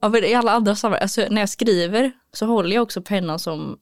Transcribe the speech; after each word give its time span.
Ja, 0.00 0.08
men 0.08 0.24
i 0.24 0.34
alla 0.34 0.52
andra 0.52 0.76
sammanhang, 0.76 1.02
alltså 1.02 1.26
när 1.30 1.42
jag 1.42 1.48
skriver 1.48 2.12
så 2.32 2.46
håller 2.46 2.74
jag 2.74 2.82
också 2.82 3.02
pennan 3.02 3.38
som 3.38 3.78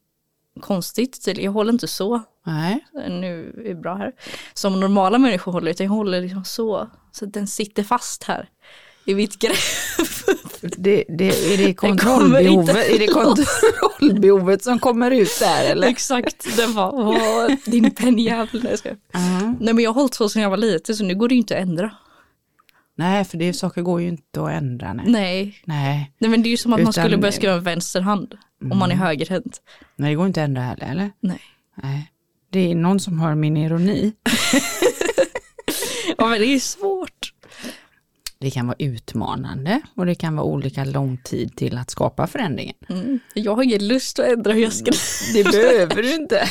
konstigt, 0.61 1.29
jag 1.37 1.53
håller 1.53 1.73
inte 1.73 1.89
så, 1.89 2.23
Nej. 2.47 2.87
nu 2.95 3.63
är 3.65 3.69
det 3.69 3.75
bra 3.75 3.95
här, 3.95 4.13
som 4.55 4.81
normala 4.81 5.19
människor 5.19 5.53
håller, 5.53 5.71
utan 5.71 5.87
jag 5.87 5.93
håller 5.93 6.21
liksom 6.21 6.45
så, 6.45 6.91
så 7.13 7.25
att 7.25 7.33
den 7.33 7.47
sitter 7.47 7.83
fast 7.83 8.25
här 8.25 8.49
i 9.05 9.15
mitt 9.15 9.39
grepp. 9.39 9.57
Det, 10.61 11.05
det, 11.09 11.55
är 11.55 11.67
det 11.67 11.75
kontrollbehovet, 11.87 12.91
är 12.91 12.99
det 12.99 13.07
kontrollbehovet 13.07 14.63
som 14.65 14.79
kommer 14.79 15.11
ut 15.11 15.39
där 15.41 15.71
eller? 15.71 15.89
Exakt, 15.89 16.57
den 16.57 16.75
var 16.75 17.71
din 17.71 17.91
pennjävel. 17.91 18.79
Skojar. 18.79 18.97
Ja. 19.13 19.55
Nej 19.61 19.75
men 19.75 19.79
jag 19.79 19.91
har 19.91 20.01
hållit 20.01 20.15
så 20.15 20.29
sedan 20.29 20.43
jag 20.43 20.51
var 20.51 20.57
liten 20.57 20.97
så 20.97 21.05
nu 21.05 21.15
går 21.15 21.29
det 21.29 21.35
ju 21.35 21.39
inte 21.39 21.57
att 21.57 21.63
ändra. 21.63 21.91
Nej, 22.99 23.25
för 23.25 23.39
det, 23.39 23.53
saker 23.53 23.83
går 23.83 24.01
ju 24.01 24.09
inte 24.09 24.43
att 24.43 24.51
ändra. 24.51 24.93
Nej. 24.93 25.05
Nej, 25.09 25.63
Nej. 25.65 26.13
Nej 26.19 26.31
men 26.31 26.43
det 26.43 26.49
är 26.49 26.51
ju 26.51 26.57
som 26.57 26.73
att 26.73 26.79
man 26.79 26.91
Utan- 26.91 26.93
skulle 27.05 27.17
börja 27.19 27.33
skriva 27.33 27.55
med 27.55 27.65
vänster 27.65 28.01
hand 28.01 28.35
om 28.73 28.79
man 28.79 28.91
är 28.91 28.97
högerhänt. 28.97 29.61
Nej, 29.97 30.11
det 30.11 30.15
går 30.17 30.27
inte 30.27 30.43
att 30.43 30.49
ändra 30.49 30.63
heller, 30.63 30.87
eller? 30.91 31.11
Nej. 31.21 31.41
Nej. 31.83 32.13
Det 32.51 32.71
är 32.71 32.75
någon 32.75 33.01
som 33.01 33.21
hör 33.21 33.35
min 33.35 33.57
ironi. 33.57 34.13
Ja 36.19 36.27
men 36.27 36.41
det 36.41 36.47
är 36.47 36.59
svårt. 36.59 37.33
Det 38.39 38.51
kan 38.51 38.67
vara 38.67 38.77
utmanande 38.79 39.81
och 39.95 40.07
det 40.07 40.15
kan 40.15 40.37
vara 40.37 40.47
olika 40.47 40.85
lång 40.85 41.19
tid 41.25 41.57
till 41.57 41.79
att 41.79 41.91
skapa 41.91 42.27
förändringen. 42.27 42.75
Mm. 42.89 43.19
Jag 43.35 43.55
har 43.57 43.63
ingen 43.63 43.89
lust 43.89 44.19
att 44.19 44.27
ändra 44.27 44.53
hur 44.53 44.63
jag 44.63 44.73
skriver. 44.73 45.45
Det 45.45 45.51
behöver 45.51 46.03
du 46.03 46.15
inte. 46.15 46.49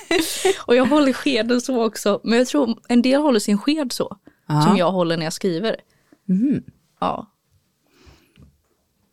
Och 0.66 0.76
jag 0.76 0.84
håller 0.86 1.12
skeden 1.12 1.60
så 1.60 1.84
också. 1.86 2.20
Men 2.24 2.38
jag 2.38 2.46
tror 2.46 2.78
en 2.88 3.02
del 3.02 3.20
håller 3.20 3.40
sin 3.40 3.58
sked 3.58 3.92
så. 3.92 4.16
Ja. 4.48 4.62
Som 4.62 4.76
jag 4.76 4.92
håller 4.92 5.16
när 5.16 5.24
jag 5.24 5.32
skriver. 5.32 5.76
Mhm. 6.24 6.62
Ja, 7.00 7.30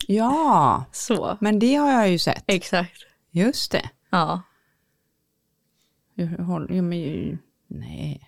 Ja, 0.08 0.86
så. 0.92 1.38
men 1.42 1.60
det 1.60 1.76
har 1.76 1.92
jag 1.92 2.10
ju 2.10 2.20
sett. 2.20 2.44
Exakt. 2.48 2.98
Just 3.32 3.72
det. 3.72 3.90
Ja. 4.10 4.42
Jag 6.16 6.28
håller, 6.28 6.76
ja, 6.76 6.82
men, 6.82 6.98
ju- 7.00 7.38
nej. 7.68 8.28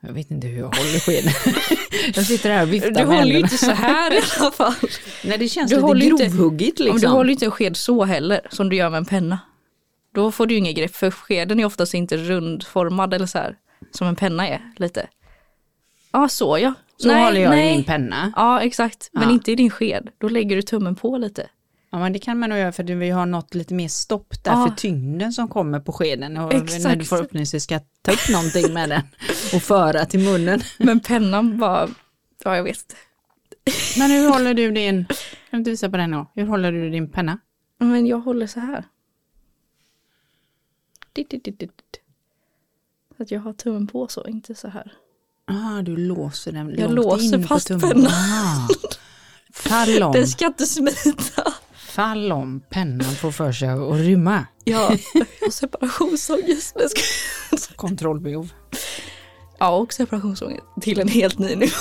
Jag 0.00 0.12
vet 0.12 0.30
inte 0.30 0.46
hur 0.46 0.58
jag 0.58 0.64
håller 0.66 1.00
skeden. 1.00 1.32
jag 2.14 2.24
sitter 2.26 2.50
här 2.50 2.62
och 2.62 2.72
viftar 2.72 2.90
Du 2.90 2.94
med 2.94 3.06
håller 3.06 3.16
ju 3.18 3.32
händerna. 3.32 3.38
inte 3.46 3.58
så 3.58 3.70
här 3.70 4.12
i 4.14 4.20
alla 4.40 4.50
fall. 4.50 4.74
Nej, 5.24 5.38
det 5.38 5.48
känns 5.48 5.70
Du 5.70 5.94
lite 5.94 6.06
ju 6.06 6.10
inte- 6.12 6.24
grovhuggigt 6.26 6.80
Ja, 6.80 6.84
liksom. 6.84 7.00
Du 7.00 7.06
håller 7.08 7.26
ju 7.28 7.32
inte 7.32 7.44
en 7.44 7.50
sked 7.50 7.76
så 7.76 8.04
heller 8.04 8.46
som 8.50 8.68
du 8.68 8.76
gör 8.76 8.90
med 8.90 8.98
en 8.98 9.04
penna. 9.04 9.38
Då 10.14 10.30
får 10.32 10.46
du 10.46 10.54
ju 10.54 10.58
inget 10.58 10.76
grepp 10.76 10.94
för 10.96 11.10
skeden 11.10 11.60
är 11.60 11.64
oftast 11.64 11.94
inte 11.94 12.16
rundformad 12.16 13.14
eller 13.14 13.26
så 13.26 13.38
här. 13.38 13.56
Som 13.90 14.06
en 14.06 14.16
penna 14.16 14.48
är 14.48 14.72
lite. 14.76 15.08
Ja 16.12 16.28
så 16.28 16.58
ja. 16.58 16.74
Så 16.96 17.08
håller 17.14 17.40
jag 17.40 17.66
i 17.66 17.76
min 17.76 17.84
penna. 17.84 18.32
Ja 18.36 18.60
exakt, 18.62 19.10
men 19.12 19.22
Ja. 19.22 19.30
inte 19.30 19.52
i 19.52 19.54
din 19.54 19.70
sked. 19.70 20.08
Då 20.18 20.28
lägger 20.28 20.56
du 20.56 20.62
tummen 20.62 20.94
på 20.96 21.18
lite. 21.18 21.48
Ja, 21.92 21.98
men 21.98 22.12
det 22.12 22.18
kan 22.18 22.38
man 22.38 22.50
nog 22.50 22.58
göra 22.58 22.72
för 22.72 22.82
att 22.84 22.90
vi 22.90 23.10
har 23.10 23.26
något 23.26 23.54
lite 23.54 23.74
mer 23.74 23.88
stopp 23.88 24.44
där 24.44 24.52
Ja. 24.52 24.66
för 24.68 24.76
tyngden 24.76 25.32
som 25.32 25.48
kommer 25.48 25.80
på 25.80 25.92
skeden. 25.92 26.36
Och 26.36 26.54
Exakt. 26.54 26.84
när 26.84 26.96
du 26.96 27.04
förhoppningsvis 27.04 27.64
ska 27.64 27.80
ta 28.02 28.12
upp 28.12 28.28
någonting 28.32 28.74
med 28.74 28.88
den 28.88 29.02
och 29.54 29.62
föra 29.62 30.04
till 30.04 30.20
munnen. 30.20 30.60
Men 30.78 31.00
pennan 31.00 31.58
bara, 31.58 31.88
ja 32.44 32.56
jag 32.56 32.64
vet. 32.64 32.96
Men 33.98 34.10
hur 34.10 34.28
håller 34.32 34.54
du 34.54 34.70
din, 34.70 35.04
kan 35.04 35.16
du 35.50 35.56
inte 35.58 35.70
visa 35.70 35.90
på 35.90 35.96
den 35.96 36.10
då? 36.10 36.26
Hur 36.34 36.46
håller 36.46 36.72
du 36.72 36.90
din 36.90 37.08
penna? 37.10 37.38
Men 37.78 38.06
jag 38.06 38.18
håller 38.20 38.46
så 38.46 38.60
här. 38.60 38.84
Så 43.16 43.22
att 43.22 43.30
jag 43.30 43.40
har 43.40 43.52
tummen 43.52 43.86
på 43.86 44.08
så, 44.08 44.26
inte 44.26 44.54
så 44.54 44.68
här. 44.68 44.92
Ah, 45.50 45.82
du 45.82 45.96
låser 45.96 46.52
den 46.52 46.74
Jag 46.78 46.94
låser 46.94 47.42
fast 47.42 47.68
pennan. 47.68 48.06
Ah. 48.06 48.68
Fall 49.52 50.02
om, 50.02 50.12
Den 50.12 50.28
ska 50.28 50.46
inte 50.46 50.66
smita. 50.66 51.52
fall 51.76 52.32
om 52.32 52.60
pennan 52.70 53.10
får 53.14 53.30
för 53.30 53.52
sig 53.52 53.68
att 53.68 53.94
rymma. 54.00 54.46
Ja, 54.64 54.96
har 55.40 55.50
separationsångest. 55.50 56.76
Kontrollbehov. 57.76 58.52
Ja, 59.58 59.70
och 59.76 59.92
separationsångest 59.92 60.62
till 60.80 61.00
en 61.00 61.08
helt 61.08 61.38
ny 61.38 61.56
nivå. 61.56 61.72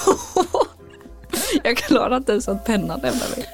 Jag 1.63 1.77
klarar 1.77 2.17
inte 2.17 2.31
ens 2.31 2.47
att 2.47 2.65
pennan 2.65 2.99
lämnar 2.99 3.29
mig. 3.35 3.45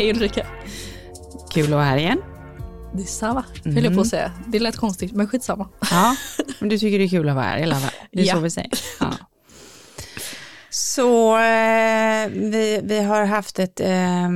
Hej 0.00 0.10
Ulrika. 0.10 0.46
Kul 1.50 1.64
att 1.64 1.70
vara 1.70 1.84
här 1.84 1.96
igen. 1.96 2.18
Det 2.94 3.02
är 3.02 3.06
samma, 3.06 3.44
höll 3.64 3.84
jag 3.84 3.94
på 3.94 4.00
att 4.00 4.06
säga. 4.06 4.32
Det 4.46 4.58
lät 4.58 4.76
konstigt, 4.76 5.12
men 5.12 5.28
skitsamma. 5.28 5.68
Ja, 5.90 6.16
men 6.60 6.68
du 6.68 6.78
tycker 6.78 6.98
det 6.98 7.04
är 7.04 7.08
kul 7.08 7.28
att 7.28 7.34
vara 7.34 7.44
här 7.44 7.58
i 7.58 7.62
alla 7.62 7.74
fall. 7.74 7.90
Det 8.12 8.20
är 8.22 8.26
Ja. 8.26 8.34
så 8.34 8.40
vi 8.40 8.50
säger. 8.50 8.70
Ja. 9.00 9.12
Så 10.70 11.36
eh, 11.38 12.28
vi, 12.28 12.80
vi 12.84 13.02
har 13.02 13.24
haft 13.24 13.58
ett 13.58 13.80
eh, 13.80 14.28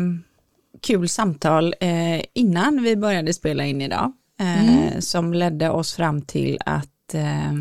kul 0.82 1.08
samtal 1.08 1.74
eh, 1.80 2.22
innan 2.34 2.82
vi 2.82 2.96
började 2.96 3.32
spela 3.34 3.64
in 3.64 3.80
idag. 3.80 4.12
Eh, 4.40 4.98
Som 5.00 5.34
ledde 5.34 5.70
oss 5.70 5.94
fram 5.94 6.22
till 6.22 6.58
att 6.66 7.14
eh, 7.14 7.52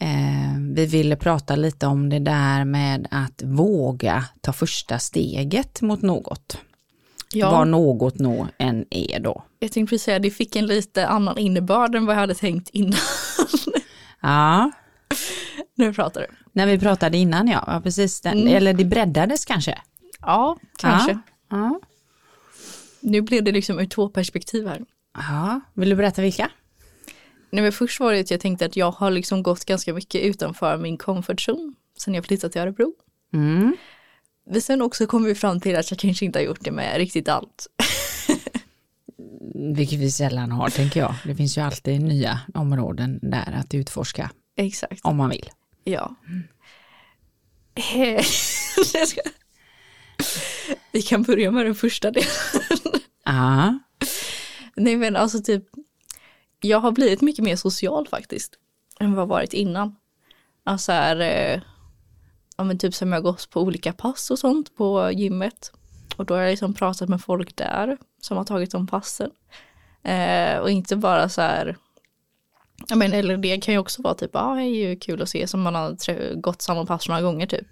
eh, 0.00 0.56
vi 0.74 0.86
ville 0.86 1.16
prata 1.16 1.56
lite 1.56 1.86
om 1.86 2.08
det 2.08 2.18
där 2.18 2.64
med 2.64 3.08
att 3.10 3.42
våga 3.44 4.24
ta 4.40 4.52
första 4.52 4.98
steget 4.98 5.82
mot 5.82 6.02
något. 6.02 6.58
Ja, 7.32 7.50
Vad 7.50 7.68
något 7.68 8.18
nå 8.18 8.48
än 8.58 8.84
är 8.90 9.20
då. 9.20 9.44
jag 9.58 9.72
tänkte 9.72 9.90
precis 9.90 10.04
säga, 10.04 10.18
det 10.18 10.30
fick 10.30 10.56
en 10.56 10.66
lite 10.66 11.06
annan 11.06 11.38
innebörd 11.38 11.94
än 11.94 12.06
vad 12.06 12.14
jag 12.16 12.20
hade 12.20 12.34
tänkt 12.34 12.68
innan. 12.72 12.98
Ja, 14.22 14.70
nu 15.74 15.92
pratar 15.94 16.20
du. 16.20 16.26
När 16.52 16.66
vi 16.66 16.78
pratade 16.78 17.16
innan 17.18 17.48
ja, 17.48 17.64
ja 17.66 17.80
precis. 17.80 18.20
Den, 18.20 18.48
Eller 18.48 18.72
det 18.72 18.84
breddades 18.84 19.44
kanske. 19.44 19.78
Ja, 20.20 20.56
kanske. 20.78 21.18
Ja. 21.50 21.80
Nu 23.00 23.20
blev 23.20 23.44
det 23.44 23.52
liksom 23.52 23.78
ur 23.80 23.86
två 23.86 24.08
perspektiv 24.08 24.66
här. 24.66 24.84
ja. 25.14 25.60
Vill 25.74 25.88
du 25.90 25.96
berätta 25.96 26.22
vilka? 26.22 26.50
Nej, 27.50 27.62
men 27.62 27.72
först 27.72 28.00
var 28.00 28.12
det 28.12 28.20
att 28.20 28.30
jag 28.30 28.40
tänkte 28.40 28.66
att 28.66 28.76
jag 28.76 28.90
har 28.90 29.10
liksom 29.10 29.42
gått 29.42 29.64
ganska 29.64 29.94
mycket 29.94 30.22
utanför 30.22 30.76
min 30.76 30.98
comfort 30.98 31.48
zone 31.48 31.72
sen 31.98 32.14
jag 32.14 32.24
flyttade 32.24 32.52
till 32.52 32.60
Örebro. 32.62 32.92
Mm. 33.32 33.76
Men 34.50 34.60
sen 34.62 34.82
också 34.82 35.06
kom 35.06 35.24
vi 35.24 35.34
fram 35.34 35.60
till 35.60 35.76
att 35.76 35.90
jag 35.90 35.98
kanske 35.98 36.24
inte 36.24 36.38
har 36.38 36.44
gjort 36.44 36.60
det 36.64 36.70
med 36.70 36.96
riktigt 36.96 37.28
allt. 37.28 37.66
Vilket 39.76 39.98
vi 39.98 40.10
sällan 40.10 40.52
har 40.52 40.70
tänker 40.70 41.00
jag. 41.00 41.14
Det 41.24 41.34
finns 41.34 41.58
ju 41.58 41.60
alltid 41.62 42.00
nya 42.00 42.40
områden 42.54 43.18
där 43.22 43.52
att 43.60 43.74
utforska 43.74 44.30
Exakt. 44.56 45.00
om 45.04 45.16
man 45.16 45.30
vill. 45.30 45.50
Ja. 45.84 46.14
Ska- 49.06 49.20
Vi 50.92 51.02
kan 51.02 51.22
börja 51.22 51.50
med 51.50 51.66
den 51.66 51.74
första 51.74 52.10
delen. 52.10 52.28
Ja, 53.24 53.78
Nej 54.76 54.96
men 54.96 55.16
alltså 55.16 55.42
typ, 55.42 55.64
jag 56.60 56.80
har 56.80 56.92
blivit 56.92 57.20
mycket 57.20 57.44
mer 57.44 57.56
social 57.56 58.08
faktiskt. 58.08 58.52
Än 59.00 59.12
vad 59.12 59.22
jag 59.22 59.26
varit 59.26 59.52
innan. 59.52 59.96
Alltså 60.64 60.92
här, 60.92 61.20
eh, 61.20 61.60
ja 62.60 62.64
men 62.64 62.78
typ 62.78 62.94
som 62.94 63.12
jag 63.12 63.22
gått 63.22 63.50
på 63.50 63.60
olika 63.60 63.92
pass 63.92 64.30
och 64.30 64.38
sånt 64.38 64.76
på 64.76 65.10
gymmet. 65.12 65.72
Och 66.16 66.26
då 66.26 66.34
har 66.34 66.40
jag 66.40 66.50
liksom 66.50 66.74
pratat 66.74 67.08
med 67.08 67.20
folk 67.20 67.56
där 67.56 67.98
som 68.20 68.36
har 68.36 68.44
tagit 68.44 68.70
de 68.70 68.86
passen. 68.86 69.30
Eh, 70.02 70.58
och 70.58 70.70
inte 70.70 70.96
bara 70.96 71.28
så 71.28 71.40
här, 71.40 71.76
ja 72.88 72.96
men 72.96 73.12
eller 73.12 73.36
det 73.36 73.58
kan 73.58 73.74
ju 73.74 73.78
också 73.78 74.02
vara 74.02 74.14
typ, 74.14 74.30
ja 74.32 74.40
ah, 74.40 74.54
det 74.54 74.62
är 74.62 74.88
ju 74.88 74.96
kul 74.96 75.22
att 75.22 75.28
se 75.28 75.46
som 75.46 75.60
man 75.62 75.74
har 75.74 76.34
gått 76.40 76.62
samma 76.62 76.86
pass 76.86 77.08
några 77.08 77.22
gånger 77.22 77.46
typ. 77.46 77.66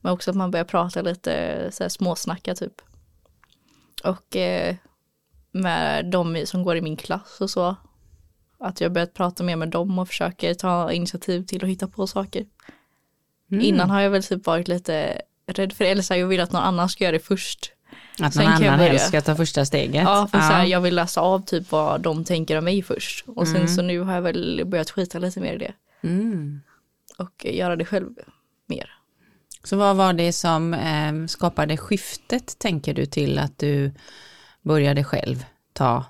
Men 0.00 0.12
också 0.12 0.30
att 0.30 0.36
man 0.36 0.50
börjar 0.50 0.64
prata 0.64 1.02
lite, 1.02 1.68
så 1.72 1.84
här 1.84 1.88
småsnacka 1.88 2.54
typ. 2.54 2.74
Och 4.04 4.36
eh, 4.36 4.76
med 5.52 6.10
de 6.10 6.46
som 6.46 6.62
går 6.62 6.76
i 6.76 6.80
min 6.80 6.96
klass 6.96 7.40
och 7.40 7.50
så. 7.50 7.76
Att 8.58 8.80
jag 8.80 8.92
börjat 8.92 9.14
prata 9.14 9.42
mer 9.42 9.56
med 9.56 9.68
dem 9.68 9.98
och 9.98 10.08
försöker 10.08 10.54
ta 10.54 10.92
initiativ 10.92 11.42
till 11.42 11.64
att 11.64 11.70
hitta 11.70 11.88
på 11.88 12.06
saker. 12.06 12.46
Mm. 13.52 13.64
Innan 13.64 13.90
har 13.90 14.00
jag 14.00 14.10
väl 14.10 14.22
typ 14.22 14.46
varit 14.46 14.68
lite 14.68 15.22
rädd 15.46 15.72
för 15.72 15.84
här, 15.84 16.16
jag 16.16 16.26
vill 16.26 16.40
att 16.40 16.52
någon 16.52 16.62
annan 16.62 16.88
ska 16.88 17.04
göra 17.04 17.12
det 17.12 17.18
först. 17.24 17.72
att 18.20 18.34
Sen 18.34 18.44
någon 18.44 18.52
jag 18.52 18.74
annan 18.74 18.80
helst 18.86 19.06
ska 19.08 19.20
ta 19.20 19.34
första 19.36 19.64
steget. 19.64 20.02
Ja, 20.02 20.28
för 20.30 20.38
Så 20.38 20.44
här, 20.44 20.64
jag 20.66 20.80
vill 20.80 20.94
läsa 20.94 21.20
av 21.20 21.44
typ 21.44 21.70
vad 21.70 22.00
de 22.00 22.24
tänker 22.24 22.58
om 22.58 22.64
mig 22.64 22.82
först. 22.82 23.24
Och 23.28 23.46
sen 23.46 23.56
Mm. 23.56 23.68
så 23.68 23.82
nu 23.82 24.00
har 24.00 24.14
jag 24.14 24.22
väl 24.22 24.62
börjat 24.66 24.90
skita 24.90 25.18
lite 25.18 25.40
mer 25.40 25.52
i 25.54 25.58
det. 25.58 25.72
Mm. 26.02 26.60
Och 27.18 27.44
göra 27.44 27.76
det 27.76 27.84
själv 27.84 28.08
mer. 28.66 28.90
Så 29.64 29.76
vad 29.76 29.96
var 29.96 30.12
det 30.12 30.32
som 30.32 30.74
eh, 30.74 31.26
skapade 31.26 31.76
skiftet, 31.76 32.58
tänker 32.58 32.94
du, 32.94 33.06
till 33.06 33.38
att 33.38 33.58
du 33.58 33.92
började 34.62 35.04
själv 35.04 35.44
ta 35.72 36.04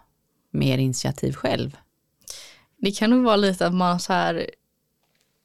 mer 0.51 0.79
initiativ 0.79 1.33
själv? 1.33 1.77
Det 2.81 2.91
kan 2.91 3.11
nog 3.11 3.25
vara 3.25 3.37
lite 3.37 3.67
att 3.67 3.75
man 3.75 4.01
så 4.01 4.13
här 4.13 4.51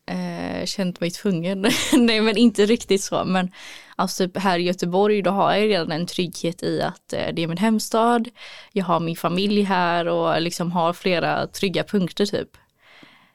eh, 0.06 0.66
känt 0.66 1.00
mig 1.00 1.12
tvungen. 1.12 1.62
Nej 1.94 2.22
men 2.22 2.38
inte 2.38 2.66
riktigt 2.66 3.04
så 3.04 3.26
men 3.26 3.52
alltså 3.96 4.28
typ 4.28 4.38
här 4.38 4.60
i 4.60 4.64
Göteborg 4.64 5.22
då 5.22 5.32
har 5.32 5.54
jag 5.54 5.70
redan 5.70 5.92
en 5.92 6.06
trygghet 6.06 6.64
i 6.64 6.82
att 6.82 7.14
eh, 7.14 7.34
det 7.34 7.44
är 7.44 7.48
min 7.48 7.58
hemstad. 7.58 8.30
Jag 8.72 8.86
har 8.86 9.00
min 9.00 9.16
familj 9.16 9.62
här 9.62 10.08
och 10.08 10.42
liksom 10.42 10.72
har 10.72 10.94
flera 10.94 11.48
trygga 11.48 11.84
punkter 11.84 12.26
typ. 12.26 12.50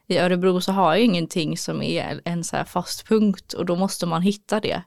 I 0.07 0.17
Örebro 0.17 0.61
så 0.61 0.71
har 0.71 0.95
jag 0.95 1.03
ingenting 1.03 1.57
som 1.57 1.81
är 1.81 2.21
en 2.25 2.43
så 2.43 2.55
här 2.55 2.63
fast 2.63 3.07
punkt 3.07 3.53
och 3.53 3.65
då 3.65 3.75
måste 3.75 4.05
man 4.05 4.21
hitta 4.21 4.59
det. 4.59 4.81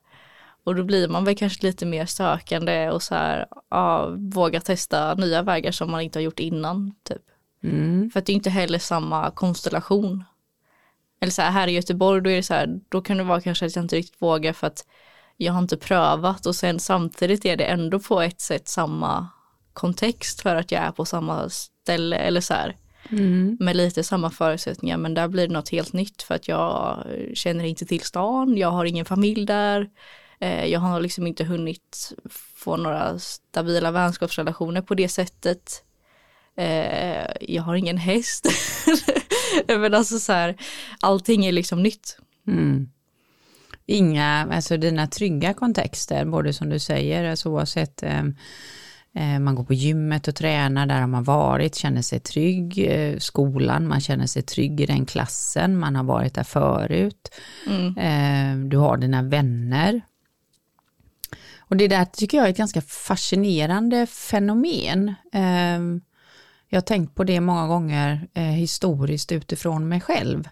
Och 0.65 0.75
då 0.75 0.85
blir 0.85 1.09
man 1.09 1.25
väl 1.25 1.37
kanske 1.37 1.67
lite 1.67 1.87
mer 1.87 2.07
sökande 2.07 2.91
och 2.91 3.03
så 3.03 3.15
här, 3.15 3.47
ja, 3.71 4.09
våga 4.19 4.61
testa 4.61 5.15
nya 5.15 5.43
vägar 5.43 5.73
som 5.73 5.91
man 5.91 6.01
inte 6.01 6.19
har 6.19 6.23
gjort 6.23 6.41
innan. 6.41 6.95
Typ. 7.09 7.23
Mm. 7.65 8.11
För 8.11 8.21
att 8.21 8.27
det 8.27 8.33
är 8.33 8.35
inte 8.35 8.51
heller 8.51 8.79
samma 8.79 9.31
konstellation. 9.31 10.25
Eller 11.23 11.33
så 11.33 11.43
här, 11.43 11.51
här 11.51 11.69
i 11.69 11.73
Göteborg 11.73 12.23
då 12.23 12.31
är 12.31 12.37
det 12.37 12.43
så 12.43 12.55
här, 12.55 12.81
då 12.89 13.01
kan 13.01 13.17
det 13.17 13.25
vara 13.25 13.41
kanske 13.41 13.67
att 13.67 13.77
jag 13.77 13.85
inte 13.85 13.97
riktigt 13.97 14.23
vågar 14.23 14.53
för 14.53 14.67
att 14.67 14.87
jag 15.37 15.53
har 15.53 15.63
inte 15.63 15.77
prövat 15.77 16.47
och 16.47 16.57
sen 16.57 16.81
samtidigt 16.81 17.45
är 17.45 17.57
det 17.57 17.65
ändå 17.65 17.99
på 17.99 18.21
ett 18.21 18.41
sätt 18.41 18.69
samma 18.69 19.29
kontext 19.73 20.41
för 20.41 20.57
att 20.57 20.73
jag 20.73 20.83
är 20.83 20.91
på 20.91 21.05
samma 21.05 21.49
ställe 21.49 22.17
eller 22.17 22.41
så 22.41 22.55
här. 22.55 22.77
Mm. 23.11 23.57
Med 23.61 23.77
lite 23.77 24.05
samma 24.05 24.31
förutsättningar 24.31 24.97
men 24.97 25.15
där 25.15 25.29
blir 25.29 25.49
det 25.49 25.55
något 25.55 25.69
helt 25.69 25.93
nytt 25.93 26.23
för 26.23 26.35
att 26.35 26.49
jag 26.49 27.07
känner 27.35 27.65
inte 27.65 27.87
till 27.87 28.01
stan, 28.01 28.57
jag 28.57 28.71
har 28.71 28.85
ingen 28.85 29.05
familj 29.05 29.47
där. 29.47 29.91
Eh, 30.41 30.65
Jag 30.67 30.81
har 30.81 31.01
liksom 31.01 31.27
inte 31.27 31.45
hunnit 31.45 32.13
få 32.55 32.77
några 32.77 33.19
stabila 33.19 33.91
vänskapsrelationer 33.91 34.83
på 34.83 34.95
det 34.95 35.09
sättet. 35.09 35.85
Eh, 36.57 37.27
Jag 37.41 37.63
har 37.63 37.75
ingen 37.75 37.97
häst. 37.99 38.47
Men 39.67 39.95
alltså 39.95 40.19
så 40.19 40.33
här, 40.33 40.57
allting 41.01 41.47
är 41.47 41.53
liksom 41.53 41.83
nytt. 41.83 42.19
Mm. 42.49 42.89
Inga, 43.87 44.49
alltså 44.53 44.77
dina 44.77 45.07
trygga 45.07 45.55
kontexter, 45.55 46.25
både 46.25 46.53
som 46.53 46.69
du 46.69 46.79
säger, 46.79 47.31
alltså 47.31 47.49
oavsett 47.49 48.03
eh, 48.03 48.23
eh, 49.15 49.39
man 49.41 49.55
går 49.55 49.65
på 49.65 49.75
gymmet 49.75 50.29
och 50.29 50.35
tränar, 50.35 50.87
där 50.87 51.01
har 51.01 51.07
man 51.07 51.25
varit, 51.25 51.75
känner 51.75 52.03
sig 52.03 52.21
trygg, 52.21 52.79
eh, 52.89 53.19
skolan, 53.19 53.89
man 53.89 54.01
känner 54.01 54.27
sig 54.27 54.43
trygg 54.43 54.81
i 54.81 54.87
den 54.87 55.07
klassen, 55.07 55.79
man 55.79 55.97
har 55.97 56.05
varit 56.05 56.35
där 56.35 56.45
förut, 56.45 57.35
Mm. 57.67 57.97
eh, 57.99 58.69
du 58.69 58.77
har 58.77 58.97
dina 58.97 59.23
vänner. 59.23 60.01
Och 61.59 61.77
det 61.77 61.89
där 61.89 62.05
tycker 62.05 62.39
jag 62.39 62.47
är 62.47 62.51
ett 62.51 62.57
ganska 62.57 62.81
fascinerande 62.83 64.07
fenomen. 64.07 65.15
Jag 66.73 66.77
har 66.77 66.83
tänkt 66.83 67.15
på 67.15 67.25
det 67.25 67.41
många 67.41 67.67
gånger 67.67 68.29
eh, 68.35 68.43
historiskt 68.43 69.33
utifrån 69.33 69.89
mig 69.89 70.01
själv. 70.01 70.49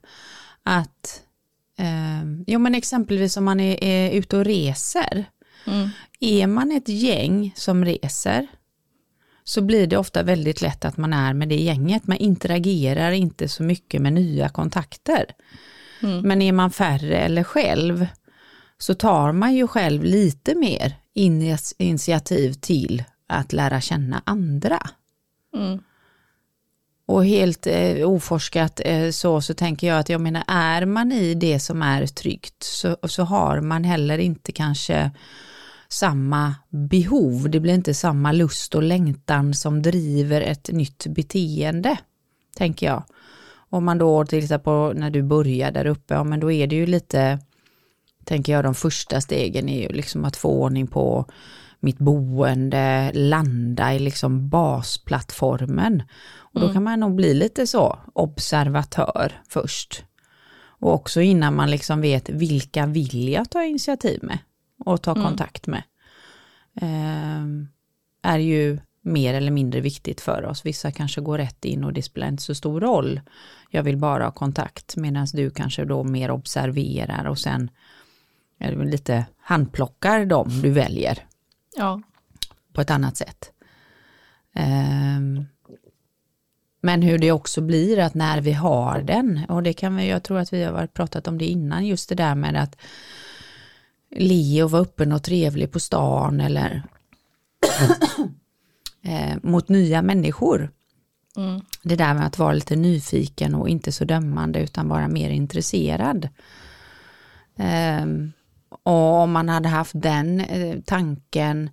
Att, 0.62 1.22
eh, 1.78 2.22
jo 2.46 2.58
men 2.58 2.75
exempelvis 2.75 3.37
om 3.37 3.44
man 3.44 3.61
är, 3.61 3.84
är 3.84 4.11
ute 4.11 4.37
och 4.37 4.44
reser. 4.44 5.25
Mm. 5.67 5.88
Är 6.20 6.46
man 6.46 6.72
ett 6.72 6.88
gäng 6.88 7.52
som 7.56 7.84
reser 7.84 8.46
så 9.44 9.62
blir 9.62 9.87
det 9.87 9.96
ofta 9.96 10.22
väldigt 10.22 10.62
lätt 10.62 10.84
att 10.84 10.96
man 10.96 11.12
är 11.12 11.34
med 11.34 11.49
det 11.49 11.61
gänget. 11.61 12.06
Man 12.06 12.17
interagerar 12.17 13.11
inte 13.11 13.49
så 13.49 13.62
mycket 13.62 14.02
med 14.02 14.12
nya 14.12 14.49
kontakter. 14.49 15.26
Mm. 16.02 16.20
Men 16.20 16.43
är 16.43 16.52
man 16.52 16.70
färre 16.70 17.19
eller 17.19 17.44
själv 17.44 18.06
så 18.78 18.94
tar 18.94 19.32
man 19.32 19.55
ju 19.55 19.66
själv 19.66 20.05
lite 20.05 20.55
mer 20.55 20.94
ini- 21.14 21.75
initiativ 21.78 22.52
till 22.52 23.05
att 23.28 23.52
lära 23.52 23.81
känna 23.81 24.23
andra. 24.25 24.90
Mm. 25.56 25.81
Och 27.10 27.26
helt 27.26 27.66
eh, 27.66 28.10
oforskat 28.10 28.80
eh, 28.84 29.10
så, 29.10 29.40
så 29.40 29.54
tänker 29.54 29.86
jag 29.86 29.98
att 29.98 30.08
jag 30.08 30.20
menar, 30.20 30.44
är 30.46 30.86
man 30.86 31.12
i 31.12 31.34
det 31.34 31.60
som 31.60 31.82
är 31.82 32.06
tryggt 32.06 32.62
så, 32.62 32.96
så 33.02 33.22
har 33.22 33.60
man 33.60 33.84
heller 33.84 34.18
inte 34.18 34.52
kanske 34.52 35.10
samma 35.88 36.54
behov, 36.68 37.50
det 37.50 37.60
blir 37.60 37.74
inte 37.74 37.94
samma 37.94 38.32
lust 38.32 38.74
och 38.74 38.82
längtan 38.82 39.54
som 39.54 39.82
driver 39.82 40.40
ett 40.40 40.70
nytt 40.72 41.06
beteende, 41.06 41.98
tänker 42.56 42.86
jag. 42.86 43.04
Om 43.70 43.84
man 43.84 43.98
då 43.98 44.26
tittar 44.26 44.58
på 44.58 44.92
när 44.96 45.10
du 45.10 45.22
börjar 45.22 45.70
där 45.70 45.86
uppe, 45.86 46.14
ja 46.14 46.24
men 46.24 46.40
då 46.40 46.52
är 46.52 46.66
det 46.66 46.76
ju 46.76 46.86
lite, 46.86 47.38
tänker 48.24 48.52
jag, 48.52 48.64
de 48.64 48.74
första 48.74 49.20
stegen 49.20 49.68
är 49.68 49.82
ju 49.82 49.88
liksom 49.88 50.24
att 50.24 50.36
få 50.36 50.48
ordning 50.48 50.86
på 50.86 51.26
mitt 51.80 51.98
boende, 51.98 53.10
landa 53.14 53.94
i 53.94 53.98
liksom 53.98 54.48
basplattformen. 54.48 56.02
Och 56.36 56.60
då 56.60 56.72
kan 56.72 56.84
man 56.84 57.00
nog 57.00 57.14
bli 57.14 57.34
lite 57.34 57.66
så 57.66 57.98
observatör 58.12 59.32
först. 59.48 60.04
Och 60.62 60.94
också 60.94 61.20
innan 61.20 61.56
man 61.56 61.70
liksom 61.70 62.00
vet 62.00 62.28
vilka 62.28 62.86
vill 62.86 63.28
jag 63.28 63.50
ta 63.50 63.64
initiativ 63.64 64.20
med 64.22 64.38
och 64.84 65.02
ta 65.02 65.14
kontakt 65.14 65.66
med. 65.66 65.82
Ehm, 66.80 67.68
är 68.22 68.38
ju 68.38 68.78
mer 69.02 69.34
eller 69.34 69.50
mindre 69.50 69.80
viktigt 69.80 70.20
för 70.20 70.44
oss. 70.44 70.66
Vissa 70.66 70.90
kanske 70.90 71.20
går 71.20 71.38
rätt 71.38 71.64
in 71.64 71.84
och 71.84 71.92
det 71.92 72.02
spelar 72.02 72.28
inte 72.28 72.42
så 72.42 72.54
stor 72.54 72.80
roll. 72.80 73.20
Jag 73.70 73.82
vill 73.82 73.96
bara 73.96 74.24
ha 74.24 74.30
kontakt 74.30 74.96
medan 74.96 75.26
du 75.32 75.50
kanske 75.50 75.84
då 75.84 76.04
mer 76.04 76.30
observerar 76.30 77.24
och 77.24 77.38
sen 77.38 77.70
lite 78.58 79.26
handplockar 79.38 80.24
dem 80.24 80.48
du 80.62 80.70
väljer 80.70 81.26
Ja. 81.80 82.00
på 82.72 82.80
ett 82.80 82.90
annat 82.90 83.16
sätt. 83.16 83.52
Ehm, 84.54 85.44
men 86.80 87.02
hur 87.02 87.18
det 87.18 87.32
också 87.32 87.60
blir 87.60 87.98
att 87.98 88.14
när 88.14 88.40
vi 88.40 88.52
har 88.52 89.02
den, 89.02 89.40
och 89.48 89.62
det 89.62 89.72
kan 89.72 89.96
vi, 89.96 90.08
jag 90.08 90.22
tror 90.22 90.38
att 90.38 90.52
vi 90.52 90.64
har 90.64 90.86
pratat 90.86 91.28
om 91.28 91.38
det 91.38 91.44
innan, 91.44 91.86
just 91.86 92.08
det 92.08 92.14
där 92.14 92.34
med 92.34 92.62
att 92.62 92.76
le 94.10 94.62
och 94.62 94.70
vara 94.70 94.82
öppen 94.82 95.12
och 95.12 95.22
trevlig 95.22 95.72
på 95.72 95.80
stan 95.80 96.40
eller 96.40 96.82
eh, 99.02 99.36
mot 99.42 99.68
nya 99.68 100.02
människor. 100.02 100.70
Mm. 101.36 101.60
Det 101.82 101.96
där 101.96 102.14
med 102.14 102.26
att 102.26 102.38
vara 102.38 102.52
lite 102.52 102.76
nyfiken 102.76 103.54
och 103.54 103.68
inte 103.68 103.92
så 103.92 104.04
dömande 104.04 104.60
utan 104.60 104.88
bara 104.88 105.08
mer 105.08 105.30
intresserad. 105.30 106.28
Ehm, 107.56 108.32
och 108.82 109.14
om 109.14 109.32
man 109.32 109.48
hade 109.48 109.68
haft 109.68 109.92
den 109.94 110.40
eh, 110.40 110.78
tanken, 110.86 111.70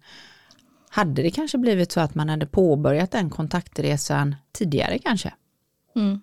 hade 0.89 1.21
det 1.21 1.31
kanske 1.31 1.57
blivit 1.57 1.92
så 1.92 2.00
att 2.00 2.15
man 2.15 2.30
hade 2.30 2.45
påbörjat 2.45 3.12
den 3.12 3.30
kontaktresan 3.30 4.36
tidigare 4.51 5.00
kanske? 5.00 5.33
Mm. 5.95 6.21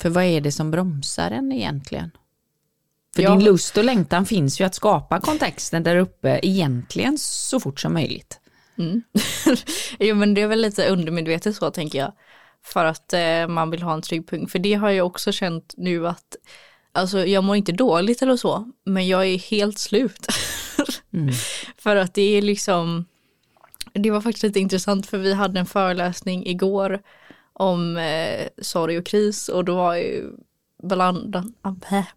För 0.00 0.10
vad 0.10 0.24
är 0.24 0.40
det 0.40 0.52
som 0.52 0.70
bromsar 0.70 1.30
en 1.30 1.52
egentligen? 1.52 2.10
För 3.14 3.22
Ja. 3.22 3.30
din 3.30 3.44
lust 3.44 3.76
och 3.76 3.84
längtan 3.84 4.26
finns 4.26 4.60
ju 4.60 4.64
att 4.64 4.74
skapa 4.74 5.20
kontexten 5.20 5.82
där 5.82 5.96
uppe 5.96 6.40
egentligen 6.42 7.18
så 7.18 7.60
fort 7.60 7.80
som 7.80 7.92
möjligt. 7.92 8.40
Mm. 8.78 9.02
jo 9.98 10.14
men 10.14 10.34
det 10.34 10.40
är 10.40 10.46
väl 10.46 10.60
lite 10.60 10.88
undermedvetet 10.88 11.56
så 11.56 11.70
tänker 11.70 11.98
jag. 11.98 12.12
För 12.64 12.84
att 12.84 13.12
eh, 13.12 13.48
man 13.48 13.70
vill 13.70 13.82
ha 13.82 13.94
en 13.94 14.02
trygg 14.02 14.28
punkt. 14.28 14.52
För 14.52 14.58
det 14.58 14.74
har 14.74 14.90
jag 14.90 15.06
också 15.06 15.32
känt 15.32 15.74
nu 15.76 16.08
att, 16.08 16.36
alltså 16.92 17.26
jag 17.26 17.44
mår 17.44 17.56
inte 17.56 17.72
dåligt 17.72 18.22
eller 18.22 18.36
så, 18.36 18.70
men 18.84 19.08
jag 19.08 19.26
är 19.26 19.38
helt 19.38 19.78
slut. 19.78 20.26
Mm. 21.12 21.34
för 21.76 21.96
att 21.96 22.14
det 22.14 22.22
är 22.22 22.42
liksom, 22.42 23.04
det 23.92 24.10
var 24.10 24.20
faktiskt 24.20 24.42
lite 24.42 24.60
intressant 24.60 25.06
för 25.06 25.18
vi 25.18 25.34
hade 25.34 25.60
en 25.60 25.66
föreläsning 25.66 26.46
igår 26.46 27.02
om 27.52 27.96
eh, 27.96 28.48
sorg 28.62 28.98
och 28.98 29.06
kris 29.06 29.48
och 29.48 29.64
då 29.64 29.74
var 29.74 29.94
ju 29.94 30.32
bland, 30.82 31.36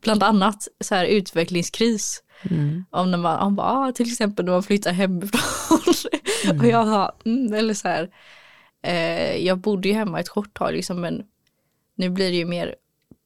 bland 0.01 0.23
annat 0.23 0.67
så 0.83 0.95
här 0.95 1.05
utvecklingskris. 1.05 2.23
Mm. 2.43 2.85
Om 2.89 3.11
när 3.11 3.17
man, 3.17 3.55
bara, 3.55 3.67
ah, 3.67 3.91
till 3.91 4.07
exempel 4.11 4.45
när 4.45 4.51
man 4.51 4.63
flyttar 4.63 4.91
hemifrån. 4.91 5.79
och 6.59 6.65
jag 6.65 6.85
bara, 6.87 7.11
mm, 7.25 7.53
eller 7.53 7.73
så 7.73 7.87
här, 7.87 8.09
eh, 8.81 9.45
jag 9.45 9.57
bodde 9.57 9.87
ju 9.87 9.93
hemma 9.93 10.19
ett 10.19 10.29
kort 10.29 10.53
tag 10.53 10.73
liksom, 10.73 11.01
men 11.01 11.23
nu 11.95 12.09
blir 12.09 12.31
det 12.31 12.37
ju 12.37 12.45
mer 12.45 12.75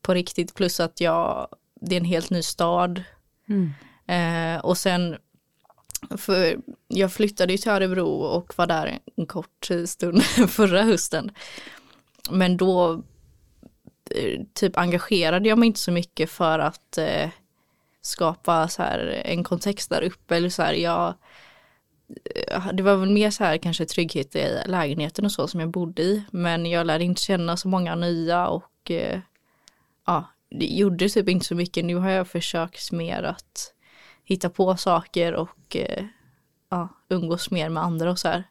på 0.01 0.13
riktigt 0.13 0.55
plus 0.55 0.79
att 0.79 1.01
jag, 1.01 1.47
det 1.81 1.95
är 1.95 1.99
en 1.99 2.05
helt 2.05 2.29
ny 2.29 2.41
stad. 2.41 3.03
Mm. 3.49 3.73
Eh, 4.07 4.61
och 4.65 4.77
sen, 4.77 5.17
för 6.17 6.57
jag 6.87 7.13
flyttade 7.13 7.53
ju 7.53 7.57
till 7.57 7.71
Örebro 7.71 8.07
och 8.07 8.53
var 8.57 8.67
där 8.67 8.99
en 9.15 9.25
kort 9.25 9.69
stund 9.85 10.23
förra 10.49 10.83
hösten. 10.83 11.31
Men 12.29 12.57
då 12.57 13.03
eh, 14.11 14.41
typ 14.53 14.77
engagerade 14.77 15.49
jag 15.49 15.57
mig 15.57 15.67
inte 15.67 15.79
så 15.79 15.91
mycket 15.91 16.29
för 16.29 16.59
att 16.59 16.97
eh, 16.97 17.29
skapa 18.01 18.67
så 18.67 18.83
här 18.83 19.21
en 19.25 19.43
kontext 19.43 19.89
där 19.89 20.01
uppe 20.01 20.35
eller 20.35 20.49
så 20.49 20.61
här 20.61 20.73
jag 20.73 21.13
eh, 22.47 22.67
det 22.73 22.83
var 22.83 22.95
väl 22.95 23.09
mer 23.09 23.31
så 23.31 23.43
här 23.43 23.57
kanske 23.57 23.85
trygghet 23.85 24.35
i 24.35 24.61
lägenheten 24.65 25.25
och 25.25 25.31
så 25.31 25.47
som 25.47 25.59
jag 25.59 25.69
bodde 25.69 26.01
i 26.01 26.23
men 26.31 26.65
jag 26.65 26.87
lärde 26.87 27.03
inte 27.03 27.21
känna 27.21 27.57
så 27.57 27.67
många 27.67 27.95
nya 27.95 28.47
och 28.47 28.91
eh, 28.91 29.19
ja 30.09 30.25
det 30.49 30.65
gjorde 30.65 31.09
typ 31.09 31.29
inte 31.29 31.45
så 31.45 31.55
mycket 31.55 31.85
nu 31.85 31.95
har 31.95 32.09
jag 32.09 32.27
försökt 32.27 32.91
mer 32.91 33.23
att 33.23 33.73
hitta 34.23 34.49
på 34.49 34.77
saker 34.77 35.33
och 35.33 35.75
eh, 35.75 36.05
ja, 36.69 36.89
umgås 37.09 37.51
mer 37.51 37.69
med 37.69 37.83
andra 37.83 38.11
och 38.11 38.19
så 38.19 38.27
här 38.27 38.43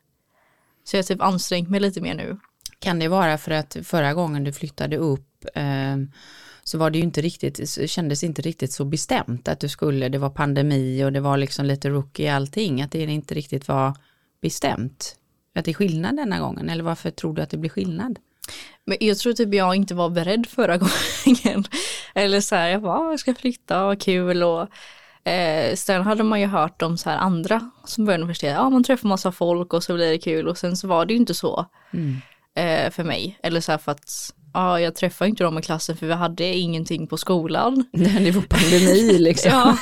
så 0.84 0.96
jag 0.96 1.02
har 1.02 1.06
typ 1.06 1.22
ansträngt 1.22 1.70
mig 1.70 1.80
lite 1.80 2.00
mer 2.00 2.14
nu 2.14 2.38
Kan 2.78 2.98
det 2.98 3.08
vara 3.08 3.38
för 3.38 3.50
att 3.50 3.76
förra 3.82 4.14
gången 4.14 4.44
du 4.44 4.52
flyttade 4.52 4.96
upp 4.96 5.44
eh, 5.54 5.96
så 6.64 6.78
var 6.78 6.90
det 6.90 6.98
ju 6.98 7.04
inte 7.04 7.20
riktigt, 7.20 7.90
kändes 7.90 8.24
inte 8.24 8.42
riktigt 8.42 8.72
så 8.72 8.84
bestämt 8.84 9.48
att 9.48 9.60
du 9.60 9.68
skulle, 9.68 10.08
det 10.08 10.18
var 10.18 10.30
pandemi 10.30 11.04
och 11.04 11.12
det 11.12 11.20
var 11.20 11.36
liksom 11.36 11.66
lite 11.66 11.88
rookie 11.88 12.34
allting, 12.34 12.82
att 12.82 12.90
det 12.90 13.02
inte 13.02 13.34
riktigt 13.34 13.68
var 13.68 13.96
bestämt. 14.40 15.16
Att 15.54 15.64
det 15.64 15.70
är 15.70 15.74
skillnad 15.74 16.16
denna 16.16 16.40
gången, 16.40 16.68
eller 16.68 16.84
varför 16.84 17.10
tror 17.10 17.34
du 17.34 17.42
att 17.42 17.50
det 17.50 17.56
blir 17.56 17.70
skillnad? 17.70 18.18
Men 18.84 18.96
jag 19.00 19.18
tror 19.18 19.32
typ 19.32 19.54
jag 19.54 19.74
inte 19.74 19.94
var 19.94 20.10
beredd 20.10 20.46
förra 20.46 20.76
gången. 20.76 21.64
Eller 22.14 22.40
så 22.40 22.54
här, 22.54 22.68
jag 22.68 22.82
bara, 22.82 23.10
jag 23.10 23.20
ska 23.20 23.34
flytta, 23.34 23.84
vad 23.84 24.02
kul 24.02 24.42
och 24.42 24.68
eh, 25.28 25.74
sen 25.74 26.02
hade 26.02 26.22
man 26.22 26.40
ju 26.40 26.46
hört 26.46 26.82
om 26.82 26.98
så 26.98 27.10
här 27.10 27.16
andra 27.16 27.70
som 27.84 28.04
började 28.04 28.22
universitetet, 28.22 28.56
ja 28.56 28.70
man 28.70 28.84
träffar 28.84 29.08
massa 29.08 29.32
folk 29.32 29.74
och 29.74 29.84
så 29.84 29.94
blir 29.94 30.10
det 30.10 30.18
kul 30.18 30.48
och 30.48 30.58
sen 30.58 30.76
så 30.76 30.88
var 30.88 31.06
det 31.06 31.12
ju 31.12 31.18
inte 31.20 31.34
så 31.34 31.66
mm. 31.92 32.16
eh, 32.54 32.90
för 32.90 33.04
mig. 33.04 33.38
Eller 33.42 33.60
så 33.60 33.72
här 33.72 33.78
för 33.78 33.92
att 33.92 34.32
ja, 34.54 34.80
jag 34.80 34.94
träffade 34.94 35.30
inte 35.30 35.44
dem 35.44 35.58
i 35.58 35.62
klassen 35.62 35.96
för 35.96 36.06
vi 36.06 36.12
hade 36.12 36.44
ingenting 36.44 37.06
på 37.06 37.16
skolan. 37.16 37.84
det 37.92 38.30
var 38.30 38.42
pandemi 38.42 39.18
liksom. 39.18 39.50
ja, 39.52 39.76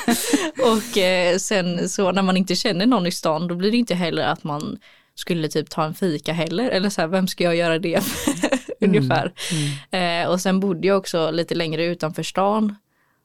och 0.63 0.97
eh, 0.97 1.37
sen 1.37 1.89
så 1.89 2.11
när 2.11 2.21
man 2.21 2.37
inte 2.37 2.55
känner 2.55 2.85
någon 2.85 3.07
i 3.07 3.11
stan 3.11 3.47
då 3.47 3.55
blir 3.55 3.71
det 3.71 3.77
inte 3.77 3.95
heller 3.95 4.23
att 4.23 4.43
man 4.43 4.77
skulle 5.19 5.47
typ 5.47 5.69
ta 5.69 5.83
en 5.83 5.93
fika 5.93 6.33
heller 6.33 6.69
eller 6.69 6.89
så 6.89 7.01
här, 7.01 7.07
vem 7.07 7.27
ska 7.27 7.43
jag 7.43 7.55
göra 7.55 7.79
det 7.79 8.03
ungefär. 8.81 9.33
Mm. 9.51 9.73
Mm. 9.91 10.25
Eh, 10.25 10.31
och 10.31 10.41
sen 10.41 10.59
bodde 10.59 10.87
jag 10.87 10.97
också 10.97 11.31
lite 11.31 11.55
längre 11.55 11.85
utanför 11.85 12.23
stan 12.23 12.75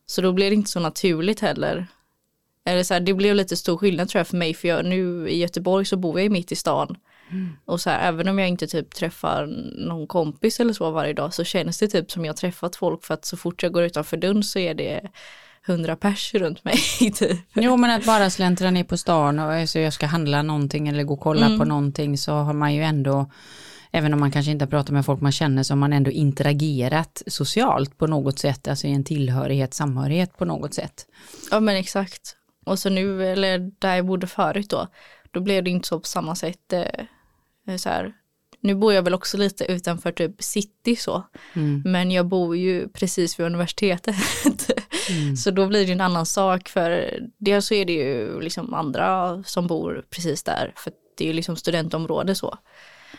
så 0.06 0.22
då 0.22 0.32
blev 0.32 0.50
det 0.50 0.54
inte 0.54 0.70
så 0.70 0.80
naturligt 0.80 1.40
heller. 1.40 1.87
Eller 2.64 2.82
så 2.82 2.94
här, 2.94 3.00
det 3.00 3.14
blev 3.14 3.34
lite 3.34 3.56
stor 3.56 3.76
skillnad 3.76 4.08
tror 4.08 4.20
jag 4.20 4.26
för 4.26 4.37
mig 4.37 4.54
för 4.54 4.68
jag, 4.68 4.84
nu 4.84 5.28
i 5.28 5.38
Göteborg 5.38 5.84
så 5.84 5.96
bor 5.96 6.20
jag 6.20 6.32
mitt 6.32 6.52
i 6.52 6.56
stan. 6.56 6.96
Mm. 7.30 7.49
Och 7.64 7.80
så 7.80 7.90
här, 7.90 8.08
även 8.08 8.28
om 8.28 8.38
jag 8.38 8.49
inte 8.49 8.66
typ 8.66 8.94
träffar 8.94 9.46
någon 9.87 10.06
kompis 10.06 10.61
eller 10.61 10.72
så 10.72 10.90
varje 10.90 11.12
dag 11.12 11.34
så 11.34 11.44
känns 11.44 11.78
det 11.78 11.88
typ 11.88 12.11
som 12.11 12.25
jag 12.25 12.37
träffat 12.37 12.76
folk 12.76 13.04
för 13.04 13.14
att 13.14 13.25
så 13.25 13.37
fort 13.37 13.62
jag 13.62 13.72
går 13.72 13.82
utanför 13.82 14.16
dörren 14.16 14.42
så 14.42 14.58
är 14.58 14.75
det 14.75 15.11
hundra 15.66 15.97
pers 15.97 16.35
runt 16.35 16.64
mig. 16.64 16.76
Typ. 17.14 17.38
Jo 17.54 17.76
men 17.76 17.90
att 17.90 18.07
bara 18.07 18.31
släntra 18.31 18.71
ner 18.71 18.85
på 18.85 18.97
stan 18.97 19.38
och 19.38 19.45
så 19.45 19.50
alltså, 19.50 19.78
jag 19.78 19.92
ska 19.92 20.07
handla 20.07 20.42
någonting 20.42 20.88
eller 20.88 21.04
gå 21.04 21.14
och 21.14 21.21
kolla 21.21 21.47
mm. 21.47 21.59
på 21.59 21.64
någonting 21.64 22.19
så 22.19 22.33
har 22.33 22.52
man 22.52 22.75
ju 22.75 22.83
ändå 22.83 23.31
Även 23.95 24.14
om 24.14 24.21
man 24.21 24.31
kanske 24.31 24.52
inte 24.52 24.66
pratar 24.66 24.92
med 24.92 25.07
folk 25.07 25.21
man 25.21 25.33
känner 25.33 25.62
så 25.62 25.73
har 25.73 25.78
man 25.78 25.92
ändå 25.92 26.11
interagerat 26.11 27.23
socialt 27.26 27.99
på 27.99 28.07
något 28.07 28.38
sätt, 28.38 28.69
alltså 28.69 28.87
i 28.87 28.92
en 28.92 29.04
tillhörighet, 29.04 29.75
samhörighet 29.75 30.37
på 30.37 30.45
något 30.45 30.75
sätt. 30.75 31.07
Ja 31.50 31.61
men 31.61 31.76
exakt. 31.76 32.37
Och 32.66 32.78
så 32.78 32.90
nu, 32.90 33.26
eller 33.26 33.71
där 33.78 33.97
jag 33.97 34.07
bodde 34.07 34.26
förut 34.26 34.71
då, 34.71 34.88
då 35.31 35.40
blev 35.40 35.64
det 35.64 35.71
inte 35.71 35.88
så 35.88 36.00
på 36.00 36.07
samma 36.07 36.35
sätt. 36.35 36.73
Eh, 36.73 37.76
så 37.76 37.88
här. 37.88 38.12
Nu 38.64 38.75
bor 38.75 38.92
jag 38.92 39.02
väl 39.02 39.14
också 39.14 39.37
lite 39.37 39.64
utanför 39.64 40.12
typ 40.12 40.42
city 40.42 40.97
så, 40.97 41.23
mm. 41.52 41.83
men 41.85 42.11
jag 42.11 42.26
bor 42.26 42.57
ju 42.57 42.88
precis 42.88 43.38
vid 43.38 43.47
universitetet. 43.47 44.16
mm. 45.11 45.37
Så 45.37 45.50
då 45.50 45.66
blir 45.66 45.87
det 45.87 45.92
en 45.92 46.00
annan 46.00 46.26
sak 46.26 46.69
för 46.69 47.19
dels 47.38 47.66
så 47.66 47.75
är 47.75 47.85
det 47.85 47.92
ju 47.92 48.40
liksom 48.40 48.75
andra 48.75 49.42
som 49.42 49.66
bor 49.66 50.04
precis 50.11 50.42
där, 50.42 50.73
för 50.76 50.92
det 51.16 51.25
är 51.25 51.28
ju 51.28 51.33
liksom 51.33 51.57
studentområde 51.57 52.35
så. 52.35 52.59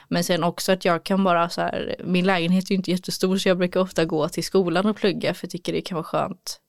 Men 0.07 0.23
sen 0.23 0.43
också 0.43 0.71
att 0.71 0.85
jag 0.85 1.03
kan 1.03 1.23
bara 1.23 1.49
så 1.49 1.61
här, 1.61 1.95
min 2.03 2.25
lägenhet 2.25 2.65
är 2.65 2.69
ju 2.69 2.75
inte 2.75 2.91
jättestor 2.91 3.37
så 3.37 3.49
jag 3.49 3.57
brukar 3.57 3.79
ofta 3.79 4.05
gå 4.05 4.29
till 4.29 4.43
skolan 4.43 4.85
och 4.85 4.97
plugga 4.97 5.33
för 5.33 5.45
jag 5.45 5.51
tycker 5.51 5.73
det 5.73 5.81
kan 5.81 5.95
vara 5.95 6.03
skönt. 6.03 6.59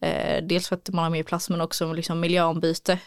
Eh, 0.00 0.44
dels 0.44 0.68
för 0.68 0.76
att 0.76 0.88
man 0.88 1.04
har 1.04 1.10
mer 1.10 1.22
plats 1.22 1.50
men 1.50 1.60
också 1.60 1.92
liksom 1.92 2.20
miljöombyte. 2.20 2.98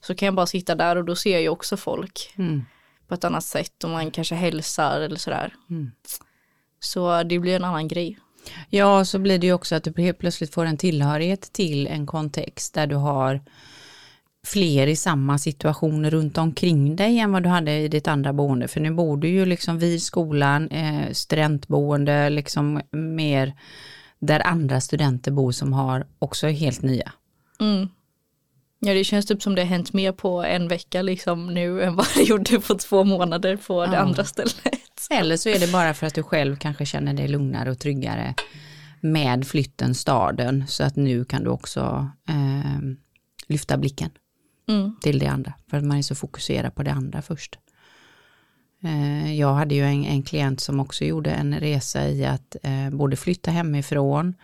Så 0.00 0.14
kan 0.14 0.26
jag 0.26 0.34
bara 0.34 0.46
sitta 0.46 0.74
där 0.74 0.96
och 0.96 1.04
då 1.04 1.16
ser 1.16 1.32
jag 1.32 1.42
ju 1.42 1.48
också 1.48 1.76
folk 1.76 2.34
mm. 2.38 2.64
På 3.10 3.14
ett 3.14 3.24
annat 3.24 3.44
sätt 3.44 3.84
och 3.84 3.90
man 3.90 4.10
kanske 4.10 4.34
hälsar 4.34 5.00
eller 5.00 5.16
sådär. 5.16 5.54
Mm. 5.70 5.90
Så 6.80 7.22
det 7.22 7.38
blir 7.38 7.56
en 7.56 7.64
annan 7.64 7.88
grej. 7.88 8.18
Ja, 8.70 9.04
så 9.04 9.18
blir 9.18 9.38
det 9.38 9.46
ju 9.46 9.52
också 9.52 9.74
att 9.74 9.84
du 9.84 10.02
helt 10.02 10.18
plötsligt 10.18 10.54
får 10.54 10.66
en 10.66 10.76
tillhörighet 10.76 11.52
till 11.52 11.86
en 11.86 12.06
kontext 12.06 12.74
där 12.74 12.86
du 12.86 12.96
har 12.96 13.40
fler 14.46 14.86
i 14.86 14.96
samma 14.96 15.38
situation 15.38 16.10
runt 16.10 16.38
omkring 16.38 16.96
dig 16.96 17.18
än 17.18 17.32
vad 17.32 17.42
du 17.42 17.48
hade 17.48 17.78
i 17.78 17.88
ditt 17.88 18.08
andra 18.08 18.32
boende. 18.32 18.68
För 18.68 18.80
nu 18.80 18.90
bor 18.90 19.16
du 19.16 19.28
ju 19.28 19.46
liksom 19.46 19.78
vid 19.78 20.02
skolan, 20.02 20.68
eh, 20.68 21.12
studentboende, 21.12 22.30
liksom 22.30 22.80
mer 22.92 23.54
där 24.18 24.46
andra 24.46 24.80
studenter 24.80 25.30
bor 25.30 25.52
som 25.52 25.72
har 25.72 26.06
också 26.18 26.46
helt 26.46 26.82
nya. 26.82 27.12
Mm. 27.60 27.88
Ja 28.80 28.94
det 28.94 29.04
känns 29.04 29.26
typ 29.26 29.42
som 29.42 29.54
det 29.54 29.62
har 29.62 29.66
hänt 29.66 29.92
mer 29.92 30.12
på 30.12 30.42
en 30.42 30.68
vecka 30.68 31.02
liksom 31.02 31.54
nu 31.54 31.82
än 31.84 31.96
vad 31.96 32.06
det 32.14 32.22
gjorde 32.22 32.60
på 32.60 32.74
två 32.74 33.04
månader 33.04 33.56
på 33.56 33.84
ja. 33.84 33.90
det 33.90 33.98
andra 33.98 34.24
stället. 34.24 34.60
Eller 35.10 35.36
så 35.36 35.48
är 35.48 35.58
det 35.58 35.72
bara 35.72 35.94
för 35.94 36.06
att 36.06 36.14
du 36.14 36.22
själv 36.22 36.56
kanske 36.56 36.86
känner 36.86 37.14
dig 37.14 37.28
lugnare 37.28 37.70
och 37.70 37.78
tryggare 37.78 38.34
med 39.00 39.46
flytten, 39.46 39.94
staden, 39.94 40.66
så 40.68 40.84
att 40.84 40.96
nu 40.96 41.24
kan 41.24 41.44
du 41.44 41.50
också 41.50 42.10
eh, 42.28 42.80
lyfta 43.46 43.78
blicken 43.78 44.10
mm. 44.68 44.96
till 45.02 45.18
det 45.18 45.26
andra, 45.26 45.52
för 45.70 45.76
att 45.76 45.84
man 45.84 45.98
är 45.98 46.02
så 46.02 46.14
fokuserad 46.14 46.74
på 46.74 46.82
det 46.82 46.92
andra 46.92 47.22
först. 47.22 47.58
Eh, 48.82 49.34
jag 49.34 49.54
hade 49.54 49.74
ju 49.74 49.84
en, 49.84 50.04
en, 50.04 50.22
klient 50.22 50.60
som 50.60 50.80
också 50.80 51.04
gjorde 51.04 51.30
en 51.30 51.60
resa 51.60 52.08
i 52.08 52.24
att 52.24 52.56
eh, 52.62 52.90
både 52.90 53.16
flytta 53.16 53.50
hemifrån, 53.50 54.34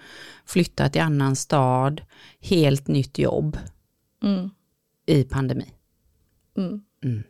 flytta 0.47 0.89
till 0.89 1.03
annan 1.03 1.37
stad, 1.37 2.03
helt 2.41 2.87
nytt 2.87 3.19
jobb 3.19 3.59
mm. 4.27 4.51
i 5.07 5.25
pandemi. 5.25 5.73
Mm. 6.57 6.83
Mm. 7.05 7.23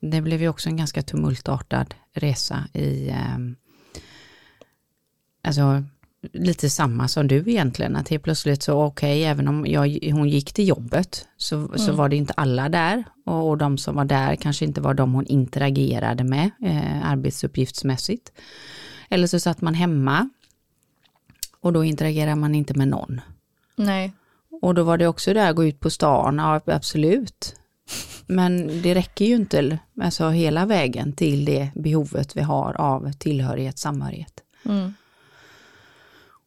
Det 0.00 0.20
blev 0.20 0.42
ju 0.42 0.48
också 0.48 0.68
en 0.68 0.76
ganska 0.76 1.02
tumultartad 1.02 1.94
resa 2.12 2.64
i, 2.72 3.08
eh, 3.08 3.38
alltså 5.42 5.84
lite 6.32 6.70
samma 6.70 7.08
som 7.08 7.28
du 7.28 7.36
egentligen, 7.36 7.96
att 7.96 8.08
helt 8.08 8.22
plötsligt 8.22 8.62
så 8.62 8.82
okej, 8.82 9.20
okay, 9.20 9.30
även 9.30 9.48
om 9.48 9.66
jag, 9.66 9.98
hon 10.12 10.28
gick 10.28 10.52
till 10.52 10.68
jobbet 10.68 11.28
så, 11.36 11.56
mm. 11.56 11.78
så 11.78 11.92
var 11.92 12.08
det 12.08 12.16
inte 12.16 12.32
alla 12.36 12.68
där 12.68 13.04
och, 13.24 13.48
och, 13.48 13.58
de 13.58 13.78
som 13.78 13.94
var 13.94 14.04
där 14.04 14.36
kanske 14.36 14.64
inte 14.64 14.80
var 14.80 14.94
de 14.94 15.12
hon 15.12 15.26
interagerade 15.26 16.24
med 16.24 16.50
eh, 16.62 17.10
arbetsuppgiftsmässigt. 17.10 18.32
Eller 19.08 19.26
så 19.26 19.40
satt 19.40 19.60
man 19.60 19.74
hemma 19.74 20.28
och 21.60 21.72
då 21.72 21.84
interagerar 21.84 22.34
man 22.34 22.54
inte 22.54 22.74
med 22.74 22.88
någon. 22.88 23.20
Nej. 23.76 24.12
Och 24.62 24.74
då 24.74 24.82
var 24.82 24.98
det 24.98 25.06
också 25.06 25.34
där, 25.34 25.52
gå 25.52 25.64
ut 25.64 25.80
på 25.80 25.90
stan, 25.90 26.38
ja 26.38 26.60
absolut. 26.66 27.56
Men 28.26 28.82
det 28.82 28.94
räcker 28.94 29.24
ju 29.24 29.34
inte 29.34 29.78
alltså, 30.00 30.28
hela 30.28 30.66
vägen 30.66 31.12
till 31.12 31.44
det 31.44 31.70
behovet 31.74 32.36
vi 32.36 32.40
har 32.40 32.74
av 32.74 33.12
tillhörighet, 33.12 33.78
samhörighet. 33.78 34.40
Mm. 34.64 34.94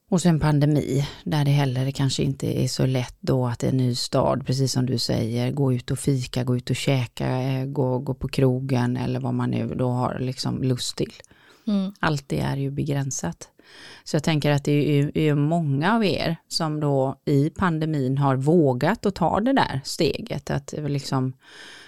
Och 0.10 0.22
sen 0.22 0.39
pandemi, 0.39 1.07
där 1.24 1.45
det 1.45 1.51
heller 1.51 1.91
kanske 1.91 2.24
inte 2.24 2.63
är 2.63 2.67
så 2.67 2.86
lätt 2.86 3.17
då 3.19 3.48
att 3.48 3.60
det 3.60 3.67
en 3.67 3.77
ny 3.77 3.95
stad, 3.95 4.45
precis 4.45 4.72
som 4.72 4.86
du 4.86 4.98
säger, 4.98 5.51
gå 5.51 5.74
ut 5.74 5.91
och 5.91 6.00
fika, 6.00 6.43
gå 6.43 6.57
ut 6.57 6.69
och 6.69 6.75
käka, 6.75 7.41
eh, 7.41 7.65
gå, 7.65 8.00
gå 8.00 8.13
på 8.13 8.27
krogen 8.27 8.98
eller 8.98 9.19
vad 9.19 9.34
man 9.34 9.51
nu 9.51 9.75
då 9.75 9.89
har 9.89 10.19
liksom 10.19 10.63
lust 10.63 10.98
till. 10.98 11.13
Mm. 11.67 11.93
Allt 12.00 12.29
det 12.29 12.39
är 12.39 12.57
ju 12.57 12.72
begränsat. 12.72 13.50
Så 14.03 14.15
jag 14.15 14.24
tänker 14.24 14.51
att 14.51 14.63
det 14.63 15.00
är, 15.00 15.17
är 15.17 15.36
många 15.36 15.95
av 15.95 16.05
er 16.05 16.36
som 16.48 16.79
då 16.79 17.19
i 17.25 17.50
pandemin 17.50 18.17
har 18.17 18.36
vågat 18.36 19.05
att 19.05 19.15
ta 19.15 19.39
det 19.39 19.53
där 19.53 19.81
steget, 19.84 20.50
att 20.50 20.74
liksom 20.77 21.34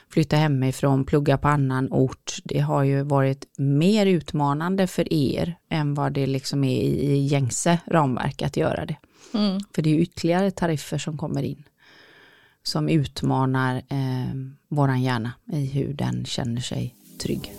flytta 0.10 0.36
hemifrån, 0.36 1.06
plugga 1.06 1.38
på 1.38 1.48
annan 1.48 1.88
ort. 1.92 2.38
Det 2.44 2.60
har 2.60 2.84
ju 2.84 3.04
varit 3.04 3.46
mer 3.58 4.06
utmanande 4.06 4.88
för 4.88 5.14
er 5.14 5.56
än 5.70 5.94
vad 5.94 6.14
det 6.14 6.28
liksom 6.28 6.64
är 6.64 6.82
i, 6.82 7.12
i 7.12 7.26
gängse 7.26 7.80
ramverk 7.86 8.42
att 8.42 8.58
göra 8.58 8.86
det. 8.86 8.96
Mm. 9.34 9.60
För 9.76 9.82
det 9.82 9.90
är 9.90 10.00
ytterligare 10.00 10.52
tariffer 10.52 10.98
som 10.98 11.18
kommer 11.18 11.44
in 11.44 11.64
som 12.68 12.90
utmanar 12.90 13.76
eh, 13.76 14.36
våran 14.68 15.02
hjärna 15.02 15.32
i 15.54 15.66
hur 15.66 15.94
den 15.94 16.26
känner 16.26 16.62
sig 16.62 16.96
trygg. 17.22 17.54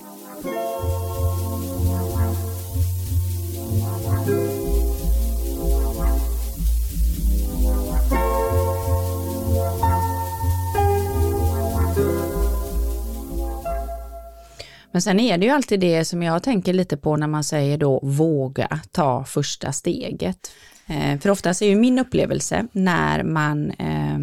Men 14.99 15.03
sen 15.03 15.21
är 15.21 15.39
det 15.39 15.47
ju 15.47 15.53
alltid 15.53 15.81
det 15.81 16.05
som 16.05 16.23
jag 16.23 16.43
tänker 16.43 16.73
lite 16.73 16.97
på 16.97 17.17
när 17.17 17.27
man 17.27 17.45
säger 17.45 17.79
då 17.79 18.01
våga 18.03 18.81
ta 18.93 19.25
första 19.25 19.73
steget. 19.73 20.51
Eh, 20.87 21.19
för 21.19 21.31
oftast 21.31 21.63
är 21.63 21.67
ju 21.67 21.77
min 21.77 21.99
upplevelse 21.99 22.67
när 22.73 23.23
man 23.23 23.71
eh, 23.71 24.19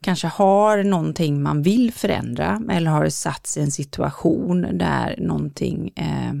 kanske 0.00 0.26
har 0.26 0.84
någonting 0.84 1.42
man 1.42 1.62
vill 1.62 1.92
förändra 1.92 2.62
eller 2.70 2.90
har 2.90 3.08
satts 3.08 3.56
i 3.56 3.60
en 3.60 3.70
situation 3.70 4.78
där 4.78 5.16
någonting 5.18 5.92
eh, 5.96 6.32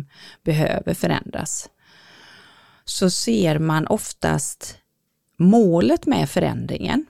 behöver 0.44 0.94
förändras. 0.94 1.68
Så 2.92 3.10
ser 3.10 3.58
man 3.58 3.86
oftast 3.86 4.78
målet 5.36 6.06
med 6.06 6.30
förändringen 6.30 7.06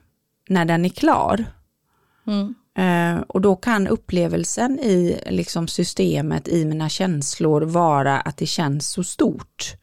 när 0.49 0.65
den 0.65 0.85
är 0.85 0.89
klar. 0.89 1.45
Mm. 2.27 2.55
Eh, 2.75 3.23
och 3.23 3.41
då 3.41 3.57
kan 3.57 3.89
upplevelsen 3.89 4.79
i 4.79 5.23
liksom 5.27 5.69
systemet, 5.69 6.49
i 6.49 6.65
mina 6.65 6.89
känslor 6.89 7.63
vara 7.63 8.21
att 8.21 8.37
det 8.37 8.47
känns 8.47 8.91
så 8.91 9.05
stort. 9.05 9.75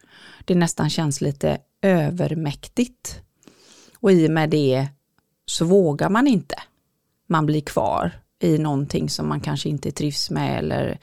Det 0.45 0.55
nästan 0.55 0.89
känns 0.89 1.21
lite 1.21 1.57
övermäktigt. 1.81 3.21
Och 3.99 4.11
i 4.11 4.27
och 4.27 4.31
med 4.31 4.49
det 4.49 4.87
så 5.45 5.65
vågar 5.65 6.09
man 6.09 6.27
inte. 6.27 6.55
Man 7.27 7.45
blir 7.45 7.61
kvar 7.61 8.11
i 8.39 8.57
någonting 8.57 9.09
som 9.09 9.29
man 9.29 9.39
kanske 9.39 9.69
inte 9.69 9.91
trivs 9.91 10.29
med 10.29 10.59
eller 10.59 10.99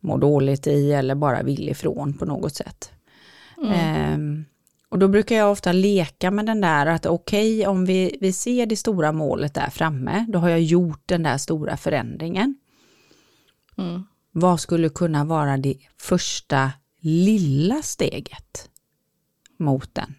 mår 0.00 0.18
dåligt 0.18 0.66
i 0.66 0.92
eller 0.92 1.14
bara 1.14 1.42
vill 1.42 1.68
ifrån 1.68 2.12
på 2.12 2.24
något 2.24 2.54
sätt. 2.54 2.92
Mm. 3.62 4.40
Eh, 4.40 4.44
och 4.88 4.98
då 4.98 5.08
brukar 5.08 5.36
jag 5.36 5.50
ofta 5.50 5.72
leka 5.72 6.30
med 6.30 6.46
den 6.46 6.60
där 6.60 6.86
att 6.86 7.06
okej, 7.06 7.58
okay, 7.58 7.66
om 7.66 7.84
vi, 7.84 8.18
vi 8.20 8.32
ser 8.32 8.66
det 8.66 8.76
stora 8.76 9.12
målet 9.12 9.54
där 9.54 9.70
framme, 9.70 10.26
då 10.28 10.38
har 10.38 10.48
jag 10.48 10.62
gjort 10.62 11.02
den 11.06 11.22
där 11.22 11.38
stora 11.38 11.76
förändringen. 11.76 12.56
Mm. 13.78 14.04
Vad 14.32 14.60
skulle 14.60 14.88
kunna 14.88 15.24
vara 15.24 15.56
det 15.56 15.76
första 15.98 16.72
lilla 17.00 17.82
steget 17.82 18.70
mot 19.58 19.94
den? 19.94 20.14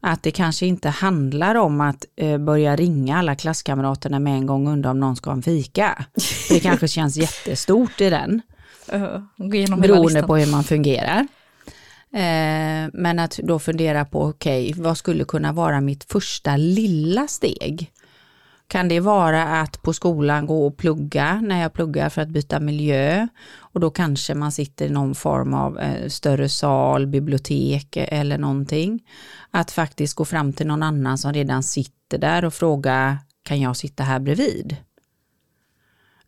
Att 0.00 0.22
det 0.22 0.30
kanske 0.30 0.66
inte 0.66 0.88
handlar 0.88 1.54
om 1.54 1.80
att 1.80 2.04
eh, 2.16 2.38
börja 2.38 2.76
ringa 2.76 3.18
alla 3.18 3.34
klasskamraterna 3.36 4.18
med 4.18 4.34
en 4.34 4.46
gång 4.46 4.66
och 4.66 4.72
undra 4.72 4.90
om 4.90 5.00
någon 5.00 5.16
ska 5.16 5.30
ha 5.30 5.36
en 5.36 5.42
fika. 5.42 6.04
Det 6.48 6.60
kanske 6.60 6.88
känns 6.88 7.16
jättestort 7.16 8.00
i 8.00 8.10
den. 8.10 8.42
Uh, 8.94 9.20
beroende 9.78 10.22
på 10.22 10.36
hur 10.36 10.50
man 10.50 10.64
fungerar. 10.64 11.26
Eh, 12.16 12.90
men 12.92 13.18
att 13.18 13.36
då 13.42 13.58
fundera 13.58 14.04
på, 14.04 14.22
okej, 14.22 14.70
okay, 14.70 14.82
vad 14.82 14.98
skulle 14.98 15.24
kunna 15.24 15.52
vara 15.52 15.80
mitt 15.80 16.04
första 16.04 16.56
lilla 16.56 17.28
steg? 17.28 17.92
Kan 18.68 18.88
det 18.88 19.00
vara 19.00 19.60
att 19.60 19.82
på 19.82 19.92
skolan 19.92 20.46
gå 20.46 20.66
och 20.66 20.76
plugga 20.76 21.40
när 21.40 21.62
jag 21.62 21.72
pluggar 21.72 22.08
för 22.08 22.22
att 22.22 22.28
byta 22.28 22.60
miljö 22.60 23.28
och 23.58 23.80
då 23.80 23.90
kanske 23.90 24.34
man 24.34 24.52
sitter 24.52 24.86
i 24.86 24.90
någon 24.90 25.14
form 25.14 25.54
av 25.54 25.78
eh, 25.78 26.08
större 26.08 26.48
sal, 26.48 27.06
bibliotek 27.06 27.96
eller 27.96 28.38
någonting. 28.38 29.04
Att 29.50 29.70
faktiskt 29.70 30.14
gå 30.14 30.24
fram 30.24 30.52
till 30.52 30.66
någon 30.66 30.82
annan 30.82 31.18
som 31.18 31.32
redan 31.32 31.62
sitter 31.62 32.18
där 32.18 32.44
och 32.44 32.54
fråga 32.54 33.18
kan 33.42 33.60
jag 33.60 33.76
sitta 33.76 34.02
här 34.02 34.20
bredvid? 34.20 34.76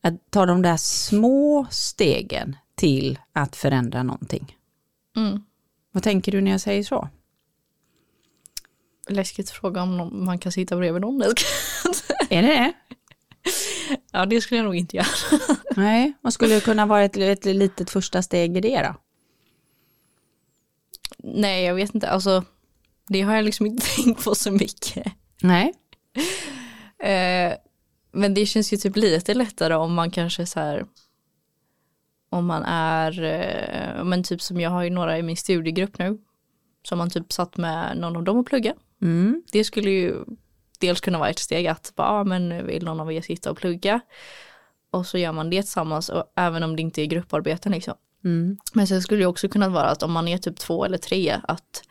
Att 0.01 0.15
ta 0.31 0.47
de 0.47 0.63
där 0.63 0.77
små 0.77 1.67
stegen 1.71 2.57
till 2.75 3.19
att 3.33 3.57
förändra 3.57 4.03
någonting. 4.03 4.57
Mm. 5.17 5.43
Vad 5.93 6.03
tänker 6.03 6.33
du 6.33 6.41
när 6.41 6.51
jag 6.51 6.61
säger 6.61 6.83
så? 6.83 7.09
Läskigt 9.09 9.51
fråga 9.51 9.83
om 9.83 10.25
man 10.25 10.39
kan 10.39 10.53
sitta 10.53 10.77
bredvid 10.77 11.01
någon. 11.01 11.23
Är 12.31 12.43
det 12.43 12.49
det? 12.49 12.73
Ja, 14.13 14.27
det 14.27 14.41
skulle 14.41 14.59
jag 14.59 14.65
nog 14.65 14.77
inte 14.77 14.97
göra. 14.97 15.07
Nej, 15.77 16.13
vad 16.21 16.33
skulle 16.33 16.61
kunna 16.61 16.87
vara 16.87 17.05
ett, 17.05 17.17
ett 17.17 17.45
litet 17.45 17.91
första 17.91 18.23
steg 18.23 18.57
i 18.57 18.61
det 18.61 18.83
då? 18.83 18.95
Nej, 21.19 21.65
jag 21.65 21.75
vet 21.75 21.95
inte. 21.95 22.09
Alltså, 22.09 22.45
det 23.09 23.21
har 23.21 23.35
jag 23.35 23.45
liksom 23.45 23.67
inte 23.67 23.87
tänkt 23.97 24.25
på 24.25 24.35
så 24.35 24.51
mycket. 24.51 25.13
Nej. 25.43 25.75
Eh, 26.99 27.53
men 28.13 28.35
det 28.35 28.47
känns 28.47 28.73
ju 28.73 28.77
typ 28.77 28.97
lite 28.97 29.35
lättare 29.35 29.75
om 29.75 29.95
man 29.95 30.11
kanske 30.11 30.47
så 30.47 30.61
här 30.61 30.87
om 32.31 32.47
man 32.47 32.63
är, 32.65 33.23
eh, 33.23 34.05
men 34.05 34.23
typ 34.23 34.43
som 34.43 34.61
jag 34.61 34.71
har 34.71 34.83
ju 34.83 34.91
några 34.91 35.19
i 35.19 35.23
min 35.23 35.37
studiegrupp 35.37 35.99
nu, 35.99 36.19
som 36.83 36.99
man 36.99 37.11
typ 37.11 37.33
satt 37.33 37.57
med 37.57 37.97
någon 37.97 38.17
av 38.17 38.23
dem 38.23 38.37
och 38.37 38.47
plugga. 38.47 38.75
Mm. 39.03 39.43
Det 39.53 39.65
skulle 39.65 39.91
ju 39.91 40.25
dels 40.79 41.01
kunna 41.01 41.19
vara 41.19 41.29
ett 41.29 41.39
steg 41.39 41.67
att 41.67 41.93
bara, 41.97 42.25
men 42.25 42.67
vill 42.67 42.85
någon 42.85 43.01
av 43.01 43.13
er 43.13 43.21
sitta 43.21 43.51
och 43.51 43.57
plugga? 43.57 44.01
Och 44.91 45.07
så 45.07 45.19
gör 45.19 45.33
man 45.33 45.51
det 45.51 45.63
tillsammans, 45.63 46.09
och 46.09 46.33
även 46.37 46.63
om 46.63 46.77
det 46.77 46.83
inte 46.83 47.03
är 47.03 47.07
grupparbeten 47.07 47.73
liksom. 47.73 47.95
Mm. 48.25 48.57
Men 48.73 48.87
sen 48.87 49.03
skulle 49.03 49.21
det 49.21 49.27
också 49.27 49.49
kunna 49.49 49.69
vara 49.69 49.89
att 49.89 50.03
om 50.03 50.13
man 50.13 50.29
är 50.29 50.39
typ 50.39 50.57
två 50.57 50.85
eller 50.85 50.99
tre, 50.99 51.41
att 51.43 51.83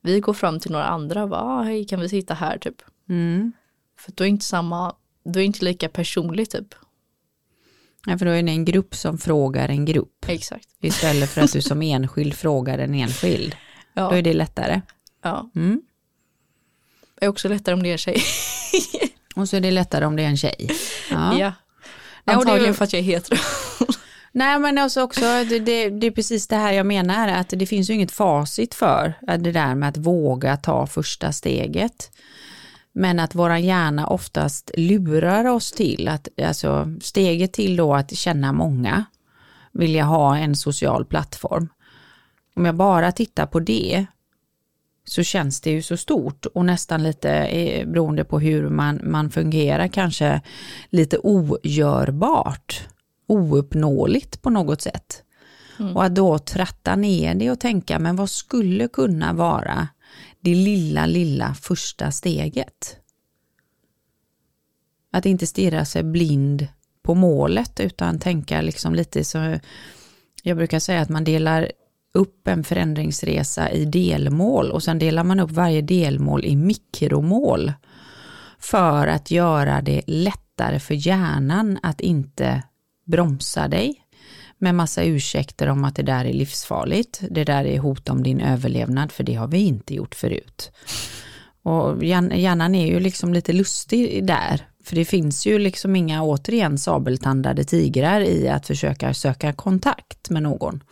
vi 0.00 0.20
går 0.20 0.32
fram 0.32 0.60
till 0.60 0.70
några 0.70 0.84
andra 0.84 1.22
och 1.22 1.28
bara, 1.28 1.40
ah, 1.40 1.62
hej 1.62 1.84
kan 1.84 2.00
vi 2.00 2.08
sitta 2.08 2.34
här 2.34 2.58
typ. 2.58 2.82
Mm. 3.08 3.52
För 3.98 4.12
då 4.12 4.24
är 4.24 4.28
inte 4.28 4.44
samma, 4.44 4.94
då 5.24 5.40
är 5.40 5.44
inte 5.44 5.64
lika 5.64 5.88
personligt 5.88 6.50
typ. 6.50 6.74
Ja, 8.06 8.18
för 8.18 8.26
då 8.26 8.32
är 8.32 8.42
det 8.42 8.50
en 8.50 8.64
grupp 8.64 8.94
som 8.94 9.18
frågar 9.18 9.68
en 9.68 9.84
grupp. 9.84 10.24
Exakt. 10.28 10.68
Istället 10.80 11.30
för 11.30 11.40
att 11.40 11.52
du 11.52 11.60
som 11.62 11.82
enskild 11.82 12.34
frågar 12.34 12.78
en 12.78 12.94
enskild. 12.94 13.56
Ja. 13.94 14.08
Då 14.08 14.16
är 14.16 14.22
det 14.22 14.34
lättare. 14.34 14.80
Ja. 15.22 15.50
Mm. 15.56 15.82
Det 17.18 17.24
är 17.24 17.28
också 17.28 17.48
lättare 17.48 17.74
om 17.74 17.82
det 17.82 17.88
är 17.88 17.92
en 17.92 17.98
tjej. 17.98 18.22
Och 19.36 19.48
så 19.48 19.56
är 19.56 19.60
det 19.60 19.70
lättare 19.70 20.04
om 20.04 20.16
det 20.16 20.22
är 20.22 20.26
en 20.26 20.36
tjej. 20.36 20.70
Ja. 21.10 21.38
ja. 21.38 21.52
Antagligen 22.24 22.74
för 22.74 22.84
att 22.84 22.92
jag 22.92 23.00
är 23.00 23.04
hetero. 23.04 23.38
Nej 24.32 24.58
men 24.58 24.78
alltså 24.78 25.02
också, 25.02 25.20
det, 25.20 25.58
det, 25.58 25.90
det, 25.90 26.06
är 26.06 26.10
precis 26.10 26.48
det 26.48 26.56
här 26.56 26.72
jag 26.72 26.86
menar, 26.86 27.28
att 27.28 27.48
det 27.48 27.66
finns 27.66 27.90
ju 27.90 27.94
inget 27.94 28.12
facit 28.12 28.74
för 28.74 29.14
det 29.38 29.52
där 29.52 29.74
med 29.74 29.88
att 29.88 29.96
våga 29.96 30.56
ta 30.56 30.86
första 30.86 31.32
steget. 31.32 32.10
Men 32.98 33.20
att 33.20 33.34
våran 33.34 33.62
hjärna 33.62 34.06
oftast 34.06 34.70
lurar 34.76 35.44
oss 35.44 35.72
till 35.72 36.08
att, 36.08 36.28
alltså 36.42 36.92
steget 37.00 37.52
till 37.52 37.76
då 37.76 37.94
att 37.94 38.16
känna 38.16 38.52
många, 38.52 39.04
vill 39.72 39.94
jag 39.94 40.06
ha 40.06 40.36
en 40.36 40.56
social 40.56 41.04
plattform. 41.04 41.68
Om 42.54 42.64
jag 42.64 42.74
bara 42.74 43.12
tittar 43.12 43.46
på 43.46 43.60
det 43.60 44.06
så 45.04 45.22
känns 45.22 45.60
det 45.60 45.70
ju 45.70 45.82
så 45.82 45.96
stort 45.96 46.46
och 46.46 46.64
nästan 46.64 47.02
lite 47.02 47.30
eh, 47.30 47.88
beroende 47.88 48.24
på 48.24 48.40
hur 48.40 48.68
man, 48.68 49.00
man 49.04 49.30
fungerar 49.30 49.88
kanske 49.88 50.40
lite 50.90 51.18
ogörbart, 51.18 52.88
ouppnåeligt 53.26 54.42
på 54.42 54.50
något 54.50 54.82
sätt. 54.82 55.22
Mm. 55.78 55.96
Och 55.96 56.04
att 56.04 56.14
då 56.14 56.38
tratta 56.38 56.96
ner 56.96 57.34
det 57.34 57.50
och 57.50 57.60
tänka, 57.60 57.98
men 57.98 58.16
vad 58.16 58.30
skulle 58.30 58.88
kunna 58.88 59.32
vara 59.32 59.88
det 60.46 60.54
lilla, 60.54 61.06
lilla 61.06 61.54
första 61.54 62.10
steget. 62.10 62.96
Att 65.12 65.26
inte 65.26 65.46
stirra 65.46 65.84
sig 65.84 66.02
blind 66.02 66.68
på 67.02 67.14
målet 67.14 67.80
utan 67.80 68.18
tänka 68.18 68.60
liksom 68.60 68.94
lite 68.94 69.24
så, 69.24 69.58
jag 70.42 70.56
brukar 70.56 70.78
säga 70.78 71.00
att 71.00 71.08
man 71.08 71.24
delar 71.24 71.72
upp 72.14 72.48
en 72.48 72.64
förändringsresa 72.64 73.70
i 73.70 73.84
delmål 73.84 74.70
och 74.70 74.82
sen 74.82 74.98
delar 74.98 75.24
man 75.24 75.40
upp 75.40 75.50
varje 75.50 75.82
delmål 75.82 76.44
i 76.44 76.56
mikromål 76.56 77.72
för 78.58 79.06
att 79.06 79.30
göra 79.30 79.82
det 79.82 80.02
lättare 80.06 80.80
för 80.80 81.06
hjärnan 81.06 81.78
att 81.82 82.00
inte 82.00 82.62
bromsa 83.04 83.68
dig 83.68 84.05
med 84.58 84.74
massa 84.74 85.04
ursäkter 85.04 85.66
om 85.68 85.84
att 85.84 85.96
det 85.96 86.02
där 86.02 86.24
är 86.24 86.32
livsfarligt, 86.32 87.22
det 87.30 87.44
där 87.44 87.64
är 87.64 87.78
hot 87.78 88.08
om 88.08 88.22
din 88.22 88.40
överlevnad, 88.40 89.12
för 89.12 89.24
det 89.24 89.34
har 89.34 89.48
vi 89.48 89.58
inte 89.58 89.94
gjort 89.94 90.14
förut. 90.14 90.72
Och 91.62 92.04
hjärnan 92.04 92.74
är 92.74 92.86
ju 92.86 93.00
liksom 93.00 93.34
lite 93.34 93.52
lustig 93.52 94.26
där, 94.26 94.66
för 94.84 94.96
det 94.96 95.04
finns 95.04 95.46
ju 95.46 95.58
liksom 95.58 95.96
inga 95.96 96.22
återigen 96.22 96.78
sabeltandade 96.78 97.64
tigrar 97.64 98.20
i 98.20 98.48
att 98.48 98.66
försöka 98.66 99.14
söka 99.14 99.52
kontakt 99.52 100.30
med 100.30 100.42
någon. 100.42 100.82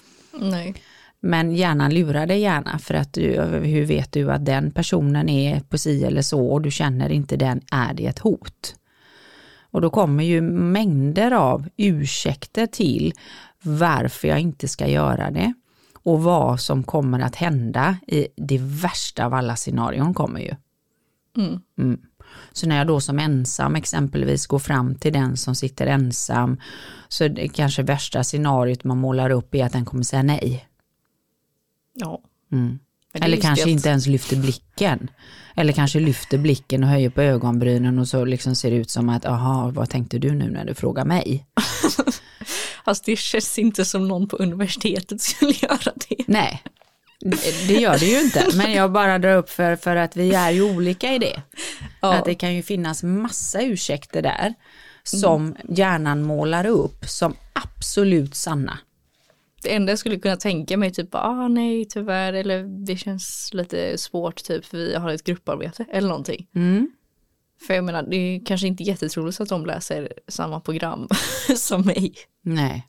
Nej. 0.40 0.74
Men 1.20 1.54
hjärnan 1.56 1.94
lurar 1.94 2.26
dig 2.26 2.40
gärna 2.40 2.78
för 2.78 2.94
att 2.94 3.12
du, 3.12 3.40
hur 3.42 3.84
vet 3.84 4.12
du 4.12 4.32
att 4.32 4.44
den 4.44 4.70
personen 4.70 5.28
är 5.28 5.60
på 5.60 5.78
si 5.78 6.04
eller 6.04 6.22
så 6.22 6.46
och 6.46 6.62
du 6.62 6.70
känner 6.70 7.12
inte 7.12 7.36
den, 7.36 7.60
är 7.70 7.94
det 7.94 8.06
ett 8.06 8.18
hot? 8.18 8.74
Och 9.70 9.80
då 9.80 9.90
kommer 9.90 10.24
ju 10.24 10.40
mängder 10.40 11.30
av 11.30 11.68
ursäkter 11.76 12.66
till 12.66 13.12
varför 13.64 14.28
jag 14.28 14.40
inte 14.40 14.68
ska 14.68 14.88
göra 14.88 15.30
det 15.30 15.52
och 16.02 16.22
vad 16.22 16.60
som 16.60 16.82
kommer 16.82 17.20
att 17.20 17.36
hända 17.36 17.96
i 18.06 18.28
det 18.36 18.58
värsta 18.60 19.26
av 19.26 19.34
alla 19.34 19.56
scenarion 19.56 20.14
kommer 20.14 20.40
ju. 20.40 20.54
Mm. 21.36 21.60
Mm. 21.78 22.00
Så 22.52 22.68
när 22.68 22.76
jag 22.76 22.86
då 22.86 23.00
som 23.00 23.18
ensam 23.18 23.74
exempelvis 23.74 24.46
går 24.46 24.58
fram 24.58 24.94
till 24.94 25.12
den 25.12 25.36
som 25.36 25.54
sitter 25.54 25.86
ensam 25.86 26.60
så 27.08 27.28
det 27.28 27.48
kanske 27.48 27.82
värsta 27.82 28.24
scenariot 28.24 28.84
man 28.84 28.98
målar 28.98 29.30
upp 29.30 29.54
är 29.54 29.64
att 29.64 29.72
den 29.72 29.84
kommer 29.84 30.02
säga 30.02 30.22
nej. 30.22 30.68
Ja. 31.94 32.20
Mm. 32.52 32.78
Eller 33.12 33.36
kanske 33.36 33.70
inte 33.70 33.88
ens 33.88 34.06
lyfter 34.06 34.36
blicken. 34.36 35.10
Eller 35.56 35.72
kanske 35.72 36.00
lyfter 36.00 36.38
blicken 36.38 36.82
och 36.82 36.88
höjer 36.88 37.10
på 37.10 37.22
ögonbrynen 37.22 37.98
och 37.98 38.08
så 38.08 38.24
liksom 38.24 38.54
ser 38.54 38.70
det 38.70 38.76
ut 38.76 38.90
som 38.90 39.08
att, 39.08 39.26
aha, 39.26 39.70
vad 39.74 39.90
tänkte 39.90 40.18
du 40.18 40.34
nu 40.34 40.50
när 40.50 40.64
du 40.64 40.74
frågar 40.74 41.04
mig? 41.04 41.46
Alltså 42.84 43.02
det 43.06 43.16
känns 43.16 43.58
inte 43.58 43.84
som 43.84 44.08
någon 44.08 44.28
på 44.28 44.36
universitetet 44.36 45.20
skulle 45.20 45.52
göra 45.62 45.92
det. 46.08 46.24
Nej, 46.26 46.62
det 47.68 47.74
gör 47.74 47.98
det 47.98 48.06
ju 48.06 48.20
inte, 48.20 48.46
men 48.54 48.72
jag 48.72 48.92
bara 48.92 49.18
drar 49.18 49.36
upp 49.36 49.50
för, 49.50 49.76
för 49.76 49.96
att 49.96 50.16
vi 50.16 50.34
är 50.34 50.50
ju 50.50 50.62
olika 50.62 51.12
i 51.12 51.18
det. 51.18 51.42
Ja. 52.00 52.14
Att 52.14 52.24
det 52.24 52.34
kan 52.34 52.54
ju 52.54 52.62
finnas 52.62 53.02
massa 53.02 53.62
ursäkter 53.62 54.22
där 54.22 54.54
som 55.02 55.46
mm. 55.46 55.56
hjärnan 55.68 56.22
målar 56.22 56.66
upp 56.66 57.04
som 57.04 57.34
absolut 57.52 58.34
sanna. 58.34 58.78
Det 59.62 59.74
enda 59.74 59.92
jag 59.92 59.98
skulle 59.98 60.18
kunna 60.18 60.36
tänka 60.36 60.76
mig 60.76 60.92
typ, 60.92 61.14
ah 61.14 61.48
nej 61.48 61.84
tyvärr, 61.84 62.32
eller 62.32 62.86
det 62.86 62.96
känns 62.96 63.50
lite 63.52 63.98
svårt 63.98 64.44
typ 64.44 64.64
för 64.64 64.78
vi 64.78 64.94
har 64.94 65.10
ett 65.10 65.24
grupparbete 65.24 65.84
eller 65.92 66.08
någonting. 66.08 66.46
Mm. 66.54 66.90
För 67.60 67.74
jag 67.74 67.84
menar, 67.84 68.02
det 68.02 68.16
är 68.16 68.44
kanske 68.44 68.66
inte 68.66 68.82
jättetroligt 68.82 69.40
att 69.40 69.48
de 69.48 69.66
läser 69.66 70.12
samma 70.28 70.60
program 70.60 71.08
som 71.56 71.82
mig. 71.82 72.14
Nej. 72.42 72.88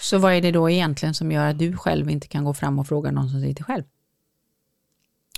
Så 0.00 0.18
vad 0.18 0.34
är 0.34 0.40
det 0.40 0.50
då 0.50 0.70
egentligen 0.70 1.14
som 1.14 1.32
gör 1.32 1.46
att 1.46 1.58
du 1.58 1.76
själv 1.76 2.10
inte 2.10 2.28
kan 2.28 2.44
gå 2.44 2.54
fram 2.54 2.78
och 2.78 2.88
fråga 2.88 3.10
någon 3.10 3.30
som 3.30 3.42
sitter 3.42 3.64
själv? 3.64 3.84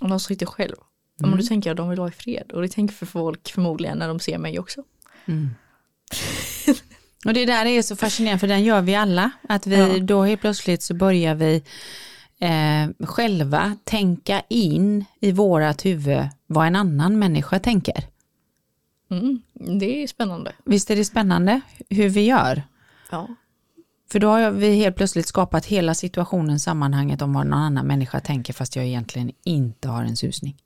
Och 0.01 0.09
de 0.09 0.21
sitter 0.21 0.47
själv. 0.47 0.77
Mm. 1.21 1.31
Men 1.31 1.41
då 1.41 1.47
tänker 1.47 1.71
jag 1.71 1.75
att 1.75 1.77
de 1.77 1.89
vill 1.89 1.99
vara 1.99 2.09
i 2.09 2.13
fred. 2.13 2.53
Och 2.53 2.63
det 2.63 2.69
tänker 2.69 2.95
för 2.95 3.07
folk 3.07 3.53
förmodligen 3.53 3.99
när 3.99 4.09
de 4.09 4.21
ser 4.21 4.39
mig 4.39 4.59
också. 4.59 4.83
Mm. 5.27 5.51
och 7.27 7.35
det 7.35 7.45
där 7.45 7.67
är 7.67 7.83
så 7.83 7.97
fascinerande 7.97 8.39
för 8.39 8.49
den 8.49 8.65
gör 8.65 8.81
vi 8.81 8.95
alla. 8.95 9.31
Att 9.49 9.67
vi 9.67 9.77
ja. 9.77 9.99
då 9.99 10.23
helt 10.23 10.41
plötsligt 10.41 10.83
så 10.83 10.95
börjar 10.95 11.35
vi 11.35 11.63
eh, 12.39 13.07
själva 13.07 13.77
tänka 13.85 14.43
in 14.49 15.05
i 15.21 15.33
vårat 15.33 15.85
huvud 15.85 16.29
vad 16.47 16.67
en 16.67 16.77
annan 16.77 17.19
människa 17.19 17.59
tänker. 17.59 18.14
Mm, 19.11 19.43
det 19.81 20.03
är 20.03 20.07
spännande. 20.07 20.53
Visst 20.65 20.91
är 20.91 20.97
det 20.97 21.05
spännande 21.05 21.61
hur 21.91 22.09
vi 22.09 22.21
gör? 22.21 22.63
Ja. 23.11 23.29
För 24.11 24.19
då 24.21 24.29
har 24.29 24.51
vi 24.51 24.75
helt 24.75 24.97
plötsligt 24.97 25.27
skapat 25.27 25.67
hela 25.67 25.95
situationen, 25.95 26.61
sammanhanget 26.61 27.23
om 27.23 27.33
vad 27.33 27.47
någon 27.47 27.59
annan 27.59 27.87
människa 27.87 28.21
tänker 28.21 28.53
fast 28.53 28.77
jag 28.77 28.85
egentligen 28.85 29.33
inte 29.45 29.89
har 29.89 30.05
en 30.05 30.17
susning. 30.17 30.57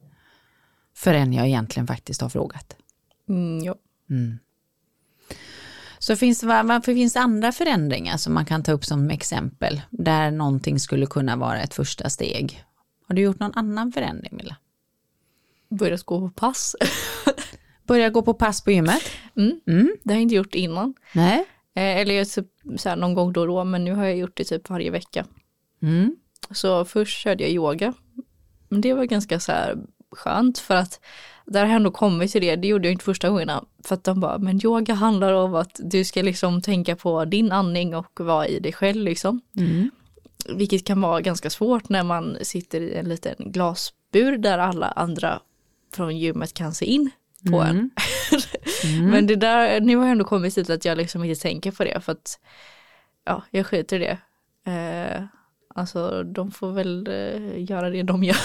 Förrän 0.94 1.33
jag 1.33 1.46
egentligen 1.46 1.87
faktiskt 1.87 2.20
har 2.20 2.29
frågat. 2.29 2.77
Mm, 3.29 3.64
ja. 3.64 3.74
Mm. 4.11 4.38
Så 5.98 6.16
finns, 6.16 6.42
varför 6.42 6.94
finns 6.94 7.12
det 7.12 7.20
andra 7.20 7.53
förändringar 7.53 8.16
som 8.16 8.35
man 8.35 8.44
kan 8.44 8.62
ta 8.62 8.72
upp 8.72 8.85
som 8.85 9.11
exempel 9.11 9.83
där 9.90 10.31
någonting 10.31 10.81
skulle 10.81 11.07
kunna 11.07 11.37
vara 11.37 11.61
ett 11.61 11.74
första 11.74 12.11
steg? 12.11 12.64
Har 13.09 13.14
du 13.14 13.22
gjort 13.22 13.40
någon 13.40 13.55
annan 13.55 13.92
förändring 13.92 14.37
Milla? 14.37 14.57
Börjat 15.68 16.03
gå 16.03 16.20
på 16.20 16.35
pass. 16.35 16.77
Börjat 17.88 18.12
gå 18.12 18.22
på 18.22 18.35
pass 18.35 18.64
på 18.64 18.70
gymmet? 18.70 19.03
Mm. 19.37 19.61
Mm. 19.66 19.96
Det 20.03 20.11
har 20.11 20.16
jag 20.16 20.22
inte 20.22 20.35
gjort 20.35 20.55
innan. 20.55 20.94
Nej. 21.12 21.44
Eh, 21.74 21.96
eller 21.96 22.24
typ 22.24 22.46
så 22.77 22.88
här 22.88 22.96
någon 22.96 23.14
gång 23.14 23.33
då 23.33 23.40
och 23.40 23.46
då, 23.46 23.64
men 23.64 23.85
nu 23.85 23.94
har 23.94 24.05
jag 24.05 24.16
gjort 24.16 24.37
det 24.37 24.44
typ 24.44 24.68
varje 24.68 24.90
vecka. 24.90 25.27
Mm. 25.83 26.16
Så 26.51 26.85
först 26.85 27.18
körde 27.18 27.42
jag 27.42 27.53
yoga. 27.53 27.94
Men 28.68 28.81
det 28.81 28.94
var 28.94 29.05
ganska 29.05 29.40
så 29.40 29.53
här 29.53 29.79
skönt 30.11 30.59
för 30.59 30.74
att 30.74 31.01
där 31.46 31.61
har 31.61 31.66
jag 31.66 31.77
ändå 31.77 31.90
kommit 31.90 32.33
till 32.33 32.40
det, 32.40 32.57
det 32.57 32.68
gjorde 32.68 32.88
jag 32.88 32.92
inte 32.92 33.05
första 33.05 33.29
gångerna. 33.29 33.64
För 33.85 33.94
att 33.94 34.05
de 34.05 34.20
bara, 34.20 34.38
men 34.38 34.61
yoga 34.64 34.94
handlar 34.94 35.33
om 35.33 35.55
att 35.55 35.81
du 35.85 36.05
ska 36.05 36.22
liksom 36.22 36.62
tänka 36.62 36.96
på 36.96 37.24
din 37.24 37.53
andning 37.53 37.94
och 37.94 38.20
vara 38.20 38.46
i 38.46 38.61
dig 38.61 38.72
själv 38.72 39.05
liksom. 39.05 39.40
Mm. 39.57 39.90
Vilket 40.55 40.87
kan 40.87 41.01
vara 41.01 41.20
ganska 41.20 41.51
svårt 41.51 41.88
när 41.88 42.03
man 42.03 42.37
sitter 42.42 42.81
i 42.81 42.94
en 42.94 43.09
liten 43.09 43.35
glasbur 43.38 44.38
där 44.38 44.59
alla 44.59 44.87
andra 44.87 45.40
från 45.94 46.18
gymmet 46.18 46.55
kan 46.55 46.74
se 46.74 46.85
in 46.85 47.11
på 47.51 47.61
Mm. 47.63 47.77
en. 47.77 47.91
Mm. 48.85 49.11
Men 49.11 49.27
det 49.27 49.37
där, 49.37 49.81
nu 49.81 49.97
har 49.97 50.05
jag 50.05 50.13
ändå 50.13 50.25
kommit 50.25 50.55
dit 50.55 50.71
att 50.71 50.85
jag 50.85 50.99
liksom 50.99 51.25
inte 51.25 51.41
tänker 51.43 51.71
på 51.71 51.85
det 51.85 52.01
för 52.01 52.13
att 52.13 52.39
ja, 53.27 53.43
jag 53.51 53.67
skiter 53.67 53.97
i 53.97 53.99
det. 53.99 54.19
Eh, 54.73 55.23
alltså 55.75 56.23
de 56.23 56.51
får 56.51 56.73
väl 56.73 57.07
eh, 57.09 57.71
göra 57.71 57.91
det 57.91 58.03
de 58.03 58.25
gör. 58.25 58.37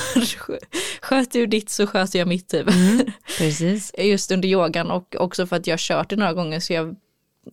Sköter 1.02 1.40
du 1.40 1.46
ditt 1.46 1.70
så 1.70 1.88
sköter 1.88 2.20
jag 2.20 2.28
mitt 2.28 2.50
typ. 2.50 2.70
Mm. 2.70 3.06
Precis. 3.38 3.92
Just 3.98 4.32
under 4.32 4.48
yogan 4.50 4.92
och 4.92 5.16
också 5.20 5.48
för 5.48 5.56
att 5.56 5.68
jag 5.68 5.80
kört 5.80 6.10
det 6.10 6.16
några 6.16 6.34
gånger 6.34 6.60
så 6.60 6.74
jag 6.74 6.96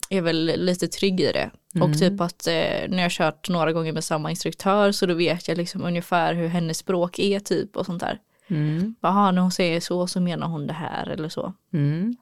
är 0.09 0.21
väl 0.21 0.53
lite 0.57 0.87
trygg 0.87 1.19
i 1.21 1.31
det. 1.31 1.51
Mm. 1.75 1.91
Och 1.91 1.99
typ 1.99 2.21
att 2.21 2.47
eh, 2.47 2.53
när 2.89 3.01
jag 3.01 3.11
kört 3.11 3.49
några 3.49 3.73
gånger 3.73 3.93
med 3.93 4.03
samma 4.03 4.29
instruktör 4.29 4.91
så 4.91 5.05
då 5.05 5.13
vet 5.13 5.47
jag 5.47 5.57
liksom 5.57 5.83
ungefär 5.83 6.33
hur 6.33 6.47
hennes 6.47 6.77
språk 6.77 7.19
är 7.19 7.39
typ 7.39 7.77
och 7.77 7.85
sånt 7.85 7.99
där. 7.99 8.19
Mm. 8.51 8.95
Jaha, 9.01 9.31
när 9.31 9.41
hon 9.41 9.51
säger 9.51 9.79
så 9.79 10.07
så 10.07 10.21
menar 10.21 10.47
hon 10.47 10.67
det 10.67 10.73
här 10.73 11.09
eller 11.09 11.29
så. 11.29 11.53
Mm. 11.73 12.15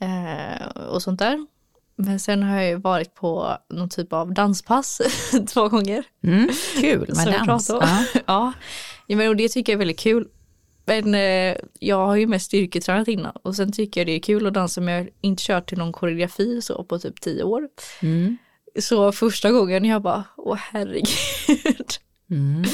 Eh, 0.00 0.66
och 0.66 1.02
sånt 1.02 1.18
där. 1.18 1.46
Men 1.96 2.20
sen 2.20 2.42
har 2.42 2.56
jag 2.56 2.68
ju 2.68 2.76
varit 2.76 3.14
på 3.14 3.58
någon 3.68 3.88
typ 3.88 4.12
av 4.12 4.34
danspass 4.34 5.00
två 5.48 5.68
gånger. 5.68 6.04
Mm. 6.22 6.48
Kul 6.80 7.12
med 7.16 7.42
dans. 7.46 7.68
Ja. 7.68 8.04
ja, 8.26 8.52
ja 9.06 9.16
men 9.16 9.28
och 9.28 9.36
det 9.36 9.48
tycker 9.48 9.72
jag 9.72 9.76
är 9.76 9.78
väldigt 9.78 9.98
kul. 9.98 10.28
Men 10.84 11.14
eh, 11.14 11.56
jag 11.78 12.06
har 12.06 12.16
ju 12.16 12.26
mest 12.26 12.46
styrketränat 12.46 13.08
innan 13.08 13.32
och 13.42 13.56
sen 13.56 13.72
tycker 13.72 14.00
jag 14.00 14.06
det 14.06 14.12
är 14.12 14.20
kul 14.20 14.46
att 14.46 14.54
dansa 14.54 14.80
men 14.80 14.94
jag 14.94 15.02
har 15.02 15.10
inte 15.20 15.42
kört 15.42 15.68
till 15.68 15.78
någon 15.78 15.92
koreografi 15.92 16.62
så 16.62 16.84
på 16.84 16.98
typ 16.98 17.20
tio 17.20 17.42
år. 17.42 17.68
Mm. 18.02 18.36
Så 18.80 19.12
första 19.12 19.50
gången 19.50 19.84
jag 19.84 20.02
bara, 20.02 20.24
åh 20.36 20.56
herregud. 20.56 21.86
Mm. 22.30 22.64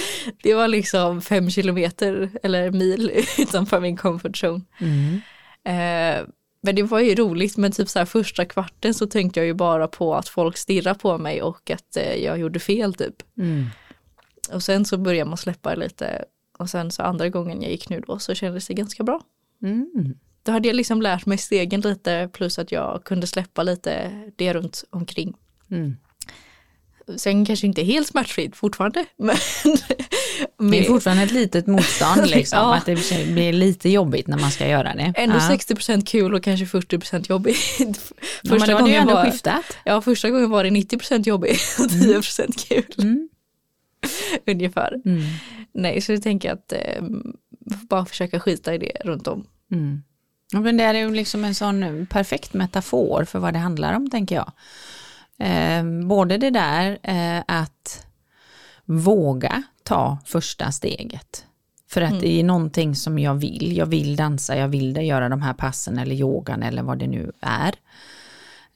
Det 0.43 0.55
var 0.55 0.69
liksom 0.69 1.21
fem 1.21 1.51
kilometer 1.51 2.31
eller 2.43 2.71
mil 2.71 3.11
utanför 3.39 3.81
min 3.81 3.97
comfort 3.97 4.45
zone. 4.45 4.65
Mm. 4.81 5.21
Eh, 5.65 6.29
men 6.63 6.75
det 6.75 6.83
var 6.83 7.01
ju 7.01 7.15
roligt, 7.15 7.57
men 7.57 7.73
typ 7.73 7.89
så 7.89 7.99
här 7.99 8.07
första 8.07 8.45
kvarten 8.45 8.95
så 8.95 9.07
tänkte 9.07 9.41
jag 9.41 9.47
ju 9.47 9.55
bara 9.55 9.89
på 9.89 10.15
att 10.15 10.29
folk 10.29 10.57
stirrar 10.57 10.95
på 10.95 11.19
mig 11.19 11.43
och 11.43 11.71
att 11.71 11.97
eh, 11.97 12.15
jag 12.15 12.39
gjorde 12.39 12.59
fel 12.59 12.95
typ. 12.95 13.15
Mm. 13.39 13.67
Och 14.53 14.63
sen 14.63 14.85
så 14.85 14.99
började 14.99 15.31
man 15.31 15.39
släppa 15.39 15.75
lite 15.75 16.25
och 16.59 16.71
sen 16.71 16.91
så 16.91 17.03
andra 17.03 17.29
gången 17.29 17.63
jag 17.63 17.71
gick 17.71 17.89
nu 17.89 18.01
då 18.07 18.19
så 18.19 18.35
kändes 18.35 18.67
det 18.67 18.75
ganska 18.75 19.03
bra. 19.03 19.21
Mm. 19.63 20.15
Då 20.43 20.53
hade 20.53 20.69
jag 20.69 20.77
liksom 20.77 21.03
lärt 21.03 21.27
mig 21.27 21.39
stegen 21.39 21.81
lite 21.81 22.31
plus 22.33 22.59
att 22.59 22.73
jag 22.73 23.05
kunde 23.05 23.27
släppa 23.27 23.63
lite 23.63 24.11
det 24.37 24.53
runt 24.53 24.85
omkring. 24.91 25.35
Mm. 25.71 25.97
Sen 27.17 27.45
kanske 27.47 27.67
inte 27.67 27.83
helt 27.83 28.07
smärtfritt 28.09 28.57
fortfarande, 28.57 29.05
men 29.17 29.37
Det 30.71 30.79
är 30.79 30.85
fortfarande 30.85 31.23
ett 31.23 31.31
litet 31.33 31.67
motstånd 31.67 32.27
liksom, 32.31 32.59
Ja. 32.59 32.75
att 32.75 32.87
det 32.87 32.95
blir 33.33 33.53
lite 33.53 33.89
jobbigt 33.89 34.27
när 34.27 34.39
man 34.39 34.51
ska 34.51 34.69
göra 34.69 34.95
det. 34.95 35.13
ändå 35.17 35.37
ja. 35.37 35.41
60% 35.57 36.05
kul 36.05 36.35
och 36.35 36.43
kanske 36.43 36.67
40% 36.67 37.27
jobbigt. 37.31 37.59
Ja, 38.43 38.55
men 38.59 38.69
då 38.69 38.75
har 38.77 38.83
det 38.83 38.91
ju 38.91 38.97
ändå 38.97 39.15
var, 39.15 39.25
skiftat. 39.31 39.77
ja, 39.85 40.01
första 40.01 40.31
gången 40.31 40.51
var 40.51 40.65
det 40.65 40.71
90% 40.71 41.29
jobbigt 41.29 41.77
och 41.79 41.85
10% 41.87 42.69
kul. 42.69 42.85
Mm. 42.99 43.29
Ungefär. 44.47 44.95
Mm. 45.05 45.23
Nej, 45.75 46.01
så 46.01 46.13
jag 46.13 46.23
tänker 46.23 46.53
att 46.53 46.73
eh, 46.73 47.03
bara 47.89 48.05
försöka 48.05 48.41
skita 48.41 48.75
i 48.75 48.79
det 48.79 48.93
runt 49.05 49.27
om. 49.27 49.47
Mm. 49.73 50.03
Men 50.55 50.77
det 50.77 50.85
är 50.85 50.95
ju 50.95 51.15
liksom 51.15 51.45
en 51.45 51.55
sån 51.55 52.07
perfekt 52.11 52.55
metafor 52.55 53.25
för 53.25 53.39
vad 53.39 53.53
det 53.53 53.59
handlar 53.59 53.93
om 53.97 54.11
tänker 54.11 54.35
jag. 54.35 54.53
Eh, 55.39 55.85
både 56.07 56.39
det 56.39 56.51
där 56.51 56.99
eh, 57.03 57.43
att 57.47 58.07
våga 58.85 59.63
ta 59.83 60.19
första 60.25 60.73
steget. 60.73 61.47
För 61.89 62.03
att 62.03 62.21
det 62.21 62.41
är 62.41 62.45
någonting 62.45 62.95
som 62.95 63.19
jag 63.19 63.35
vill. 63.35 63.77
Jag 63.77 63.87
vill 63.87 64.17
dansa, 64.17 64.57
jag 64.57 64.69
vill 64.69 64.95
det, 64.95 65.03
göra 65.03 65.29
de 65.29 65.43
här 65.43 65.55
passen 65.55 65.99
eller 65.99 66.15
yogan 66.15 66.63
eller 66.63 66.83
vad 66.83 66.99
det 66.99 67.07
nu 67.07 67.33
är. 67.41 67.75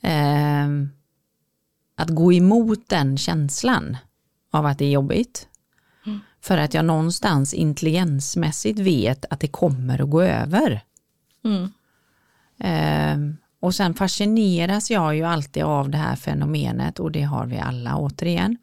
Eh, 0.01 0.69
att 1.97 2.11
gå 2.11 2.33
emot 2.33 2.89
den 2.89 3.19
känslan 3.19 3.97
av 4.51 4.67
att 4.67 4.79
det 4.79 4.85
är 4.85 4.91
jobbigt. 4.91 5.49
För 6.41 6.59
att 6.59 6.75
jag 6.75 6.85
någonstans 6.85 7.55
intelligensmässigt 7.55 8.79
vet 8.79 9.25
att 9.31 9.41
det 9.41 9.49
kommer 9.49 10.03
att 10.03 10.11
gå 10.11 10.23
över. 10.23 10.81
Mm. 11.45 13.37
Och 13.67 13.75
sen 13.75 13.95
fascineras 13.95 14.91
jag 14.91 15.17
ju 15.17 15.23
alltid 15.23 15.63
av 15.63 15.91
det 15.91 15.99
här 15.99 16.17
fenomenet 16.17 17.01
och 17.01 17.13
det 17.13 17.23
har 17.23 17.47
vi 17.47 17.59
alla 17.59 17.97
återigen. 17.97 18.57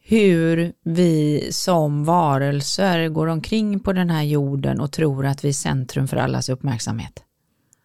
Hur 0.00 0.72
vi 0.84 1.48
som 1.52 2.04
varelser 2.04 3.08
går 3.08 3.26
omkring 3.26 3.80
på 3.80 3.92
den 3.92 4.10
här 4.10 4.22
jorden 4.22 4.80
och 4.80 4.92
tror 4.92 5.26
att 5.26 5.44
vi 5.44 5.48
är 5.48 5.52
centrum 5.52 6.08
för 6.08 6.16
allas 6.16 6.48
uppmärksamhet. 6.48 7.22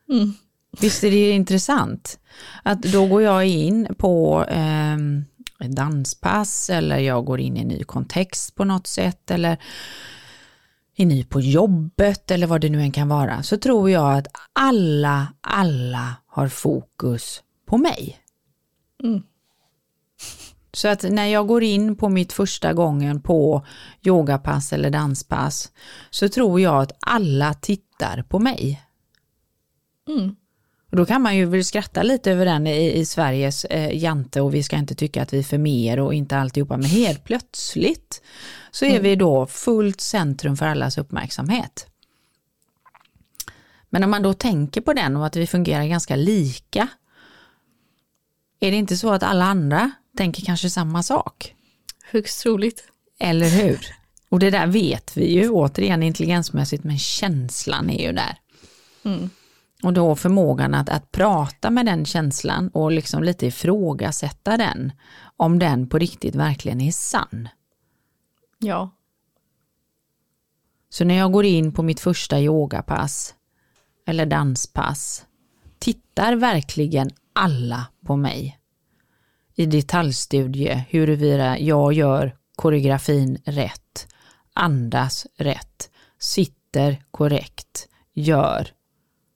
Mm. 0.10 0.34
Visst 0.82 1.04
är 1.04 1.12
det 1.12 1.32
intressant? 1.32 2.20
Att 2.64 2.82
då 2.82 3.06
går 3.06 3.22
jag 3.22 3.46
in 3.48 3.88
på 3.98 4.46
ett 5.60 5.76
danspass 5.76 6.70
eller 6.70 6.98
jag 6.98 7.26
går 7.26 7.40
in 7.40 7.58
i 7.58 7.62
en 7.62 7.68
ny 7.68 7.84
kontext 7.84 8.56
på 8.56 8.64
något 8.64 8.88
sätt 8.88 9.32
eller 9.32 9.58
är 10.96 11.06
ny 11.06 11.24
på 11.24 11.42
jobbet 11.42 12.32
eller 12.32 12.48
vad 12.48 12.62
det 12.62 12.70
nu 12.70 12.82
än 12.82 12.92
kan 12.92 13.08
vara, 13.08 13.44
så 13.44 13.58
tror 13.58 13.90
jag 13.90 14.18
att 14.18 14.28
alla, 14.54 15.34
alla 15.42 16.16
har 16.26 16.48
fokus 16.48 17.44
på 17.66 17.78
mig. 17.78 18.20
Mm. 19.04 19.24
Så 20.76 20.88
att 20.88 21.04
när 21.04 21.26
jag 21.26 21.48
går 21.48 21.64
in 21.64 21.96
på 21.96 22.10
mitt 22.10 22.34
första 22.34 22.74
gången 22.74 23.22
på 23.22 23.66
yogapass 24.06 24.74
eller 24.74 24.90
danspass 24.90 25.72
så 26.10 26.30
tror 26.30 26.62
jag 26.62 26.82
att 26.82 26.92
alla 27.00 27.54
tittar 27.54 28.24
på 28.24 28.40
mig. 28.40 28.82
Mm. 30.08 30.36
Och 30.94 30.98
då 30.98 31.06
kan 31.06 31.22
man 31.22 31.38
ju 31.38 31.46
väl 31.46 31.66
skratta 31.66 32.04
lite 32.04 32.32
över 32.32 32.46
den 32.46 32.68
i, 32.68 33.00
i 33.00 33.06
Sveriges 33.06 33.66
eh, 33.66 33.98
jante 33.98 34.42
och 34.42 34.54
vi 34.54 34.64
ska 34.64 34.76
inte 34.76 34.96
tycka 34.96 35.22
att 35.22 35.34
vi 35.34 35.40
är 35.40 35.44
för 35.44 35.58
mer 35.58 36.00
och 36.00 36.14
inte 36.14 36.38
alltihopa, 36.38 36.78
men 36.78 36.90
helt 36.90 37.24
plötsligt 37.24 38.22
så 38.72 38.86
är 38.86 39.00
vi 39.00 39.16
då 39.16 39.46
fullt 39.46 40.02
centrum 40.02 40.58
för 40.58 40.66
allas 40.66 40.98
uppmärksamhet. 40.98 41.88
Men 43.90 44.04
om 44.04 44.10
man 44.10 44.22
då 44.22 44.34
tänker 44.34 44.82
på 44.82 44.94
den 44.94 45.18
och 45.18 45.26
att 45.26 45.36
vi 45.36 45.48
fungerar 45.48 45.86
ganska 45.86 46.16
lika, 46.16 46.88
är 48.60 48.72
det 48.72 48.78
inte 48.78 48.98
så 48.98 49.14
att 49.14 49.24
alla 49.24 49.46
andra 49.46 49.92
tänker 50.18 50.42
kanske 50.42 50.70
samma 50.70 51.04
sak? 51.04 51.56
Högst 52.04 52.42
troligt. 52.42 52.84
Eller 53.20 53.50
hur? 53.50 53.80
Och 54.30 54.40
det 54.40 54.50
där 54.50 54.68
vet 54.68 55.18
vi 55.18 55.34
ju 55.34 55.50
återigen 55.50 56.04
intelligensmässigt, 56.04 56.84
men 56.84 57.00
känslan 57.00 57.90
är 57.90 58.08
ju 58.08 58.14
där. 58.14 58.38
Mm. 59.06 59.30
Och 59.84 59.94
då 59.94 60.16
förmågan 60.16 60.74
att, 60.74 60.90
att 60.90 61.12
prata 61.12 61.70
med 61.70 61.86
den 61.86 62.06
känslan 62.06 62.70
och 62.70 62.92
liksom 62.92 63.24
lite 63.24 63.46
ifrågasätta 63.46 64.58
den, 64.58 64.92
om 65.38 65.60
den 65.60 65.90
på 65.90 65.98
riktigt 65.98 66.36
verkligen 66.36 66.82
är 66.82 66.92
sann. 66.92 67.50
Ja. 68.60 68.92
Så 70.90 71.06
när 71.06 71.16
jag 71.16 71.32
går 71.32 71.46
in 71.46 71.72
på 71.72 71.84
mitt 71.84 72.00
första 72.00 72.40
yogapass 72.40 73.36
eller 74.06 74.26
danspass, 74.26 75.26
tittar 75.80 76.36
verkligen 76.36 77.10
alla 77.34 77.88
på 78.06 78.16
mig 78.16 78.60
i 79.56 79.66
detaljstudie 79.66 80.86
huruvida 80.90 81.60
jag 81.60 81.94
gör 81.94 82.36
koreografin 82.56 83.38
rätt, 83.46 84.08
andas 84.54 85.28
rätt, 85.38 85.90
sitter 86.20 87.04
korrekt, 87.12 87.88
gör. 88.14 88.68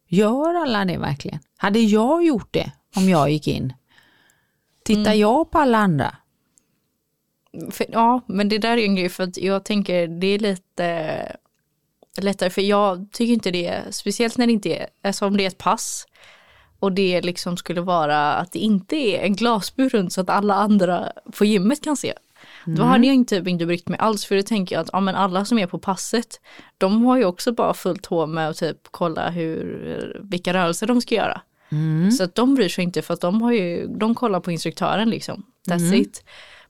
Gör 0.07 0.55
alla 0.55 0.85
det 0.85 0.97
verkligen? 0.97 1.39
Hade 1.57 1.79
jag 1.79 2.25
gjort 2.25 2.53
det 2.53 2.71
om 2.95 3.09
jag 3.09 3.29
gick 3.29 3.47
in? 3.47 3.73
Tittar 4.83 5.01
mm. 5.01 5.19
jag 5.19 5.51
på 5.51 5.59
alla 5.59 5.77
andra? 5.77 6.15
För, 7.71 7.85
ja, 7.91 8.21
men 8.27 8.49
det 8.49 8.57
där 8.57 8.77
är 8.77 8.83
en 8.83 8.95
grej 8.95 9.09
för 9.09 9.23
att 9.23 9.37
jag 9.37 9.65
tänker 9.65 10.07
det 10.07 10.27
är 10.27 10.39
lite 10.39 11.37
lättare 12.21 12.49
för 12.49 12.61
jag 12.61 13.07
tycker 13.11 13.33
inte 13.33 13.51
det, 13.51 13.83
speciellt 13.91 14.37
när 14.37 14.47
det 14.47 14.53
inte 14.53 14.69
är, 14.69 14.87
alltså 15.01 15.25
om 15.25 15.37
det 15.37 15.43
är 15.43 15.47
ett 15.47 15.57
pass 15.57 16.07
och 16.79 16.91
det 16.91 17.21
liksom 17.21 17.57
skulle 17.57 17.81
vara 17.81 18.33
att 18.33 18.51
det 18.51 18.59
inte 18.59 18.95
är 18.95 19.19
en 19.19 19.35
glasbur 19.35 19.89
runt 19.89 20.13
så 20.13 20.21
att 20.21 20.29
alla 20.29 20.53
andra 20.53 21.11
på 21.37 21.45
gymmet 21.45 21.83
kan 21.83 21.97
se. 21.97 22.13
Mm. 22.67 22.79
Då 22.79 22.83
hade 22.83 23.07
jag 23.07 23.27
typ 23.27 23.47
inte 23.47 23.65
brytt 23.65 23.89
mig 23.89 23.99
alls 23.99 24.25
för 24.25 24.35
det 24.35 24.43
tänker 24.43 24.75
jag 24.75 24.81
att 24.81 24.89
ja, 24.93 24.99
men 24.99 25.15
alla 25.15 25.45
som 25.45 25.59
är 25.59 25.67
på 25.67 25.79
passet 25.79 26.41
de 26.77 27.05
har 27.05 27.17
ju 27.17 27.25
också 27.25 27.51
bara 27.51 27.73
fullt 27.73 28.05
hår 28.05 28.27
med 28.27 28.49
att 28.49 28.57
typ 28.57 28.77
kolla 28.91 29.29
hur, 29.29 30.21
vilka 30.23 30.53
rörelser 30.53 30.87
de 30.87 31.01
ska 31.01 31.15
göra. 31.15 31.41
Mm. 31.69 32.11
Så 32.11 32.23
att 32.23 32.35
de 32.35 32.55
bryr 32.55 32.69
sig 32.69 32.83
inte 32.83 33.01
för 33.01 33.13
att 33.13 33.21
de 33.21 33.41
har 33.41 33.51
ju, 33.51 33.87
de 33.87 34.15
kollar 34.15 34.39
på 34.39 34.51
instruktören 34.51 35.09
liksom. 35.09 35.45
That's 35.69 35.87
mm. 35.87 36.01
it. 36.01 36.23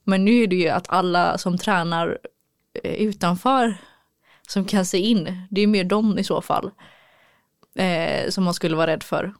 Men 0.03 0.25
nu 0.25 0.43
är 0.43 0.47
det 0.47 0.55
ju 0.55 0.69
att 0.69 0.89
alla 0.89 1.37
som 1.37 1.57
tränar 1.57 2.17
eh, 2.83 2.93
utanför 2.93 3.77
som 4.47 4.65
kan 4.65 4.85
se 4.85 4.97
in, 4.97 5.41
det 5.49 5.61
är 5.61 5.67
mer 5.67 5.83
dem 5.83 6.17
i 6.17 6.23
så 6.23 6.41
fall. 6.41 6.71
Eh, 7.75 8.29
som 8.29 8.43
man 8.43 8.53
skulle 8.53 8.75
vara 8.75 8.87
rädd 8.87 9.03
för. 9.03 9.33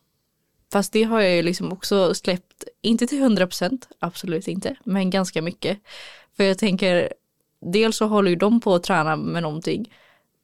Fast 0.72 0.94
det 0.94 1.04
har 1.04 1.22
jag 1.22 1.36
ju 1.36 1.42
liksom 1.42 1.72
också 1.74 2.14
släppt, 2.14 2.64
inte 2.82 3.08
till 3.08 3.22
100 3.22 3.48
procent, 3.48 3.88
absolut 4.00 4.48
inte, 4.48 4.76
men 4.84 5.10
ganska 5.10 5.42
mycket. 5.42 5.80
För 6.38 6.44
jag 6.44 6.58
tänker, 6.58 7.14
dels 7.74 7.98
så 7.98 8.08
håller 8.08 8.30
ju 8.30 8.36
de 8.36 8.60
på 8.60 8.76
att 8.76 8.84
träna 8.84 9.16
med 9.16 9.44
någonting. 9.44 9.94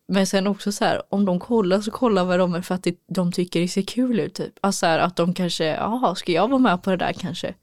Men 0.07 0.27
sen 0.27 0.47
också 0.47 0.71
så 0.71 0.85
här, 0.85 1.01
om 1.09 1.25
de 1.25 1.39
kollar 1.39 1.81
så 1.81 1.91
kollar 1.91 2.23
vad 2.23 2.39
de 2.39 2.55
är 2.55 2.61
för 2.61 2.75
att 2.75 2.87
de 3.07 3.31
tycker 3.31 3.59
det 3.59 3.67
ser 3.67 3.81
kul 3.81 4.19
ut 4.19 4.33
typ. 4.33 4.53
Alltså 4.61 4.85
här, 4.85 4.99
att 4.99 5.15
de 5.15 5.33
kanske, 5.33 5.65
jaha, 5.65 6.15
ska 6.15 6.31
jag 6.31 6.47
vara 6.47 6.59
med 6.59 6.83
på 6.83 6.89
det 6.89 6.97
där 6.97 7.13
kanske? 7.13 7.53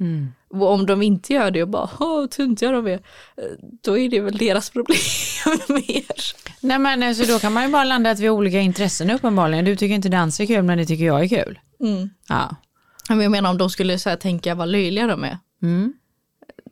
Mm. 0.00 0.28
Och 0.50 0.72
om 0.72 0.86
de 0.86 1.02
inte 1.02 1.32
gör 1.32 1.50
det 1.50 1.62
och 1.62 1.68
bara, 1.68 1.90
åh 2.00 2.26
töntiga 2.26 2.72
de 2.72 2.86
är, 2.86 3.00
då 3.82 3.98
är 3.98 4.08
det 4.08 4.20
väl 4.20 4.36
deras 4.38 4.70
problem 4.70 4.98
mer. 5.68 6.34
Nej 6.60 6.78
men 6.78 7.02
alltså, 7.02 7.32
då 7.32 7.38
kan 7.38 7.52
man 7.52 7.62
ju 7.62 7.68
bara 7.68 7.84
landa 7.84 8.10
att 8.10 8.20
vi 8.20 8.26
har 8.26 8.34
olika 8.34 8.60
intressen 8.60 9.10
uppenbarligen. 9.10 9.64
Du 9.64 9.76
tycker 9.76 9.94
inte 9.94 10.08
dans 10.08 10.40
är 10.40 10.46
kul 10.46 10.62
men 10.62 10.78
det 10.78 10.86
tycker 10.86 11.04
jag 11.04 11.24
är 11.24 11.28
kul. 11.28 11.58
Mm. 11.80 12.10
Ja. 12.28 12.56
Men 13.08 13.20
jag 13.20 13.30
menar 13.30 13.50
om 13.50 13.58
de 13.58 13.70
skulle 13.70 13.98
så 13.98 14.08
här, 14.08 14.16
tänka 14.16 14.54
vad 14.54 14.68
löjliga 14.68 15.06
de 15.06 15.24
är. 15.24 15.38
Mm. 15.62 15.92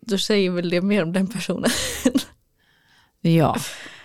Då 0.06 0.18
säger 0.18 0.50
väl 0.50 0.70
det 0.70 0.80
mer 0.80 1.02
om 1.02 1.12
den 1.12 1.26
personen. 1.26 1.70
ja, 3.20 3.56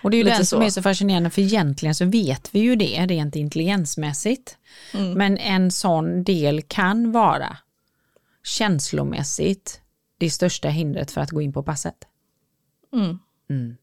och 0.02 0.12
det 0.12 0.16
är 0.16 0.18
ju 0.18 0.24
Lite 0.24 0.38
den 0.38 0.46
som 0.46 0.62
är 0.62 0.70
så 0.70 0.82
fascinerande 0.82 1.30
för 1.30 1.42
egentligen 1.42 1.96
så 1.96 2.06
vet 2.06 2.56
vi 2.56 2.60
ju 2.60 2.76
det 2.76 3.06
rent 3.06 3.36
intelligensmässigt. 3.36 4.58
Mm. 4.94 5.14
Men 5.14 5.38
en 5.38 5.72
sån 5.72 6.24
del 6.24 6.62
kan 6.62 7.12
vara 7.12 7.58
känslomässigt 8.44 9.82
det 10.18 10.30
största 10.30 10.70
hindret 10.70 11.12
för 11.12 11.22
att 11.22 11.32
gå 11.32 11.42
in 11.42 11.54
på 11.54 11.64
passet. 11.64 11.96
Mm. 12.94 13.20
Mm. 13.50 13.78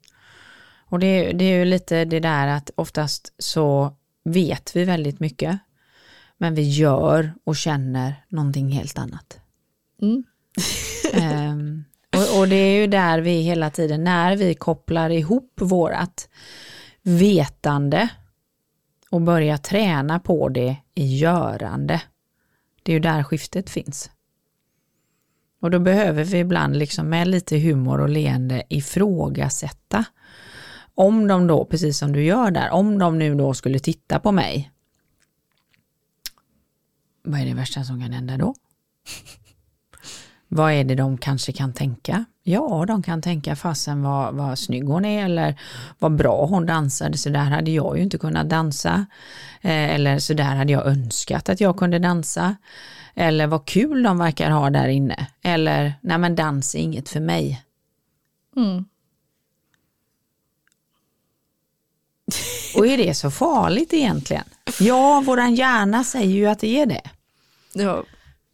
Och 0.91 0.99
det, 0.99 1.33
det, 1.33 1.45
är 1.45 1.59
ju 1.59 1.65
lite 1.65 2.05
det 2.05 2.21
där 2.21 2.47
att 2.47 2.71
oftast 2.75 3.33
så 3.39 3.97
vet 4.25 4.77
vi 4.77 4.85
väldigt 4.85 5.21
mycket 5.21 5.59
men 6.39 6.55
vi 6.55 6.63
gör 6.63 7.35
och 7.45 7.57
känner 7.57 8.25
någonting 8.29 8.69
helt 8.69 8.99
annat. 8.99 9.41
Mm. 10.03 10.25
um, 11.53 11.85
och, 12.19 12.39
och, 12.39 12.49
det 12.49 12.57
är 12.57 12.81
ju 12.81 12.87
där 12.87 13.21
vi 13.21 13.41
hela 13.41 13.71
tiden, 13.71 14.05
när 14.05 14.37
vi 14.37 14.55
kopplar 14.55 15.11
ihop 15.11 15.53
vårat 15.61 16.29
vetande 17.03 18.09
och 19.11 19.21
börjar 19.21 19.57
träna 19.57 20.21
på 20.21 20.49
det 20.49 20.77
i 20.95 21.17
görande. 21.19 22.03
Det 22.83 22.93
är 22.93 22.95
ju 22.95 23.01
där 23.01 23.23
skiftet 23.23 23.71
finns. 23.71 24.11
Och 25.61 25.71
då 25.71 25.79
behöver 25.79 26.25
vi 26.25 26.39
ibland 26.39 26.77
liksom 26.77 27.09
med 27.09 27.29
lite 27.29 27.59
humor 27.59 28.01
och 28.01 28.09
leende 28.09 28.63
ifrågasätta. 28.69 30.05
Om 30.95 31.29
de 31.29 31.47
då, 31.47 31.65
precis 31.65 31.99
som 31.99 32.13
du 32.13 32.25
gör 32.25 32.51
där, 32.51 32.71
om 32.71 32.99
de 32.99 33.19
nu 33.19 33.35
då 33.35 33.55
skulle 33.55 33.79
titta 33.79 34.21
på 34.21 34.33
mig. 34.33 34.71
Vad 37.25 37.41
är 37.41 37.47
det 37.47 37.55
värsta 37.55 37.85
som 37.85 38.01
kan 38.01 38.13
hända 38.13 38.37
då? 38.37 38.55
Vad 40.49 40.73
är 40.73 40.85
det 40.85 40.95
de 40.95 41.19
kanske 41.19 41.53
kan 41.53 41.73
tänka? 41.73 42.25
Ja, 42.43 42.85
de 42.89 43.03
kan 43.03 43.23
tänka 43.23 43.57
fasen 43.57 44.03
vad, 44.03 44.35
vad 44.35 44.59
snygg 44.59 44.85
hon 44.85 45.05
är 45.05 45.25
eller 45.25 45.61
vad 45.99 46.17
bra 46.17 46.47
hon 46.47 46.67
dansade, 46.67 47.19
så 47.19 47.29
där 47.29 47.45
hade 47.45 47.71
jag 47.71 47.97
ju 47.97 48.03
inte 48.03 48.19
kunnat 48.19 48.49
dansa. 48.49 49.07
Eh, 49.61 49.95
eller 49.95 50.19
så 50.19 50.35
där 50.35 50.57
hade 50.57 50.73
jag 50.73 50.87
önskat 50.87 51.49
att 51.49 51.61
jag 51.61 51.77
kunde 51.77 51.99
dansa. 51.99 52.57
Eller 53.15 53.47
vad 53.47 53.67
kul 53.67 54.03
de 54.03 54.19
verkar 54.19 54.51
ha 54.51 54.71
där 54.71 54.89
inne. 54.89 55.27
Eller, 55.43 55.95
nej 56.01 56.19
men 56.19 56.37
dans 56.37 56.75
är 56.75 56.79
inget 56.79 57.09
för 57.09 57.21
mig. 57.21 57.63
Mm. 58.57 58.85
Och 62.77 62.87
är 62.87 62.99
det 62.99 63.15
så 63.15 63.31
farligt 63.31 63.93
egentligen? 63.93 64.45
Ja, 64.81 65.23
våran 65.27 65.55
hjärna 65.55 66.05
säger 66.05 66.35
ju 66.35 66.47
att 66.47 66.59
det 66.59 66.81
är 66.81 66.87
det. 66.87 67.11
Ja. 67.73 68.05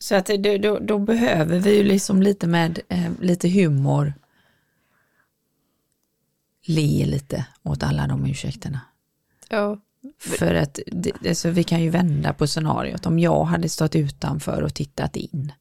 Så 0.05 0.15
att 0.15 0.27
då, 0.27 0.59
då, 0.59 0.79
då 0.79 0.99
behöver 0.99 1.59
vi 1.59 1.77
ju 1.77 1.85
liksom 1.85 2.23
lite 2.23 2.47
med 2.47 2.81
eh, 2.89 3.11
lite 3.21 3.49
humor 3.49 4.15
le 6.67 7.07
lite 7.07 7.47
åt 7.63 7.83
alla 7.83 8.07
de 8.07 8.27
ursäkterna. 8.27 8.81
Ja. 9.49 9.81
För 10.19 10.55
att 10.55 10.79
alltså, 11.29 11.51
vi 11.51 11.65
kan 11.65 11.83
ju 11.83 11.91
vända 11.91 12.33
på 12.33 12.47
scenariot 12.47 13.07
om 13.07 13.19
jag 13.19 13.45
hade 13.45 13.69
stått 13.69 13.97
utanför 13.97 14.63
och 14.63 14.75
tittat 14.75 15.17
in. 15.17 15.53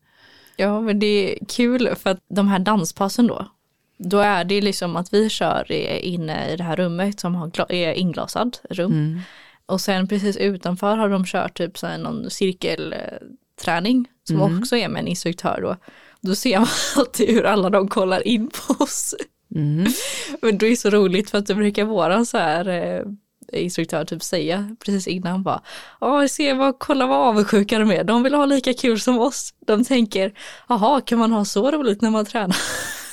Ja 0.55 0.81
men 0.81 0.99
det 0.99 1.05
är 1.05 1.45
kul 1.45 1.95
för 1.95 2.09
att 2.09 2.19
de 2.27 2.47
här 2.47 2.59
danspassen 2.59 3.27
då, 3.27 3.47
då 3.97 4.19
är 4.19 4.43
det 4.43 4.61
liksom 4.61 4.95
att 4.95 5.13
vi 5.13 5.29
kör 5.29 5.71
inne 6.01 6.49
i 6.49 6.55
det 6.57 6.63
här 6.63 6.75
rummet 6.75 7.19
som 7.19 7.35
har, 7.35 7.71
är 7.71 7.93
inglasad 7.93 8.57
rum. 8.69 8.91
Mm. 8.91 9.19
Och 9.65 9.81
sen 9.81 10.07
precis 10.07 10.37
utanför 10.37 10.97
har 10.97 11.09
de 11.09 11.25
kört 11.25 11.57
typ 11.57 11.77
så 11.77 11.97
någon 11.97 12.29
cirkelträning 12.29 14.07
som 14.27 14.41
mm. 14.41 14.59
också 14.59 14.75
är 14.75 14.89
med 14.89 14.99
en 14.99 15.07
instruktör 15.07 15.59
då. 15.61 15.75
Då 16.21 16.35
ser 16.35 16.59
man 16.59 16.67
alltid 16.95 17.29
hur 17.29 17.45
alla 17.45 17.69
de 17.69 17.87
kollar 17.87 18.27
in 18.27 18.49
på 18.49 18.83
oss. 18.83 19.15
Mm. 19.55 19.91
Men 20.41 20.57
det 20.57 20.67
är 20.67 20.75
så 20.75 20.89
roligt 20.89 21.29
för 21.29 21.37
att 21.37 21.45
det 21.45 21.55
brukar 21.55 21.85
vara 21.85 22.25
så 22.25 22.37
här 22.37 22.67
eh, 22.67 23.05
instruktör 23.61 24.05
typ 24.05 24.23
säga 24.23 24.75
precis 24.85 25.07
innan 25.07 25.43
bara, 25.43 25.61
ja 26.01 26.27
se 26.27 26.53
vad, 26.53 26.79
kolla 26.79 27.07
vad 27.07 27.17
avundsjuka 27.17 27.79
de 27.79 27.91
är, 27.91 28.03
de 28.03 28.23
vill 28.23 28.33
ha 28.33 28.45
lika 28.45 28.73
kul 28.73 28.99
som 28.99 29.19
oss. 29.19 29.53
De 29.67 29.83
tänker, 29.85 30.33
jaha 30.69 31.01
kan 31.01 31.19
man 31.19 31.31
ha 31.31 31.45
så 31.45 31.71
roligt 31.71 32.01
när 32.01 32.09
man 32.09 32.25
tränar? 32.25 32.57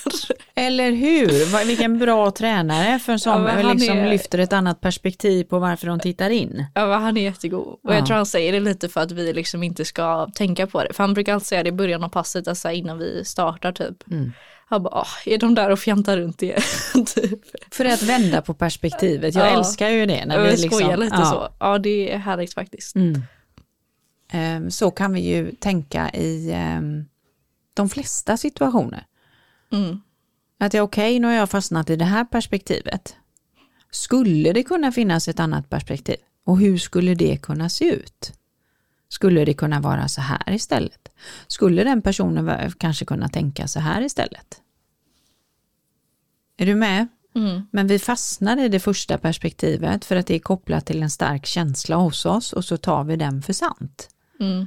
Eller 0.54 0.90
hur, 0.90 1.66
vilken 1.66 1.98
bra 1.98 2.30
tränare 2.30 2.98
för 2.98 3.16
som 3.16 3.46
ja, 3.46 3.72
liksom 3.72 3.98
är... 3.98 4.10
lyfter 4.10 4.38
ett 4.38 4.52
annat 4.52 4.80
perspektiv 4.80 5.44
på 5.44 5.58
varför 5.58 5.86
de 5.86 6.00
tittar 6.00 6.30
in. 6.30 6.64
Ja 6.74 6.96
han 6.96 7.16
är 7.16 7.22
jättegod 7.22 7.66
och 7.66 7.78
ja. 7.82 7.94
jag 7.94 8.06
tror 8.06 8.16
han 8.16 8.26
säger 8.26 8.52
det 8.52 8.60
lite 8.60 8.88
för 8.88 9.00
att 9.00 9.12
vi 9.12 9.32
liksom 9.32 9.62
inte 9.62 9.84
ska 9.84 10.26
tänka 10.34 10.66
på 10.66 10.82
det. 10.82 10.92
För 10.92 11.04
han 11.04 11.14
brukar 11.14 11.34
alltid 11.34 11.46
säga 11.46 11.62
det 11.62 11.68
i 11.68 11.72
början 11.72 12.04
av 12.04 12.08
passet, 12.08 12.48
alltså 12.48 12.70
innan 12.70 12.98
vi 12.98 13.24
startar 13.24 13.72
typ. 13.72 14.10
Mm. 14.10 14.32
Han 14.66 14.82
bara, 14.82 15.06
är 15.26 15.38
de 15.38 15.54
där 15.54 15.70
och 15.70 15.78
fjantar 15.78 16.16
runt 16.16 16.38
det? 16.38 16.58
typ. 17.14 17.40
För 17.70 17.84
att 17.84 18.02
vända 18.02 18.42
på 18.42 18.54
perspektivet, 18.54 19.34
jag 19.34 19.46
ja. 19.46 19.58
älskar 19.58 19.88
ju 19.88 20.06
det. 20.06 20.26
När 20.26 20.42
vi 20.42 20.50
liksom, 20.50 20.70
skojar 20.70 20.96
lite 20.96 21.16
ja. 21.16 21.24
så. 21.24 21.48
Ja, 21.60 21.78
det 21.78 22.12
är 22.12 22.18
härligt 22.18 22.54
faktiskt. 22.54 22.96
Mm. 22.96 23.22
Um, 24.32 24.70
så 24.70 24.90
kan 24.90 25.12
vi 25.12 25.20
ju 25.20 25.52
tänka 25.52 26.10
i 26.10 26.52
um, 26.78 27.04
de 27.74 27.88
flesta 27.88 28.36
situationer. 28.36 29.04
Mm. 29.72 30.00
Att 30.58 30.72
det 30.72 30.78
är 30.78 30.82
okej, 30.82 31.10
okay, 31.10 31.20
nu 31.20 31.26
har 31.26 31.34
jag 31.34 31.50
fastnat 31.50 31.90
i 31.90 31.96
det 31.96 32.04
här 32.04 32.24
perspektivet. 32.24 33.16
Skulle 33.90 34.52
det 34.52 34.62
kunna 34.62 34.92
finnas 34.92 35.28
ett 35.28 35.40
annat 35.40 35.70
perspektiv? 35.70 36.16
Och 36.44 36.58
hur 36.58 36.78
skulle 36.78 37.14
det 37.14 37.36
kunna 37.36 37.68
se 37.68 37.84
ut? 37.84 38.32
Skulle 39.08 39.44
det 39.44 39.54
kunna 39.54 39.80
vara 39.80 40.08
så 40.08 40.20
här 40.20 40.52
istället? 40.52 41.08
Skulle 41.46 41.84
den 41.84 42.02
personen 42.02 42.72
kanske 42.78 43.04
kunna 43.04 43.28
tänka 43.28 43.68
så 43.68 43.80
här 43.80 44.02
istället? 44.02 44.60
Är 46.56 46.66
du 46.66 46.74
med? 46.74 47.08
Mm. 47.34 47.62
Men 47.70 47.86
vi 47.86 47.98
fastnar 47.98 48.56
i 48.56 48.68
det 48.68 48.80
första 48.80 49.18
perspektivet 49.18 50.04
för 50.04 50.16
att 50.16 50.26
det 50.26 50.34
är 50.34 50.38
kopplat 50.38 50.86
till 50.86 51.02
en 51.02 51.10
stark 51.10 51.46
känsla 51.46 51.96
hos 51.96 52.26
oss 52.26 52.52
och 52.52 52.64
så 52.64 52.76
tar 52.76 53.04
vi 53.04 53.16
den 53.16 53.42
för 53.42 53.52
sant. 53.52 54.08
Mm. 54.40 54.66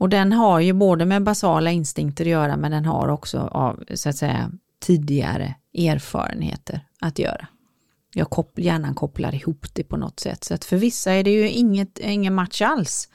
Och 0.00 0.08
den 0.08 0.32
har 0.32 0.60
ju 0.60 0.72
både 0.72 1.06
med 1.06 1.22
basala 1.22 1.70
instinkter 1.70 2.24
att 2.24 2.30
göra 2.30 2.56
men 2.56 2.70
den 2.70 2.84
har 2.84 3.08
också 3.08 3.38
av 3.38 3.84
så 3.94 4.08
att 4.08 4.16
säga 4.16 4.50
tidigare 4.78 5.54
erfarenheter 5.74 6.80
att 7.00 7.18
göra. 7.18 7.46
Jag 8.14 8.30
kopp, 8.30 8.58
hjärnan 8.58 8.94
kopplar 8.94 9.34
ihop 9.34 9.66
det 9.74 9.84
på 9.84 9.96
något 9.96 10.20
sätt. 10.20 10.44
Så 10.44 10.54
att 10.54 10.64
för 10.64 10.76
vissa 10.76 11.12
är 11.12 11.24
det 11.24 11.30
ju 11.30 11.48
inget, 11.48 11.98
ingen 11.98 12.34
match 12.34 12.62
alls 12.62 13.08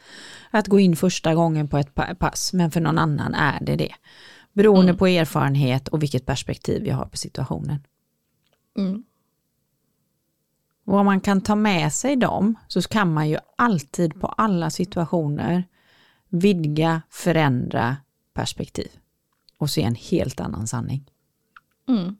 att 0.50 0.66
gå 0.66 0.80
in 0.80 0.96
första 0.96 1.34
gången 1.34 1.68
på 1.68 1.78
ett 1.78 1.94
pass, 2.18 2.52
men 2.52 2.70
för 2.70 2.80
någon 2.80 2.98
annan 2.98 3.34
är 3.34 3.58
det 3.60 3.76
det. 3.76 3.94
Beroende 4.52 4.90
Mm. 4.90 4.96
på 4.96 5.06
erfarenhet 5.06 5.88
och 5.88 6.02
vilket 6.02 6.26
perspektiv 6.26 6.86
jag 6.86 6.96
har 6.96 7.06
på 7.06 7.16
situationen. 7.16 7.78
Mm. 8.78 9.04
Och 10.86 10.98
om 10.98 11.06
man 11.06 11.20
kan 11.20 11.40
ta 11.40 11.54
med 11.54 11.92
sig 11.92 12.16
dem 12.16 12.54
så 12.68 12.82
kan 12.82 13.14
man 13.14 13.28
ju 13.28 13.38
alltid 13.56 14.20
på 14.20 14.26
alla 14.26 14.70
situationer 14.70 15.64
vidga, 16.28 17.02
förändra 17.10 17.96
perspektiv 18.34 18.90
och 19.58 19.70
se 19.70 19.82
en 19.82 19.94
helt 19.94 20.40
annan 20.40 20.66
sanning. 20.66 21.10
Mm. 21.88 22.16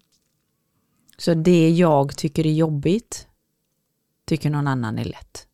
Så 1.18 1.34
det 1.34 1.70
jag 1.70 2.16
tycker 2.16 2.46
är 2.46 2.52
jobbigt 2.52 3.28
tycker 4.24 4.50
någon 4.50 4.66
annan 4.66 4.98
är 4.98 5.04
lätt. 5.04 5.46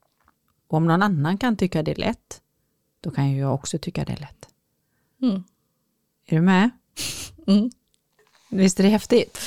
Och 0.68 0.76
om 0.76 0.86
någon 0.86 1.02
annan 1.02 1.38
kan 1.38 1.56
tycka 1.56 1.82
det 1.82 1.90
är 1.90 1.96
lätt, 1.96 2.40
då 3.00 3.10
kan 3.10 3.30
ju 3.30 3.38
jag 3.38 3.54
också 3.54 3.78
tycka 3.78 4.04
det 4.04 4.12
är 4.12 4.20
lätt. 4.20 4.48
Mm. 5.22 5.44
Är 6.26 6.36
du 6.36 6.42
med? 6.42 6.70
Mm. 7.46 7.70
Visst 8.50 8.80
är 8.80 8.84
det 8.84 8.90
häftigt? 8.90 9.38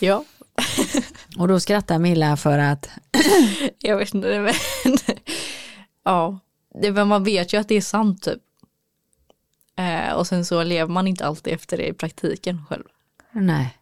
Ja, 0.00 0.24
Och 1.38 1.48
då 1.48 1.60
skrattar 1.60 1.98
Milla 1.98 2.36
för 2.36 2.58
att, 2.58 2.90
jag 3.78 3.96
vet 3.96 4.14
inte. 4.14 4.40
Men 4.40 4.54
ja, 6.04 6.38
det, 6.82 6.92
men 6.92 7.08
man 7.08 7.24
vet 7.24 7.52
ju 7.52 7.60
att 7.60 7.68
det 7.68 7.74
är 7.74 7.80
sant 7.80 8.22
typ. 8.22 8.42
Eh, 9.76 10.12
och 10.12 10.26
sen 10.26 10.44
så 10.44 10.62
lever 10.62 10.92
man 10.92 11.06
inte 11.06 11.26
alltid 11.26 11.52
efter 11.52 11.76
det 11.76 11.88
i 11.88 11.92
praktiken 11.92 12.64
själv. 12.68 12.84
nej. 13.32 13.78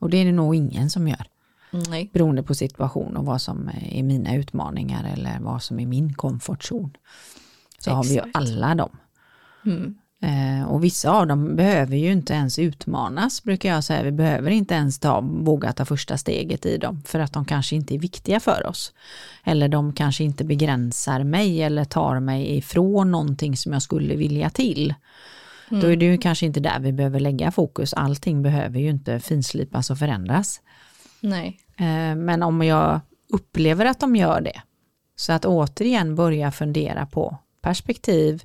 Och 0.00 0.10
det 0.10 0.16
är 0.16 0.24
det 0.24 0.32
nog 0.32 0.54
ingen 0.54 0.90
som 0.90 1.08
gör. 1.08 1.26
Nej. 1.70 2.10
beroende 2.12 2.42
på 2.42 2.54
situation 2.54 3.16
och 3.16 3.24
vad 3.24 3.42
som 3.42 3.70
är 3.82 4.02
mina 4.02 4.34
utmaningar 4.34 5.12
eller 5.12 5.40
vad 5.40 5.62
som 5.62 5.80
är 5.80 5.86
min 5.86 6.14
komfortzon. 6.14 6.96
Så 7.78 7.90
har 7.90 8.04
vi 8.04 8.10
ju 8.10 8.16
Exakt. 8.18 8.36
alla 8.36 8.74
dem. 8.74 8.96
Mm. 9.66 9.98
Eh, 10.22 10.68
och 10.68 10.84
vissa 10.84 11.10
av 11.10 11.26
dem 11.26 11.56
behöver 11.56 11.96
ju 11.96 12.12
inte 12.12 12.32
ens 12.34 12.58
utmanas, 12.58 13.42
brukar 13.42 13.68
jag 13.68 13.84
säga. 13.84 14.02
Vi 14.02 14.12
behöver 14.12 14.50
inte 14.50 14.74
ens 14.74 14.98
ta, 14.98 15.20
våga 15.20 15.72
ta 15.72 15.84
första 15.84 16.18
steget 16.18 16.66
i 16.66 16.76
dem, 16.78 17.02
för 17.06 17.18
att 17.20 17.32
de 17.32 17.44
kanske 17.44 17.76
inte 17.76 17.94
är 17.94 17.98
viktiga 17.98 18.40
för 18.40 18.66
oss. 18.66 18.92
Eller 19.44 19.68
de 19.68 19.92
kanske 19.92 20.24
inte 20.24 20.44
begränsar 20.44 21.24
mig 21.24 21.62
eller 21.62 21.84
tar 21.84 22.20
mig 22.20 22.56
ifrån 22.56 23.10
någonting 23.10 23.56
som 23.56 23.72
jag 23.72 23.82
skulle 23.82 24.16
vilja 24.16 24.50
till. 24.50 24.94
Då 25.70 25.86
är 25.86 25.96
det 25.96 26.04
ju 26.04 26.18
kanske 26.18 26.46
inte 26.46 26.60
där 26.60 26.80
vi 26.80 26.92
behöver 26.92 27.20
lägga 27.20 27.50
fokus. 27.50 27.94
Allting 27.94 28.42
behöver 28.42 28.80
ju 28.80 28.90
inte 28.90 29.20
finslipas 29.20 29.90
och 29.90 29.98
förändras. 29.98 30.60
Nej. 31.20 31.60
Eh, 31.76 32.14
Men 32.16 32.42
om 32.42 32.62
jag 32.62 33.00
upplever 33.32 33.86
att 33.86 34.00
de 34.00 34.16
gör 34.16 34.40
det, 34.40 34.62
så 35.16 35.32
att 35.32 35.44
återigen 35.44 36.14
börja 36.14 36.52
fundera 36.52 37.06
på 37.06 37.38
perspektiv 37.62 38.42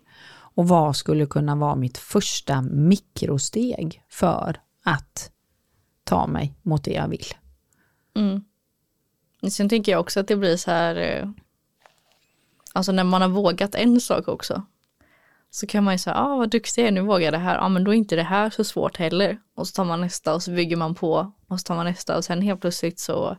och 0.56 0.68
vad 0.68 0.96
skulle 0.96 1.26
kunna 1.26 1.56
vara 1.56 1.76
mitt 1.76 1.98
första 1.98 2.62
mikrosteg 2.62 4.04
för 4.10 4.60
att 4.84 5.32
ta 6.04 6.28
mig 6.28 6.54
mot 6.62 6.84
det 6.84 6.94
jag 6.94 7.08
vill. 7.08 7.26
Mm. 8.16 8.44
Sen 9.52 9.70
tänker 9.70 9.92
jag 9.92 10.02
också 10.02 10.20
att 10.20 10.28
det 10.28 10.36
blir 10.36 10.58
så 10.58 10.72
här, 10.72 10.96
eh, 10.96 11.30
alltså 12.74 12.92
när 12.92 13.04
man 13.04 13.22
har 13.22 13.30
vågat 13.30 13.76
en 13.76 14.02
sak 14.02 14.28
också, 14.28 14.64
så 15.50 15.68
kan 15.68 15.84
man 15.84 15.94
ju 15.94 15.98
säga, 15.98 16.16
ah 16.16 16.36
vad 16.38 16.50
duktig 16.50 16.82
jag 16.82 16.88
är, 16.88 16.92
nu 16.92 17.02
vågar 17.02 17.26
jag 17.26 17.34
det 17.34 17.38
här, 17.38 17.56
ja 17.56 17.62
ah, 17.62 17.70
men 17.70 17.84
då 17.84 17.92
är 17.92 17.96
inte 17.96 18.16
det 18.16 18.24
här 18.24 18.50
så 18.50 18.64
svårt 18.64 18.98
heller. 18.98 19.38
Och 19.56 19.68
så 19.68 19.74
tar 19.74 19.86
man 19.86 20.02
nästa 20.02 20.34
och 20.36 20.44
så 20.44 20.52
bygger 20.52 20.76
man 20.76 20.96
på 20.96 21.32
och 21.48 21.60
så 21.60 21.64
tar 21.64 21.76
man 21.76 21.86
nästa 21.86 22.18
och 22.18 22.26
sen 22.26 22.42
helt 22.42 22.62
plötsligt 22.62 23.00
så 23.00 23.38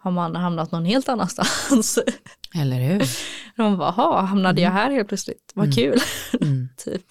har 0.00 0.10
man 0.10 0.36
hamnat 0.36 0.72
någon 0.72 0.84
helt 0.84 1.08
annanstans. 1.08 1.98
Eller 2.54 2.80
hur? 2.80 3.02
Man 3.56 3.78
bara, 3.78 3.94
"Jaha, 3.96 4.20
hamnade 4.22 4.60
jag 4.60 4.70
här 4.70 4.90
helt 4.90 5.08
plötsligt, 5.08 5.52
vad 5.54 5.74
kul. 5.74 5.98
Mm. 6.40 6.68
typ. 6.76 7.02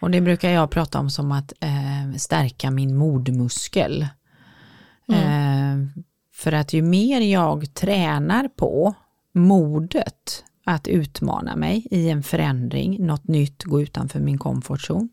Och 0.00 0.10
det 0.10 0.20
brukar 0.20 0.50
jag 0.50 0.70
prata 0.70 0.98
om 0.98 1.10
som 1.10 1.32
att 1.32 1.52
eh, 1.60 2.16
stärka 2.16 2.70
min 2.70 2.96
modmuskel. 2.96 4.02
Eh, 5.12 5.76
för 6.34 6.52
att 6.52 6.72
ju 6.72 6.82
mer 6.82 7.20
jag 7.20 7.74
tränar 7.74 8.48
på 8.48 8.94
modet 9.32 10.44
att 10.64 10.88
utmana 10.88 11.56
mig 11.56 11.86
i 11.90 12.08
en 12.10 12.22
förändring, 12.22 13.06
något 13.06 13.28
nytt, 13.28 13.64
gå 13.64 13.80
utanför 13.82 14.20
min 14.20 14.38
komfortzon, 14.38 15.08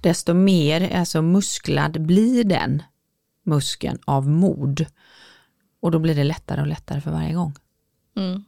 desto 0.00 0.34
mer 0.34 0.96
alltså 0.96 1.22
musklad 1.22 2.06
blir 2.06 2.44
den 2.44 2.82
muskeln 3.44 3.98
av 4.04 4.28
mod. 4.28 4.86
Och 5.80 5.90
då 5.90 5.98
blir 5.98 6.14
det 6.14 6.24
lättare 6.24 6.60
och 6.60 6.66
lättare 6.66 7.00
för 7.00 7.10
varje 7.10 7.32
gång. 7.34 7.54
Mm. 8.18 8.44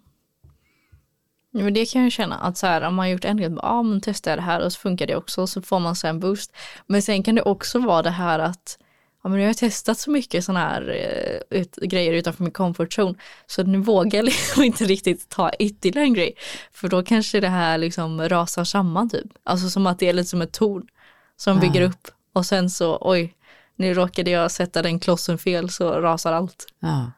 Ja, 1.53 1.65
men 1.65 1.75
det 1.75 1.87
kan 1.87 2.03
jag 2.03 2.13
känna 2.13 2.39
att 2.39 2.59
så 2.59 2.67
här, 2.67 2.81
om 2.81 2.95
man 2.95 3.03
har 3.05 3.11
gjort 3.11 3.25
en 3.25 3.37
grej, 3.37 3.51
ja 3.51 3.59
ah, 3.63 3.83
men 3.83 4.01
testar 4.01 4.31
jag 4.31 4.39
det 4.39 4.43
här 4.43 4.61
och 4.61 4.73
så 4.73 4.79
funkar 4.81 5.07
det 5.07 5.17
också 5.17 5.47
så 5.47 5.63
får 5.63 5.81
man 5.81 5.97
sen 5.97 6.21
boost. 6.21 6.57
Men 6.87 7.03
sen 7.03 7.23
kan 7.23 7.35
det 7.35 7.43
också 7.43 7.79
vara 7.79 8.03
det 8.03 8.11
här 8.11 8.39
att 8.39 8.79
ja, 9.23 9.29
men 9.29 9.39
nu 9.39 9.45
har 9.45 9.49
jag 9.49 9.57
testat 9.57 9.99
så 9.99 10.11
mycket 10.11 10.45
sådana 10.45 10.61
här 10.61 10.89
eh, 10.91 11.59
ut, 11.61 11.77
grejer 11.77 12.13
utanför 12.13 12.43
min 12.43 12.53
comfort 12.53 12.99
zone 12.99 13.15
så 13.47 13.63
nu 13.63 13.79
vågar 13.79 14.19
jag 14.19 14.25
liksom 14.25 14.63
inte 14.63 14.85
riktigt 14.85 15.29
ta 15.29 15.51
ytterligare 15.59 16.07
en 16.07 16.15
grej. 16.15 16.35
För 16.73 16.89
då 16.89 17.03
kanske 17.03 17.41
det 17.41 17.49
här 17.49 17.79
liksom 17.79 18.29
rasar 18.29 18.65
samman 18.65 19.11
typ. 19.11 19.27
Alltså 19.45 19.71
som 19.71 19.87
att 19.87 19.99
det 19.99 20.09
är 20.09 20.13
lite 20.13 20.29
som 20.29 20.43
ett 20.43 20.53
torn 20.53 20.87
som 21.37 21.55
Ja. 21.55 21.61
bygger 21.61 21.83
upp 21.83 22.09
och 22.33 22.47
sen 22.47 22.71
så 22.71 22.99
oj, 23.01 23.35
nu 23.77 23.95
råkade 23.95 24.31
jag 24.31 24.51
sätta 24.51 24.83
den 24.83 25.01
klossen 25.01 25.39
fel 25.39 25.71
så 25.71 26.01
rasar 26.01 26.33
allt. 26.33 26.67
Ja. 26.81 27.11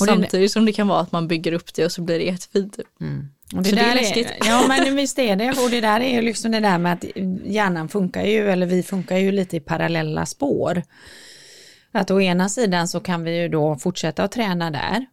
Och 0.00 0.06
det- 0.06 0.12
Samtidigt 0.12 0.52
som 0.52 0.64
det 0.64 0.72
kan 0.72 0.88
vara 0.88 1.00
att 1.00 1.12
man 1.12 1.28
bygger 1.28 1.52
upp 1.52 1.74
det 1.74 1.84
och 1.84 1.92
så 1.92 2.02
blir 2.02 2.18
det 2.18 2.24
jättefint. 2.24 2.76
Typ. 2.76 2.86
Mm. 3.00 3.28
Och 3.54 3.62
det 3.62 3.68
Så 3.68 3.74
det 3.74 3.80
är 3.80 3.86
där 3.88 3.94
läskigt. 3.94 4.28
ja 4.46 4.64
men 4.68 4.96
visst 4.96 5.18
är 5.18 5.36
det. 5.36 5.48
Och 5.50 5.70
det 5.70 5.80
där 5.80 6.00
är 6.00 6.14
ju 6.14 6.22
liksom 6.22 6.52
det 6.52 6.60
där 6.60 6.78
med 6.78 6.92
att 6.92 7.04
hjärnan 7.44 7.88
funkar 7.88 8.22
ju, 8.24 8.50
eller 8.50 8.66
vi 8.66 8.82
funkar 8.82 9.16
ju 9.16 9.32
lite 9.32 9.56
i 9.56 9.60
parallella 9.60 10.26
spår. 10.26 10.82
Att 11.92 12.10
å 12.10 12.20
ena 12.20 12.48
sidan 12.48 12.88
så 12.88 13.00
kan 13.00 13.24
vi 13.24 13.36
ju 13.42 13.48
då 13.48 13.76
fortsätta 13.76 14.24
att 14.24 14.32
träna 14.32 14.70
där. 14.70 15.06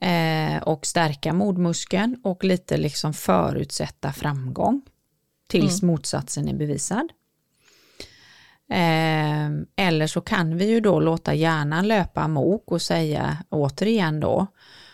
Eh, 0.00 0.62
och 0.62 0.86
stärka 0.86 1.32
modmuskeln 1.32 2.16
och 2.24 2.44
lite 2.44 2.76
liksom 2.76 3.14
förutsätta 3.14 4.12
framgång. 4.12 4.82
Tills 5.48 5.82
motsatsen 5.82 6.48
är 6.48 6.54
bevisad. 6.54 7.08
Eh, 8.70 9.50
eller 9.86 10.06
så 10.06 10.20
kan 10.20 10.56
vi 10.56 10.68
ju 10.68 10.80
då 10.80 11.00
låta 11.00 11.34
hjärnan 11.34 11.88
löpa 11.88 12.20
amok 12.20 12.72
och 12.72 12.82
säga 12.82 13.36
återigen 13.48 14.20
då, 14.20 14.46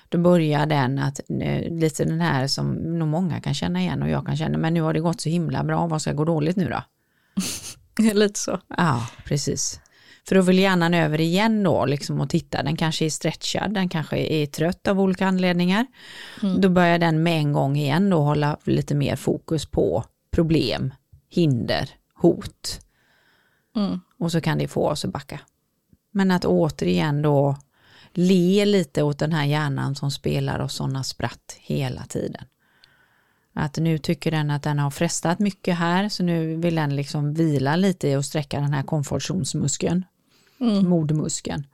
då 0.08 0.18
börjar 0.18 0.66
den 0.66 0.98
att, 0.98 1.20
eh, 1.40 1.72
lite 1.72 2.04
den 2.04 2.20
här 2.20 2.46
som 2.46 2.74
nog 2.98 3.08
många 3.08 3.40
kan 3.40 3.54
känna 3.54 3.80
igen 3.80 4.02
och 4.02 4.08
jag 4.08 4.26
kan 4.26 4.36
känna, 4.36 4.58
men 4.58 4.74
nu 4.74 4.80
har 4.80 4.92
det 4.92 5.00
gått 5.00 5.20
så 5.20 5.28
himla 5.28 5.64
bra, 5.64 5.86
vad 5.86 6.02
ska 6.02 6.12
gå 6.12 6.24
dåligt 6.24 6.56
nu 6.56 6.68
då? 6.68 6.82
Lite 8.14 8.40
så. 8.40 8.60
Ja, 8.76 9.06
precis. 9.24 9.80
För 10.28 10.34
då 10.34 10.42
vill 10.42 10.58
hjärnan 10.58 10.94
över 10.94 11.20
igen 11.20 11.62
då, 11.62 11.86
liksom 11.86 12.20
och 12.20 12.30
titta, 12.30 12.62
den 12.62 12.76
kanske 12.76 13.04
är 13.04 13.10
stretchad, 13.10 13.74
den 13.74 13.88
kanske 13.88 14.16
är 14.16 14.46
trött 14.46 14.88
av 14.88 15.00
olika 15.00 15.26
anledningar. 15.26 15.86
Då 16.58 16.68
börjar 16.68 16.98
den 16.98 17.22
med 17.22 17.38
en 17.38 17.52
gång 17.52 17.76
igen 17.76 18.10
då 18.10 18.18
hålla 18.18 18.56
lite 18.64 18.94
mer 18.94 19.16
fokus 19.16 19.66
på 19.66 20.04
problem, 20.30 20.94
hinder, 21.30 21.90
hot. 22.14 22.85
Mm. 23.76 24.00
Och 24.18 24.32
så 24.32 24.40
kan 24.40 24.58
det 24.58 24.68
få 24.68 24.88
oss 24.88 25.04
att 25.04 25.12
backa. 25.12 25.40
Men 26.10 26.30
att 26.30 26.44
återigen 26.44 27.22
då 27.22 27.56
le 28.12 28.64
lite 28.64 29.02
åt 29.02 29.18
den 29.18 29.32
här 29.32 29.44
hjärnan 29.44 29.94
som 29.94 30.10
spelar 30.10 30.60
oss 30.60 30.74
sådana 30.74 31.04
spratt 31.04 31.56
hela 31.60 32.04
tiden. 32.04 32.44
Att 33.54 33.76
nu 33.76 33.98
tycker 33.98 34.30
den 34.30 34.50
att 34.50 34.62
den 34.62 34.78
har 34.78 34.90
frestat 34.90 35.38
mycket 35.38 35.76
här 35.76 36.08
så 36.08 36.22
nu 36.22 36.56
vill 36.56 36.74
den 36.74 36.96
liksom 36.96 37.34
vila 37.34 37.76
lite 37.76 38.16
och 38.16 38.24
sträcka 38.24 38.60
den 38.60 38.72
här 38.72 38.82
komfortzonsmuskeln, 38.82 40.04
Mm. 40.60 40.88
modmuskeln. 40.88 41.66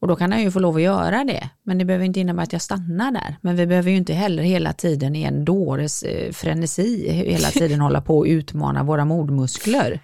Och 0.00 0.08
då 0.08 0.16
kan 0.16 0.30
den 0.30 0.42
ju 0.42 0.50
få 0.50 0.58
lov 0.58 0.76
att 0.76 0.82
göra 0.82 1.24
det, 1.24 1.50
men 1.62 1.78
det 1.78 1.84
behöver 1.84 2.04
inte 2.04 2.20
innebära 2.20 2.42
att 2.42 2.52
jag 2.52 2.62
stannar 2.62 3.12
där. 3.12 3.36
Men 3.40 3.56
vi 3.56 3.66
behöver 3.66 3.90
ju 3.90 3.96
inte 3.96 4.14
heller 4.14 4.42
hela 4.42 4.72
tiden 4.72 5.16
i 5.16 5.22
en 5.22 5.44
dåres 5.44 6.02
eh, 6.02 6.32
frenesi 6.32 7.10
hela 7.10 7.48
tiden 7.48 7.80
hålla 7.86 8.00
på 8.00 8.18
och 8.18 8.24
utmana 8.24 8.82
våra 8.82 9.04
modmuskler. 9.04 10.00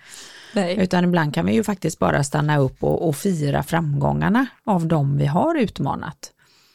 Nej. 0.53 0.79
Utan 0.79 1.05
ibland 1.05 1.35
kan 1.35 1.47
vi 1.47 1.53
ju 1.53 1.65
faktiskt 1.65 1.99
bara 1.99 2.25
stanna 2.25 2.59
upp 2.59 2.83
och, 2.85 3.09
och 3.09 3.17
fira 3.17 3.63
framgångarna 3.63 4.47
av 4.65 4.87
dem 4.87 5.17
vi 5.19 5.27
har 5.27 5.55
utmanat. 5.55 6.33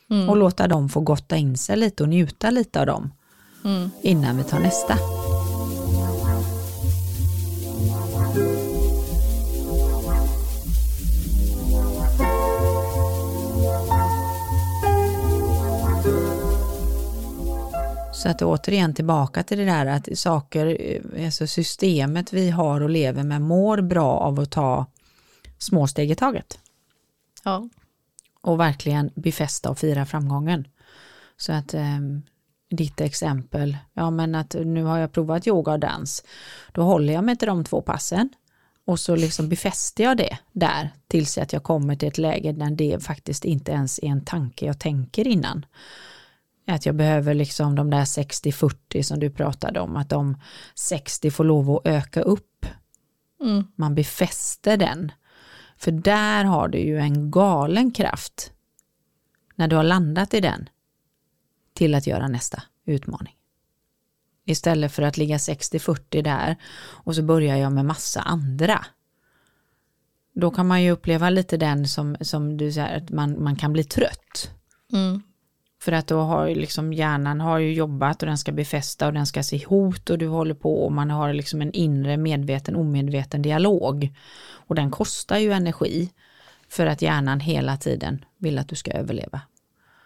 Mm. 0.10 0.30
Och 0.30 0.38
låta 0.38 0.68
dem 0.68 0.90
få 0.90 1.00
gotta 1.00 1.38
in 1.38 1.58
sig 1.58 1.78
lite 1.78 2.04
och 2.04 2.10
njuta 2.10 2.50
lite 2.50 2.80
av 2.80 2.86
dem 2.86 3.12
Mm. 3.66 3.90
innan 4.02 4.38
vi 4.38 4.44
tar 4.44 4.60
nästa. 4.60 4.98
Så 18.24 18.30
att 18.30 18.42
återigen 18.42 18.94
tillbaka 18.94 19.44
till 19.44 19.58
det 19.58 19.66
där 19.66 19.86
att 19.86 20.18
saker, 20.18 20.78
eh, 20.80 21.26
alltså 21.26 21.48
systemet 21.48 22.34
vi 22.34 22.50
har 22.50 22.82
och 22.82 22.90
lever 22.90 23.24
med 23.24 23.42
mår 23.42 23.82
bra 23.82 24.12
av 24.12 24.40
att 24.40 24.52
ta 24.52 24.86
små 25.58 25.88
steg 25.88 26.12
i 26.12 26.16
taget. 26.16 26.60
Ja. 27.44 27.70
Och 28.42 28.60
verkligen 28.60 29.12
befästa 29.16 29.70
och 29.70 29.80
fira 29.80 30.06
framgången. 30.06 30.68
Så 31.38 31.54
att 31.54 31.74
eh, 31.74 32.00
ditt 32.70 33.02
exempel, 33.02 33.78
ja 33.94 34.10
men 34.10 34.36
att 34.36 34.56
nu 34.66 34.84
har 34.84 34.98
jag 34.98 35.12
provat 35.12 35.48
yoga 35.48 35.72
och 35.72 35.80
dans. 35.80 36.24
Då 36.72 36.82
håller 36.82 37.14
jag 37.14 37.24
mig 37.24 37.38
till 37.38 37.48
de 37.48 37.64
två 37.64 37.82
passen 37.82 38.30
och 38.86 39.00
så 39.00 39.16
liksom 39.16 39.50
befäster 39.50 40.04
jag 40.04 40.18
det 40.18 40.38
där 40.52 40.90
tills 41.08 41.38
att 41.38 41.54
jag 41.54 41.64
kommer 41.64 41.96
till 41.96 42.08
ett 42.08 42.18
läge 42.18 42.52
där 42.52 42.72
det 42.72 43.04
faktiskt 43.04 43.46
inte 43.46 43.72
ens 43.72 44.00
är 44.00 44.08
en 44.08 44.26
tanke 44.26 44.66
jag 44.66 44.80
tänker 44.80 45.28
innan. 45.28 45.66
Att 46.68 46.86
jag 46.86 46.96
behöver 46.96 47.34
liksom 47.34 47.76
de 47.76 47.90
där 47.90 48.06
60-40 48.06 49.02
som 49.02 49.20
du 49.20 49.30
pratade 49.30 49.80
om, 49.80 49.96
att 49.96 50.10
de 50.10 50.38
60 50.76 51.32
får 51.32 51.44
lov 51.44 51.72
att 51.72 51.88
öka 51.88 52.22
upp. 52.22 52.66
Mm. 53.42 53.64
Man 53.76 53.96
befäster 53.96 54.78
den. 54.78 55.12
För 55.78 55.92
där 55.92 56.44
har 56.44 56.68
du 56.68 56.78
ju 56.78 57.00
en 57.00 57.32
galen 57.32 57.92
kraft 57.92 58.52
när 59.56 59.68
du 59.68 59.76
har 59.76 59.84
landat 59.84 60.34
i 60.34 60.40
den 60.40 60.70
till 61.74 61.96
att 61.96 62.08
göra 62.08 62.28
nästa 62.28 62.64
utmaning. 62.86 63.36
Istället 64.46 64.92
för 64.92 65.04
att 65.04 65.18
ligga 65.18 65.38
60-40 65.38 66.22
där 66.22 66.58
och 66.76 67.16
så 67.16 67.24
börjar 67.24 67.58
jag 67.58 67.72
med 67.72 67.86
massa 67.86 68.22
andra. 68.22 68.86
Då 70.36 70.52
kan 70.52 70.68
man 70.68 70.84
ju 70.84 70.92
uppleva 70.92 71.30
lite 71.30 71.58
den 71.58 71.88
som, 71.88 72.18
som 72.22 72.58
du 72.58 72.72
säger, 72.72 72.98
att 72.98 73.10
man, 73.10 73.44
man 73.44 73.56
kan 73.56 73.74
bli 73.74 73.84
trött. 73.84 74.52
Mm. 74.94 75.22
För 75.84 75.92
att 75.92 76.08
då 76.08 76.20
har 76.20 76.48
ju 76.48 76.56
liksom 76.56 76.94
hjärnan 76.94 77.42
har 77.42 77.58
ju 77.58 77.74
jobbat 77.74 78.24
och 78.24 78.28
den 78.28 78.38
ska 78.38 78.52
befästa 78.52 79.08
och 79.08 79.14
den 79.14 79.26
ska 79.26 79.44
se 79.44 79.66
hot 79.66 80.10
och 80.10 80.18
du 80.18 80.28
håller 80.28 80.54
på 80.54 80.86
och 80.86 80.92
man 80.92 81.10
har 81.10 81.34
liksom 81.34 81.62
en 81.62 81.72
inre 81.72 82.18
medveten 82.18 82.76
omedveten 82.76 83.42
dialog. 83.42 84.16
Och 84.68 84.76
den 84.76 84.92
kostar 84.92 85.38
ju 85.38 85.52
energi 85.52 86.10
för 86.70 86.86
att 86.86 87.02
hjärnan 87.02 87.40
hela 87.40 87.78
tiden 87.78 88.26
vill 88.38 88.58
att 88.58 88.70
du 88.70 88.76
ska 88.76 88.92
överleva. 88.92 89.42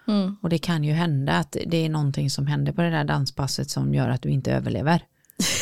Mm. 0.08 0.36
Och 0.42 0.50
det 0.50 0.58
kan 0.58 0.84
ju 0.84 0.94
hända 0.94 1.34
att 1.34 1.58
det 1.66 1.86
är 1.86 1.90
någonting 1.90 2.30
som 2.30 2.48
händer 2.48 2.72
på 2.72 2.82
det 2.82 2.90
där 2.90 3.04
danspasset 3.04 3.70
som 3.70 3.94
gör 3.94 4.10
att 4.10 4.22
du 4.22 4.30
inte 4.30 4.52
överlever. 4.52 5.02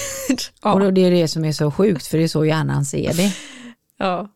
ja. 0.64 0.74
Och 0.74 0.94
det 0.94 1.02
är 1.02 1.12
det 1.12 1.28
som 1.28 1.46
är 1.46 1.52
så 1.52 1.72
sjukt 1.72 2.08
för 2.08 2.18
det 2.18 2.24
är 2.24 2.28
så 2.28 2.46
hjärnan 2.46 2.86
ser 2.86 3.14
det. 3.14 3.34
ja. 3.98 4.30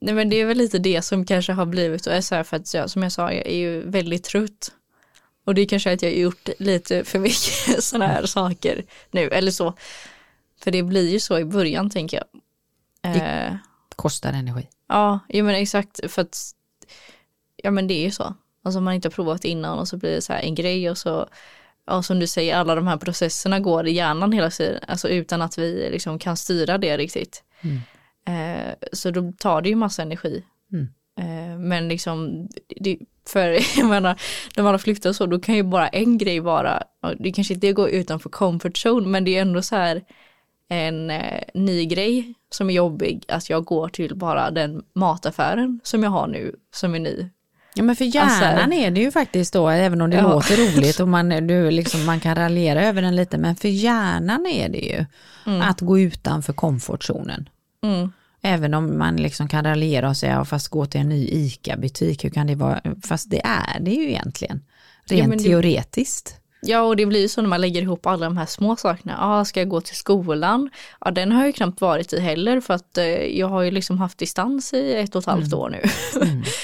Nej 0.00 0.14
men 0.14 0.28
det 0.30 0.36
är 0.40 0.44
väl 0.46 0.58
lite 0.58 0.78
det 0.78 1.02
som 1.02 1.24
kanske 1.26 1.52
har 1.52 1.66
blivit 1.66 2.06
och 2.06 2.12
är 2.12 2.20
så 2.20 2.34
här 2.34 2.42
för 2.42 2.56
att 2.56 2.74
jag, 2.74 2.90
som 2.90 3.02
jag 3.02 3.12
sa, 3.12 3.32
jag 3.32 3.46
är 3.46 3.56
ju 3.56 3.90
väldigt 3.90 4.24
trött. 4.24 4.72
Och 5.44 5.54
det 5.54 5.60
är 5.62 5.66
kanske 5.66 5.92
att 5.92 6.02
jag 6.02 6.10
har 6.10 6.16
gjort 6.16 6.48
lite 6.58 7.04
för 7.04 7.18
mycket 7.18 7.84
sådana 7.84 8.06
här 8.06 8.26
saker 8.26 8.84
nu, 9.10 9.28
eller 9.28 9.50
så. 9.50 9.74
För 10.62 10.70
det 10.70 10.82
blir 10.82 11.08
ju 11.10 11.20
så 11.20 11.38
i 11.38 11.44
början 11.44 11.90
tänker 11.90 12.16
jag. 12.16 12.26
Det- 13.14 13.20
Eh, 13.20 13.54
Kostar 13.96 14.32
energi. 14.32 14.68
ja, 14.88 15.20
jo 15.28 15.44
men 15.44 15.54
exakt, 15.54 16.00
för 16.12 16.22
att 16.22 16.38
ja 17.56 17.70
men 17.70 17.86
det 17.86 17.94
är 17.94 18.02
ju 18.04 18.10
så. 18.10 18.34
Alltså 18.62 18.80
man 18.80 18.94
inte 18.94 19.08
har 19.08 19.10
provat 19.12 19.44
innan 19.44 19.78
och 19.78 19.88
så 19.88 19.96
blir 19.96 20.10
det 20.10 20.22
så 20.22 20.32
här 20.32 20.40
en 20.40 20.54
grej 20.54 20.90
och 20.90 20.98
så, 20.98 21.28
ja 21.86 22.02
som 22.02 22.18
du 22.18 22.26
säger, 22.26 22.56
alla 22.56 22.74
de 22.74 22.86
här 22.86 22.96
processerna 22.96 23.60
går 23.60 23.86
i 23.86 23.92
hjärnan 23.92 24.32
hela 24.32 24.50
tiden, 24.50 24.80
alltså 24.88 25.08
utan 25.08 25.42
att 25.42 25.58
vi 25.58 25.88
liksom 25.92 26.18
kan 26.18 26.36
styra 26.36 26.78
det 26.78 26.96
riktigt. 26.96 27.42
Mm. 27.60 27.80
Eh, 28.28 28.74
så 28.92 29.10
då 29.10 29.32
tar 29.38 29.62
det 29.62 29.68
ju 29.68 29.74
massa 29.74 30.02
energi. 30.02 30.44
Mm. 30.72 30.88
Eh, 31.20 31.58
men 31.58 31.88
liksom, 31.88 32.48
det, 32.80 32.98
för 33.28 33.58
jag 33.78 33.88
menar, 33.88 34.20
när 34.56 34.64
man 34.64 34.74
har 34.74 34.78
flyttat 34.78 35.16
så, 35.16 35.26
då 35.26 35.38
kan 35.40 35.54
ju 35.54 35.62
bara 35.62 35.88
en 35.88 36.18
grej 36.18 36.40
vara, 36.40 36.82
det 37.18 37.32
kanske 37.32 37.54
inte 37.54 37.72
går 37.72 37.88
utanför 37.90 38.30
comfort 38.30 38.76
zone, 38.86 39.06
men 39.08 39.24
det 39.24 39.36
är 39.36 39.40
ändå 39.42 39.62
så 39.62 39.76
här 39.76 40.02
en 40.68 41.10
eh, 41.10 41.40
ny 41.54 41.84
grej 41.86 42.34
som 42.50 42.70
är 42.70 42.74
jobbig, 42.74 43.24
att 43.28 43.50
jag 43.50 43.64
går 43.64 43.88
till 43.88 44.14
bara 44.16 44.50
den 44.50 44.82
mataffären 44.94 45.80
som 45.82 46.02
jag 46.02 46.10
har 46.10 46.26
nu, 46.26 46.54
som 46.74 46.94
är 46.94 46.98
ny. 46.98 47.28
Ja 47.74 47.82
men 47.82 47.96
för 47.96 48.04
hjärnan 48.04 48.54
Alltså- 48.58 48.78
är 48.80 48.90
det 48.90 49.00
ju 49.00 49.10
faktiskt 49.10 49.52
då, 49.52 49.68
även 49.68 50.00
om 50.00 50.10
det 50.10 50.16
Ja. 50.16 50.22
låter 50.32 50.56
roligt 50.56 51.00
och 51.00 51.08
man, 51.08 51.28
du, 51.46 51.70
liksom, 51.70 52.04
man 52.06 52.20
kan 52.20 52.34
raljera 52.34 52.82
över 52.84 53.02
den 53.02 53.16
lite, 53.16 53.38
men 53.38 53.56
för 53.56 53.68
hjärnan 53.68 54.46
är 54.46 54.68
det 54.68 54.78
ju 54.78 55.04
att 55.62 55.80
gå 55.80 55.98
utanför 55.98 56.52
komfortzonen. 56.52 57.48
Mm. 57.82 58.12
Även 58.42 58.74
om 58.74 58.98
man 58.98 59.16
liksom 59.16 59.48
kan 59.48 59.64
raljera 59.64 60.08
och 60.08 60.16
säga, 60.16 60.32
"Ja, 60.32 60.44
fast 60.44 60.68
gå 60.68 60.86
till 60.86 61.00
en 61.00 61.08
ny 61.08 61.28
ICA-butik, 61.28 62.24
hur 62.24 62.30
kan 62.30 62.46
det 62.46 62.54
vara? 62.54 62.80
Fast 63.02 63.30
det 63.30 63.40
är 63.44 63.80
det 63.80 63.90
ju 63.90 64.08
egentligen, 64.08 64.62
rent 65.04 65.32
Ja, 65.34 65.38
teoretiskt. 65.38 66.40
Ja, 66.62 66.80
och 66.82 66.96
det 66.96 67.06
blir 67.06 67.20
ju 67.20 67.28
så 67.28 67.42
när 67.42 67.48
man 67.48 67.60
lägger 67.60 67.82
ihop 67.82 68.06
alla 68.06 68.26
de 68.26 68.36
här 68.36 68.46
små 68.46 68.76
sakerna. 68.76 69.16
Ja, 69.20 69.44
ska 69.44 69.60
jag 69.60 69.68
gå 69.68 69.80
till 69.80 69.96
skolan? 69.96 70.70
Ja, 71.00 71.10
den 71.10 71.32
har 71.32 71.40
jag 71.40 71.46
ju 71.46 71.52
knappt 71.52 71.80
varit 71.80 72.12
i 72.12 72.20
heller 72.20 72.60
för 72.60 72.74
att 72.74 72.98
eh, 72.98 73.04
jag 73.06 73.48
har 73.48 73.62
ju 73.62 73.70
liksom 73.70 73.98
haft 73.98 74.18
distans 74.18 74.72
i 74.72 74.94
ett 74.94 75.14
och 75.14 75.22
ett 75.22 75.26
halvt 75.26 75.52
år 75.52 75.68
nu. 75.70 75.82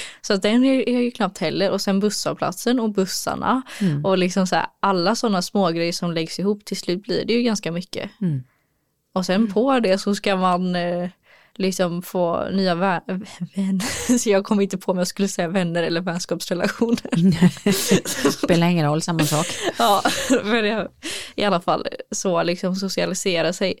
så 0.21 0.33
att 0.33 0.41
den 0.41 0.63
är 0.63 0.89
jag 0.89 1.03
ju 1.03 1.11
knappt 1.11 1.37
heller. 1.37 1.71
Och 1.71 1.81
sen 1.81 1.99
busshållplatsen 1.99 2.79
och 2.79 2.89
bussarna 2.89 3.61
och 4.03 4.17
liksom 4.17 4.47
så 4.47 4.55
här, 4.55 4.65
alla 4.79 5.15
sådana 5.15 5.41
små 5.41 5.69
grejer 5.69 5.93
som 5.93 6.11
läggs 6.11 6.39
ihop 6.39 6.65
till 6.65 6.77
slut 6.77 7.03
blir 7.03 7.25
det 7.25 7.33
ju 7.33 7.41
ganska 7.41 7.71
mycket. 7.71 8.11
Mm. 8.21 8.43
Och 9.17 9.25
sen 9.25 9.53
på 9.53 9.79
det 9.79 9.97
så 9.97 10.15
ska 10.15 10.35
man 10.35 10.75
eh, 10.75 11.09
liksom 11.55 12.01
få 12.01 12.49
nya 12.51 12.75
vä- 12.75 13.25
vänner. 13.55 14.17
Så 14.17 14.29
jag 14.29 14.43
kom 14.45 14.61
inte 14.61 14.77
på 14.77 14.91
om 14.91 14.97
jag 14.97 15.07
skulle 15.07 15.27
säga 15.27 15.47
vänner 15.47 15.83
eller 15.83 16.01
vänskapsrelationer. 16.01 18.29
Spelar 18.31 18.67
ingen 18.67 18.85
roll, 18.85 19.01
samma 19.01 19.25
sak. 19.25 19.47
Ja, 19.77 20.03
men 20.43 20.65
jag, 20.65 20.87
i 21.35 21.43
alla 21.43 21.61
fall 21.61 21.87
så 22.11 22.43
liksom 22.43 22.75
socialisera 22.75 23.53
sig 23.53 23.73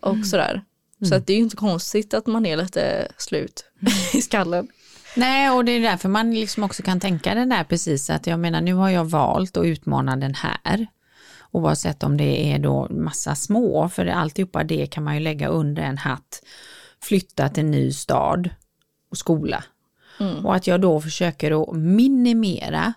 och 0.00 0.26
sådär. 0.26 0.62
Så 1.08 1.14
att 1.14 1.26
det 1.26 1.32
är 1.32 1.36
ju 1.36 1.42
inte 1.42 1.56
konstigt 1.56 2.14
att 2.14 2.26
man 2.26 2.46
är 2.46 2.56
lite 2.56 3.08
slut 3.18 3.64
i 4.14 4.22
skallen. 4.22 4.68
Nej, 5.16 5.50
och 5.50 5.64
det 5.64 5.72
är 5.72 5.80
därför 5.80 6.08
man 6.08 6.34
liksom 6.34 6.64
också 6.64 6.82
kan 6.82 7.00
tänka 7.00 7.34
den 7.34 7.48
där 7.48 7.64
precis 7.64 8.10
att 8.10 8.26
jag 8.26 8.40
menar 8.40 8.60
nu 8.60 8.74
har 8.74 8.90
jag 8.90 9.04
valt 9.04 9.56
att 9.56 9.64
utmana 9.64 10.16
den 10.16 10.34
här. 10.34 10.86
Oavsett 11.54 12.02
om 12.02 12.16
det 12.16 12.52
är 12.52 12.58
då 12.58 12.88
massa 12.90 13.34
små, 13.34 13.88
för 13.88 14.06
alltihopa 14.06 14.64
det 14.64 14.86
kan 14.86 15.04
man 15.04 15.14
ju 15.14 15.20
lägga 15.20 15.48
under 15.48 15.82
en 15.82 15.98
hatt. 15.98 16.42
Flytta 17.02 17.48
till 17.48 17.64
ny 17.64 17.92
stad 17.92 18.50
och 19.10 19.18
skola. 19.18 19.64
Och 20.44 20.54
att 20.54 20.66
jag 20.66 20.80
då 20.80 21.00
försöker 21.00 21.62
att 21.62 21.76
minimera 21.76 22.92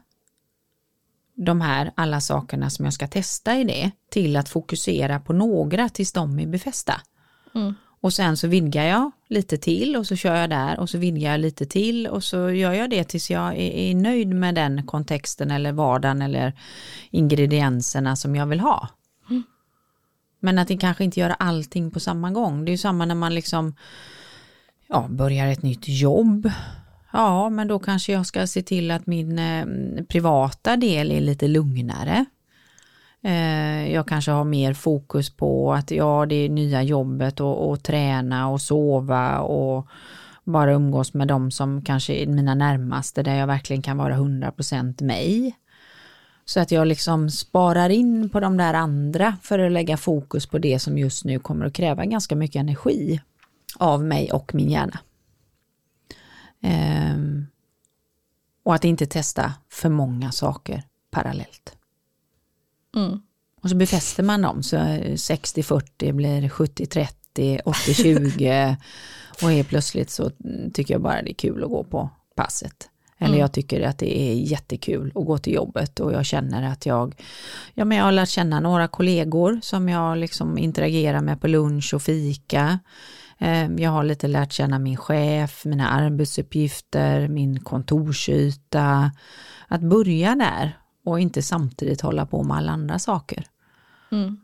de 1.35 1.61
här 1.61 1.91
alla 1.95 2.21
sakerna 2.21 2.69
som 2.69 2.85
jag 2.85 2.93
ska 2.93 3.07
testa 3.07 3.57
i 3.57 3.63
det 3.63 3.91
till 4.11 4.35
att 4.35 4.49
fokusera 4.49 5.19
på 5.19 5.33
några 5.33 5.89
tills 5.89 6.13
de 6.13 6.39
är 6.39 6.47
befästa. 6.47 7.01
Mm. 7.55 7.73
Och 8.01 8.13
sen 8.13 8.37
så 8.37 8.47
vidgar 8.47 8.83
jag 8.83 9.11
lite 9.27 9.57
till 9.57 9.95
och 9.95 10.07
så 10.07 10.15
kör 10.15 10.35
jag 10.35 10.49
där 10.49 10.79
och 10.79 10.89
så 10.89 10.97
vidgar 10.97 11.31
jag 11.31 11.39
lite 11.39 11.65
till 11.65 12.07
och 12.07 12.23
så 12.23 12.49
gör 12.49 12.73
jag 12.73 12.89
det 12.89 13.03
tills 13.03 13.31
jag 13.31 13.47
är, 13.47 13.71
är 13.71 13.95
nöjd 13.95 14.27
med 14.27 14.55
den 14.55 14.85
kontexten 14.85 15.51
eller 15.51 15.71
vardagen 15.71 16.21
eller 16.21 16.53
ingredienserna 17.09 18.15
som 18.15 18.35
jag 18.35 18.45
vill 18.45 18.59
ha. 18.59 18.89
Men 20.39 20.59
att 20.59 20.67
det 20.67 20.77
kanske 20.77 21.03
inte 21.03 21.19
göra 21.19 21.33
allting 21.33 21.91
på 21.91 21.99
samma 21.99 22.31
gång. 22.31 22.65
Det 22.65 22.69
är 22.69 22.73
ju 22.73 22.77
samma 22.77 23.05
när 23.05 23.15
man 23.15 23.35
liksom 23.35 23.75
ja, 24.87 25.07
börjar 25.09 25.47
ett 25.47 25.63
nytt 25.63 25.87
jobb. 25.87 26.51
Ja, 27.13 27.49
men 27.49 27.67
då 27.67 27.79
kanske 27.79 28.11
jag 28.11 28.25
ska 28.25 28.47
se 28.47 28.61
till 28.61 28.91
att 28.91 29.07
min 29.07 29.39
eh, 29.39 29.65
privata 30.07 30.77
del 30.77 31.11
är 31.11 31.21
lite 31.21 31.47
lugnare. 31.47 32.25
Eh, 33.27 33.93
jag 33.93 34.07
kanske 34.07 34.31
har 34.31 34.43
mer 34.43 34.73
fokus 34.73 35.29
på 35.29 35.73
att 35.73 35.91
ja, 35.91 36.25
det 36.25 36.35
är 36.35 36.49
nya 36.49 36.83
jobbet 36.83 37.39
och, 37.39 37.69
och 37.69 37.83
träna 37.83 38.49
och 38.49 38.61
sova 38.61 39.39
och 39.39 39.87
bara 40.43 40.73
umgås 40.73 41.13
med 41.13 41.27
de 41.27 41.51
som 41.51 41.81
kanske 41.81 42.13
är 42.13 42.27
mina 42.27 42.55
närmaste 42.55 43.23
där 43.23 43.35
jag 43.35 43.47
verkligen 43.47 43.81
kan 43.81 43.97
vara 43.97 44.15
100% 44.17 45.03
mig. 45.03 45.55
Så 46.45 46.59
att 46.59 46.71
jag 46.71 46.87
liksom 46.87 47.29
sparar 47.29 47.89
in 47.89 48.29
på 48.29 48.39
de 48.39 48.57
där 48.57 48.73
andra 48.73 49.37
för 49.41 49.59
att 49.59 49.71
lägga 49.71 49.97
fokus 49.97 50.45
på 50.45 50.57
det 50.57 50.79
som 50.79 50.97
just 50.97 51.25
nu 51.25 51.39
kommer 51.39 51.65
att 51.65 51.73
kräva 51.73 52.05
ganska 52.05 52.35
mycket 52.35 52.59
energi 52.59 53.21
av 53.77 54.03
mig 54.03 54.31
och 54.31 54.55
min 54.55 54.69
hjärna. 54.69 54.99
Ehm, 56.61 57.47
och 58.63 58.75
att 58.75 58.85
inte 58.85 59.05
testa 59.05 59.53
för 59.71 59.89
många 59.89 60.31
saker 60.31 60.83
parallellt. 61.11 61.76
Mm. 62.95 63.19
Och 63.63 63.69
så 63.69 63.75
befäster 63.75 64.23
man 64.23 64.41
dem, 64.41 64.63
så 64.63 64.75
60-40 64.77 66.11
blir 66.13 66.49
70-30, 66.49 67.07
80-20 67.65 68.75
och 69.43 69.51
helt 69.51 69.67
plötsligt 69.67 70.09
så 70.09 70.31
tycker 70.73 70.93
jag 70.93 71.01
bara 71.01 71.21
det 71.21 71.31
är 71.31 71.33
kul 71.33 71.63
att 71.63 71.69
gå 71.69 71.83
på 71.83 72.09
passet. 72.35 72.89
Eller 73.19 73.27
Mm. 73.29 73.39
jag 73.39 73.51
tycker 73.51 73.81
att 73.81 73.97
det 73.97 74.19
är 74.19 74.33
jättekul 74.33 75.11
att 75.15 75.25
gå 75.25 75.37
till 75.37 75.53
jobbet 75.53 75.99
och 75.99 76.13
jag 76.13 76.25
känner 76.25 76.63
att 76.71 76.85
jag, 76.85 77.21
ja 77.73 77.85
men 77.85 77.97
jag 77.97 78.05
har 78.05 78.11
lärt 78.11 78.29
känna 78.29 78.59
några 78.59 78.87
kollegor 78.87 79.59
som 79.63 79.89
jag 79.89 80.17
liksom 80.17 80.57
interagerar 80.57 81.21
med 81.21 81.41
på 81.41 81.47
lunch 81.47 81.93
och 81.93 82.01
fika. 82.01 82.79
Eh, 83.39 83.71
Jag 83.71 83.91
har 83.91 84.03
lite 84.03 84.27
lärt 84.27 84.51
känna 84.51 84.79
min 84.79 84.97
chef, 84.97 85.65
mina 85.65 85.89
arbetsuppgifter, 85.89 87.27
min 87.27 87.59
kontorsyta. 87.59 89.11
Att 89.67 89.81
börja 89.81 90.35
där 90.35 90.77
och 91.07 91.19
inte 91.19 91.41
samtidigt 91.41 92.01
hålla 92.01 92.25
på 92.25 92.43
med 92.43 92.57
alla 92.57 92.71
andra 92.71 92.99
saker. 92.99 93.47
Mm. 94.11 94.37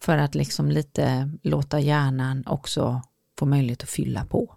För 0.00 0.18
att 0.18 0.34
liksom 0.34 0.70
lite 0.70 1.30
låta 1.42 1.80
hjärnan 1.80 2.44
också 2.46 3.02
få 3.38 3.46
möjlighet 3.46 3.82
att 3.82 3.88
fylla 3.88 4.24
på. 4.24 4.54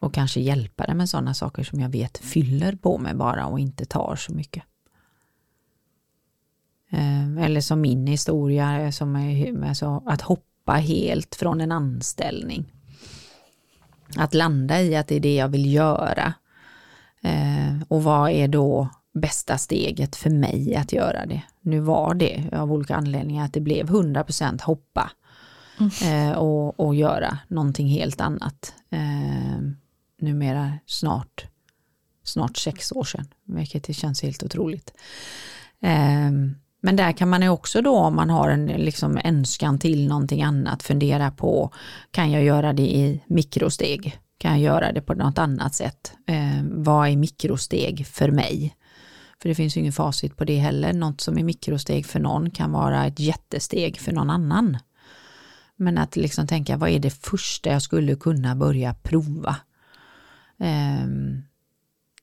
Och 0.00 0.14
kanske 0.14 0.40
hjälpa 0.40 0.86
den 0.86 0.96
med 0.96 1.08
sådana 1.08 1.34
saker 1.34 1.64
som 1.64 1.80
jag 1.80 1.88
vet 1.88 2.18
fyller 2.18 2.76
på 2.76 2.98
mig 2.98 3.14
bara 3.14 3.46
och 3.46 3.60
inte 3.60 3.84
tar 3.84 4.16
så 4.16 4.32
mycket. 4.32 4.64
Eh, 6.90 7.44
Eller 7.44 7.60
som 7.60 7.80
min 7.80 8.06
historia, 8.06 8.92
som 8.92 9.16
är, 9.16 9.64
alltså, 9.68 10.02
att 10.06 10.20
hoppa 10.20 10.72
helt 10.72 11.34
från 11.34 11.60
en 11.60 11.72
anställning. 11.72 12.72
Att 14.16 14.34
landa 14.34 14.82
i 14.82 14.96
att 14.96 15.08
det 15.08 15.16
är 15.16 15.20
det 15.20 15.34
jag 15.34 15.48
vill 15.48 15.72
göra. 15.72 16.34
Eh, 17.28 17.82
Och 17.88 18.02
vad 18.02 18.30
är 18.30 18.48
då 18.48 18.88
bästa 19.14 19.58
steget 19.58 20.16
för 20.16 20.30
mig 20.30 20.76
att 20.76 20.92
göra 20.92 21.26
det? 21.26 21.42
Nu 21.60 21.80
var 21.80 22.14
det 22.14 22.44
av 22.52 22.72
olika 22.72 22.96
anledningar 22.96 23.44
att 23.44 23.52
det 23.52 23.60
blev 23.60 23.86
100% 23.90 24.62
hoppa 24.62 25.10
eh, 26.04 26.32
och, 26.38 26.80
och 26.80 26.94
göra 26.94 27.38
någonting 27.48 27.88
helt 27.88 28.20
annat. 28.20 28.74
Eh, 28.90 29.60
numera 30.20 30.72
snart, 30.86 31.46
snart 32.24 32.56
sex 32.56 32.92
år 32.92 33.04
sedan, 33.04 33.26
vilket 33.44 33.84
det 33.84 33.92
känns 33.94 34.22
helt 34.22 34.42
otroligt. 34.42 34.92
Eh, 35.80 36.30
men 36.80 36.96
där 36.96 37.12
kan 37.12 37.28
man 37.28 37.42
ju 37.42 37.48
också 37.48 37.82
då 37.82 37.96
om 37.96 38.16
man 38.16 38.30
har 38.30 38.50
en 38.50 38.66
liksom 38.66 39.18
önskan 39.24 39.78
till 39.78 40.08
någonting 40.08 40.42
annat 40.42 40.82
fundera 40.82 41.30
på 41.30 41.70
kan 42.10 42.30
jag 42.30 42.44
göra 42.44 42.72
det 42.72 42.96
i 42.96 43.22
mikrosteg? 43.26 44.18
Kan 44.38 44.50
jag 44.50 44.60
göra 44.60 44.92
det 44.92 45.00
på 45.00 45.14
något 45.14 45.38
annat 45.38 45.74
sätt? 45.74 46.12
Eh, 46.26 46.62
vad 46.62 47.08
är 47.08 47.16
mikrosteg 47.16 48.06
för 48.06 48.30
mig? 48.30 48.76
För 49.42 49.48
det 49.48 49.54
finns 49.54 49.76
ju 49.76 49.80
ingen 49.80 49.92
facit 49.92 50.36
på 50.36 50.44
det 50.44 50.56
heller. 50.56 50.92
Något 50.92 51.20
som 51.20 51.38
är 51.38 51.44
mikrosteg 51.44 52.06
för 52.06 52.20
någon 52.20 52.50
kan 52.50 52.72
vara 52.72 53.06
ett 53.06 53.20
jättesteg 53.20 54.00
för 54.00 54.12
någon 54.12 54.30
annan. 54.30 54.78
Men 55.76 55.98
att 55.98 56.16
liksom 56.16 56.46
tänka, 56.46 56.76
vad 56.76 56.90
är 56.90 56.98
det 56.98 57.10
första 57.10 57.70
jag 57.70 57.82
skulle 57.82 58.16
kunna 58.16 58.56
börja 58.56 58.94
prova? 58.94 59.56
Ehm, 60.58 61.42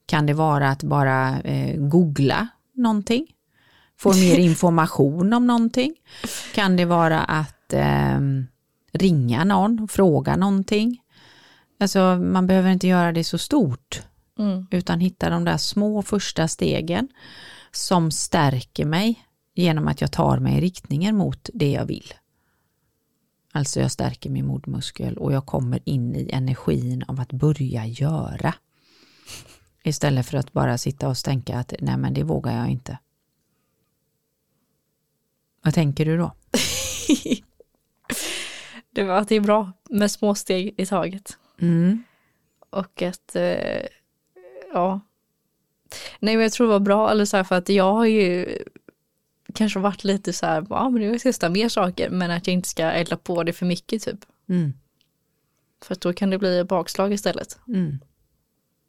kan 0.05 0.26
det 0.26 0.34
vara 0.34 0.70
att 0.70 0.84
bara 0.84 1.41
eh, 1.41 1.80
googla 1.80 2.47
någonting? 2.74 3.28
Få 3.97 4.13
mer 4.13 4.39
information 4.39 5.34
om 5.34 5.47
någonting? 5.47 5.95
Kan 6.53 6.76
det 6.76 6.86
vara 6.86 7.22
att 7.22 7.74
ehm, 7.74 8.45
ringa 8.91 9.43
någon 9.43 9.80
och 9.80 9.91
fråga 9.91 10.36
någonting? 10.36 11.01
Alltså 11.78 12.00
man 12.16 12.48
behöver 12.48 12.72
inte 12.72 12.88
göra 12.88 13.12
det 13.12 13.24
så 13.24 13.38
stort 13.38 14.04
Mm. 14.40 14.68
utan 14.72 15.00
hitta 15.00 15.30
de 15.30 15.44
där 15.44 15.58
små 15.58 16.02
första 16.02 16.48
stegen 16.48 17.10
som 17.72 18.12
stärker 18.12 18.86
mig 18.86 19.26
genom 19.54 19.88
att 19.88 20.02
jag 20.02 20.12
tar 20.12 20.40
mig 20.40 20.58
i 20.58 20.62
riktningen 20.62 21.16
mot 21.18 21.50
det 21.54 21.72
jag 21.72 21.86
vill. 21.86 22.14
Alltså 23.52 23.80
jag 23.80 23.92
stärker 23.92 24.30
min 24.30 24.46
modmuskel 24.46 25.18
och 25.18 25.34
jag 25.34 25.46
kommer 25.46 25.80
in 25.86 26.16
i 26.16 26.30
energin 26.34 27.04
av 27.08 27.20
att 27.20 27.32
börja 27.34 27.86
göra. 27.86 28.54
Istället 29.84 30.26
för 30.26 30.38
att 30.38 30.54
bara 30.54 30.78
sitta 30.78 31.10
och 31.10 31.18
tänka 31.18 31.60
att 31.60 31.74
nej 31.80 31.98
men 31.98 32.14
det 32.14 32.24
vågar 32.24 32.58
jag 32.58 32.70
inte. 32.70 33.00
Vad 35.64 35.74
tänker 35.74 36.06
du 36.06 36.18
då? 36.18 36.32
Det 38.92 39.04
var 39.04 39.26
det 39.28 39.36
är 39.36 39.42
bra 39.42 39.72
med 39.90 40.12
små 40.12 40.36
steg 40.36 40.74
i 40.78 40.86
taget. 40.86 41.38
Mm. 41.62 42.03
Och 42.70 43.01
att, 43.01 43.36
eh, 43.36 43.86
ja. 44.74 44.99
Nej 46.20 46.36
men 46.36 46.43
jag 46.43 46.51
tror 46.51 46.68
det 46.68 46.74
var 46.74 46.80
bra, 46.80 47.12
eller 47.12 47.26
så 47.26 47.38
här, 47.38 47.43
för 47.43 47.56
att 47.56 47.70
jag 47.70 47.93
har 47.93 48.06
ju 48.06 48.58
kanske 49.53 49.80
varit 49.80 50.03
lite 50.03 50.34
så 50.34 50.45
här, 50.45 50.66
ja 50.70 50.89
men 50.89 51.03
jag 51.03 51.20
ska 51.20 51.30
testa 51.30 51.49
mer 51.49 51.70
saker, 51.70 52.10
men 52.10 52.32
att 52.32 52.47
jag 52.47 52.53
inte 52.53 52.70
ska 52.70 52.84
elda 52.84 53.18
på 53.18 53.43
det 53.43 53.53
för 53.53 53.66
mycket 53.66 54.03
typ. 54.03 54.20
Mm. 54.49 54.74
För 55.84 55.95
då 55.99 56.14
kan 56.14 56.30
det 56.30 56.38
bli 56.38 56.64
bakslag 56.64 57.14
istället. 57.14 57.60
Mm. 57.68 57.99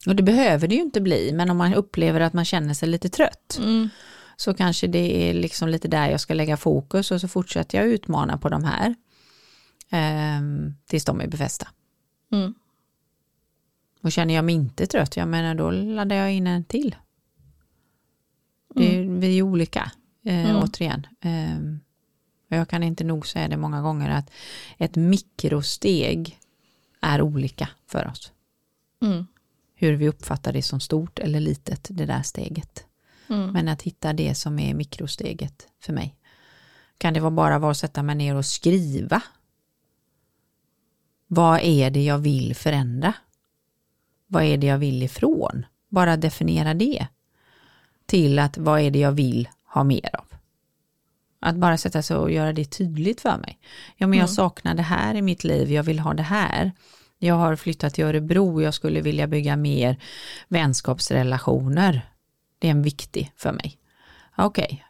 Och 0.06 0.16
det 0.16 0.22
behöver 0.22 0.68
det 0.68 0.74
ju 0.74 0.80
inte 0.80 1.00
bli, 1.00 1.32
men 1.32 1.50
om 1.50 1.56
man 1.56 1.74
upplever 1.74 2.20
att 2.20 2.32
man 2.32 2.44
känner 2.44 2.74
sig 2.74 2.88
lite 2.88 3.08
trött 3.08 3.58
Mm. 3.62 3.88
så 4.36 4.54
kanske 4.54 4.86
det 4.86 5.30
är 5.30 5.34
liksom 5.34 5.68
lite 5.68 5.88
där 5.88 6.10
jag 6.10 6.20
ska 6.20 6.34
lägga 6.34 6.56
fokus 6.56 7.10
och 7.10 7.20
så 7.20 7.28
fortsätter 7.28 7.78
jag 7.78 7.86
utmana 7.86 8.38
på 8.38 8.48
de 8.48 8.64
här 8.64 8.94
ehm, 9.90 10.74
tills 10.86 11.04
de 11.04 11.20
är 11.20 11.26
befästa. 11.26 11.68
Mm. 12.32 12.54
Och 14.02 14.12
känner 14.12 14.34
jag 14.34 14.44
mig 14.44 14.54
inte 14.54 14.86
trött, 14.86 15.16
jag 15.16 15.28
menar 15.28 15.54
då 15.54 15.70
laddar 15.70 16.16
jag 16.16 16.32
in 16.32 16.46
en 16.46 16.64
till. 16.64 16.96
Det 18.74 18.96
är, 18.96 19.04
Vi 19.04 19.38
är 19.38 19.42
olika, 19.42 19.90
eh, 20.24 20.50
Mm. 20.50 20.62
återigen. 20.62 21.06
Och 22.50 22.56
jag 22.56 22.68
kan 22.68 22.82
inte 22.82 23.04
nog 23.04 23.26
säga 23.26 23.48
det 23.48 23.56
många 23.56 23.82
gånger 23.82 24.10
att 24.10 24.30
ett 24.78 24.96
mikrosteg 24.96 26.38
är 27.00 27.22
olika 27.22 27.68
för 27.86 28.06
oss. 28.08 28.32
Mm. 29.02 29.26
Hur 29.74 29.92
vi 29.96 30.08
uppfattar 30.08 30.52
det 30.52 30.62
som 30.62 30.80
stort 30.80 31.18
eller 31.18 31.40
litet, 31.40 31.88
det 31.90 32.06
där 32.06 32.22
steget. 32.22 32.84
Mm. 33.28 33.50
Men 33.50 33.68
att 33.68 33.82
hitta 33.82 34.12
det 34.12 34.34
som 34.34 34.58
är 34.58 34.74
mikrosteget 34.74 35.68
för 35.80 35.92
mig. 35.92 36.16
Kan 36.98 37.14
det 37.14 37.20
vara 37.20 37.30
bara 37.30 37.70
att 37.70 37.76
sätta 37.76 38.02
mig 38.02 38.14
ner 38.14 38.34
och 38.34 38.46
skriva? 38.46 39.22
Vad 41.26 41.60
är 41.62 41.90
det 41.90 42.04
jag 42.04 42.18
vill 42.18 42.54
förändra? 42.56 43.12
Vad 44.26 44.44
är 44.44 44.56
det 44.56 44.66
jag 44.66 44.78
vill 44.78 45.02
ifrån? 45.02 45.66
Bara 45.88 46.16
definiera 46.16 46.74
det. 46.74 47.06
Till 48.06 48.38
att 48.38 48.58
vad 48.58 48.80
är 48.80 48.90
det 48.90 48.98
jag 48.98 49.12
vill 49.12 49.48
ha 49.64 49.84
mer 49.84 50.16
av? 50.16 50.26
Att 51.40 51.56
bara 51.56 51.78
sätta 51.78 52.02
sig 52.02 52.16
och 52.16 52.30
göra 52.30 52.52
det 52.52 52.64
tydligt 52.64 53.20
för 53.20 53.38
mig. 53.38 53.58
Ja, 53.96 54.06
men 54.06 54.18
jag 54.18 54.30
saknar 54.30 54.74
det 54.74 54.82
här 54.82 55.14
i 55.14 55.22
mitt 55.22 55.44
liv, 55.44 55.72
jag 55.72 55.82
vill 55.82 55.98
ha 55.98 56.14
det 56.14 56.22
här. 56.22 56.72
Jag 57.18 57.34
har 57.34 57.56
flyttat 57.56 57.94
till 57.94 58.04
Örebro, 58.04 58.62
jag 58.62 58.74
skulle 58.74 59.00
vilja 59.00 59.26
bygga 59.26 59.56
mer 59.56 59.96
vänskapsrelationer. 60.48 62.10
Det 62.58 62.66
är 62.66 62.70
en 62.70 62.82
viktig 62.82 63.32
för 63.36 63.52
mig. 63.52 63.78
Okej. 64.36 64.84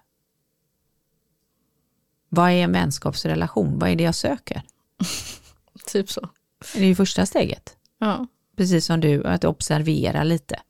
Vad 2.29 2.51
är 2.51 2.55
en 2.55 2.73
vänskapsrelation? 2.73 3.79
Vad 3.79 3.91
är 3.91 3.97
det 3.97 4.05
jag 4.05 4.15
söker? 4.15 4.63
Typ 5.93 6.11
så. 6.11 6.29
Det 6.75 6.81
är 6.81 6.87
ju 6.87 6.95
första 6.95 7.27
steget. 7.27 7.77
Ja. 7.99 8.27
Precis 8.57 8.87
som 8.87 9.01
du, 9.01 9.25
att 9.25 9.45
observera 9.45 10.25
lite. 10.25 10.61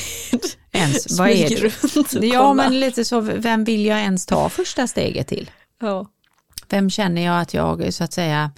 Ens, 0.72 1.18
vad 1.18 1.28
är 1.28 1.48
det? 1.48 2.26
Ja, 2.26 2.40
kollar. 2.40 2.54
men 2.54 2.80
lite 2.80 3.04
så, 3.04 3.20
vem 3.20 3.64
vill 3.64 3.84
jag 3.84 3.98
ens 4.00 4.26
ta 4.26 4.48
första 4.48 4.86
steget 4.86 5.28
till? 5.28 5.50
Ja. 5.80 6.06
Vem 6.68 6.90
känner 6.90 7.22
jag 7.22 7.40
att 7.40 7.54
jag 7.54 7.94
så 7.94 8.04
att 8.04 8.12
säga 8.12 8.50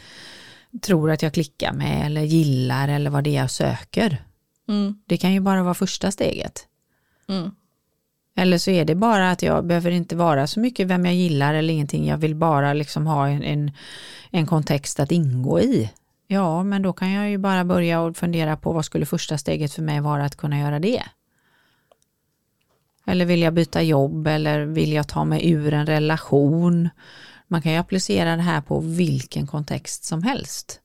tror 0.82 1.10
att 1.10 1.22
jag 1.22 1.34
klickar 1.34 1.72
med 1.72 2.06
eller 2.06 2.22
gillar 2.22 2.88
eller 2.88 3.10
vad 3.10 3.24
det 3.24 3.36
är 3.36 3.40
jag 3.40 3.50
söker? 3.50 4.24
Mm. 4.68 4.94
Det 5.06 5.16
kan 5.16 5.32
ju 5.32 5.40
bara 5.40 5.62
vara 5.62 5.74
första 5.74 6.10
steget. 6.10 6.66
Mm. 7.28 7.50
Eller 8.34 8.58
så 8.58 8.70
är 8.70 8.84
det 8.84 8.94
bara 8.94 9.30
att 9.30 9.42
jag 9.42 9.66
behöver 9.66 9.90
inte 9.90 10.16
vara 10.16 10.46
så 10.46 10.60
mycket 10.60 10.88
vem 10.88 11.04
jag 11.04 11.14
gillar 11.14 11.54
eller 11.54 11.74
ingenting. 11.74 12.06
Jag 12.06 12.18
vill 12.18 12.34
bara 12.34 12.72
liksom 12.72 13.06
ha 13.06 13.28
en, 13.28 13.42
en, 13.42 13.70
en 14.30 14.46
kontext 14.46 15.00
att 15.00 15.12
ingå 15.12 15.60
i. 15.60 15.90
Ja, 16.26 16.62
men 16.62 16.82
då 16.82 16.92
kan 16.92 17.10
jag 17.10 17.30
ju 17.30 17.38
bara 17.38 17.64
börja 17.64 18.00
och 18.00 18.16
fundera 18.16 18.56
på 18.56 18.72
vad 18.72 18.84
skulle 18.84 19.06
första 19.06 19.38
steget 19.38 19.72
för 19.72 19.82
mig 19.82 20.00
vara 20.00 20.24
att 20.24 20.36
kunna 20.36 20.58
göra 20.58 20.78
det. 20.78 21.02
Eller 23.06 23.24
vill 23.24 23.42
jag 23.42 23.54
byta 23.54 23.82
jobb 23.82 24.26
eller 24.26 24.60
vill 24.60 24.92
jag 24.92 25.08
ta 25.08 25.24
mig 25.24 25.50
ur 25.50 25.74
en 25.74 25.86
relation? 25.86 26.88
Man 27.48 27.62
kan 27.62 27.72
ju 27.72 27.78
applicera 27.78 28.36
det 28.36 28.42
här 28.42 28.60
på 28.60 28.80
vilken 28.80 29.46
kontext 29.46 30.04
som 30.04 30.22
helst. 30.22 30.80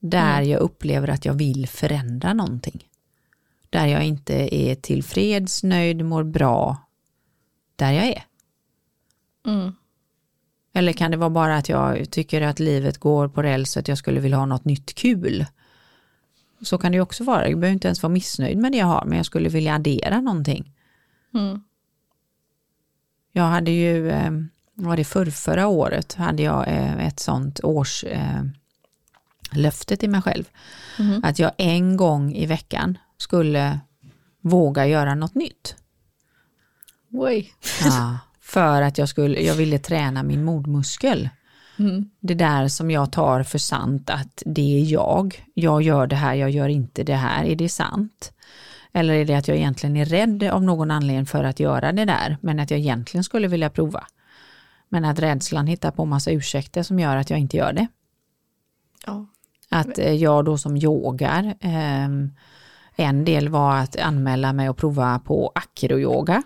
Där 0.00 0.42
jag 0.42 0.60
upplever 0.60 1.08
att 1.08 1.24
jag 1.24 1.34
vill 1.34 1.68
förändra 1.68 2.32
någonting. 2.32 2.84
Där 3.72 3.86
jag 3.86 4.04
inte 4.04 4.54
är 4.54 4.74
tillfreds, 4.74 5.62
nöjd, 5.62 6.04
mår 6.04 6.24
bra. 6.24 6.76
Där 7.76 7.92
jag 7.92 8.06
är. 8.06 8.24
Mm. 9.46 9.72
Eller 10.72 10.92
kan 10.92 11.10
det 11.10 11.16
vara 11.16 11.30
bara 11.30 11.56
att 11.56 11.68
jag 11.68 12.10
tycker 12.10 12.42
att 12.42 12.60
livet 12.60 12.98
går 12.98 13.28
på 13.28 13.42
räls 13.42 13.76
att 13.76 13.88
jag 13.88 13.98
skulle 13.98 14.20
vilja 14.20 14.36
ha 14.36 14.46
något 14.46 14.64
nytt 14.64 14.94
kul? 14.94 15.46
Så 16.62 16.78
kan 16.78 16.92
det 16.92 16.96
ju 16.96 17.02
också 17.02 17.24
vara. 17.24 17.48
Jag 17.48 17.60
behöver 17.60 17.74
inte 17.74 17.88
ens 17.88 18.02
vara 18.02 18.12
missnöjd 18.12 18.58
med 18.58 18.72
det 18.72 18.78
jag 18.78 18.86
har, 18.86 19.04
men 19.04 19.16
jag 19.16 19.26
skulle 19.26 19.48
vilja 19.48 19.74
addera 19.74 20.20
någonting. 20.20 20.72
Mm. 21.34 21.62
Jag 23.32 23.44
hade 23.44 23.70
ju, 23.70 24.10
eh, 24.10 24.30
var 24.74 24.96
det 24.96 25.04
för 25.04 25.26
förra 25.26 25.66
året, 25.66 26.14
hade 26.14 26.42
jag 26.42 26.68
eh, 26.68 27.06
ett 27.06 27.20
sånt 27.20 27.60
års 27.64 28.04
eh, 28.04 28.42
löfte 29.52 29.96
till 29.96 30.10
mig 30.10 30.22
själv. 30.22 30.44
Mhm. 30.98 31.20
Att 31.24 31.38
jag 31.38 31.52
en 31.56 31.96
gång 31.96 32.34
i 32.34 32.46
veckan 32.46 32.98
skulle 33.22 33.80
våga 34.40 34.86
göra 34.86 35.14
något 35.14 35.34
nytt. 35.34 35.76
Oj. 37.12 37.52
Ja, 37.84 38.18
för 38.40 38.82
att 38.82 38.98
jag, 38.98 39.08
skulle, 39.08 39.40
jag 39.40 39.54
ville 39.54 39.78
träna 39.78 40.22
min 40.22 40.44
modmuskel. 40.44 41.28
Mm. 41.78 42.10
Det 42.20 42.34
där 42.34 42.68
som 42.68 42.90
jag 42.90 43.12
tar 43.12 43.42
för 43.42 43.58
sant 43.58 44.10
att 44.10 44.42
det 44.46 44.80
är 44.80 44.84
jag. 44.92 45.44
Jag 45.54 45.82
gör 45.82 46.06
det 46.06 46.16
här, 46.16 46.34
jag 46.34 46.50
gör 46.50 46.68
inte 46.68 47.02
det 47.02 47.14
här. 47.14 47.44
Är 47.44 47.56
det 47.56 47.68
sant? 47.68 48.32
Eller 48.92 49.14
är 49.14 49.24
det 49.24 49.34
att 49.34 49.48
jag 49.48 49.56
egentligen 49.56 49.96
är 49.96 50.04
rädd 50.04 50.42
av 50.42 50.62
någon 50.62 50.90
anledning 50.90 51.26
för 51.26 51.44
att 51.44 51.60
göra 51.60 51.92
det 51.92 52.04
där, 52.04 52.36
men 52.40 52.60
att 52.60 52.70
jag 52.70 52.80
egentligen 52.80 53.24
skulle 53.24 53.48
vilja 53.48 53.70
prova? 53.70 54.06
Men 54.88 55.04
att 55.04 55.18
rädslan 55.18 55.66
hittar 55.66 55.90
på 55.90 56.04
massa 56.04 56.30
ursäkter 56.30 56.82
som 56.82 56.98
gör 56.98 57.16
att 57.16 57.30
jag 57.30 57.38
inte 57.38 57.56
gör 57.56 57.72
det. 57.72 57.86
Ja. 59.06 59.26
Att 59.68 59.98
eh, 59.98 60.12
jag 60.12 60.44
då 60.44 60.58
som 60.58 60.76
yogar, 60.76 61.54
eh, 61.60 62.08
en 62.96 63.24
del 63.24 63.48
var 63.48 63.76
att 63.76 63.96
anmäla 63.96 64.52
mig 64.52 64.68
och 64.68 64.76
prova 64.76 65.18
på 65.18 65.52
acroyoga. 65.54 66.42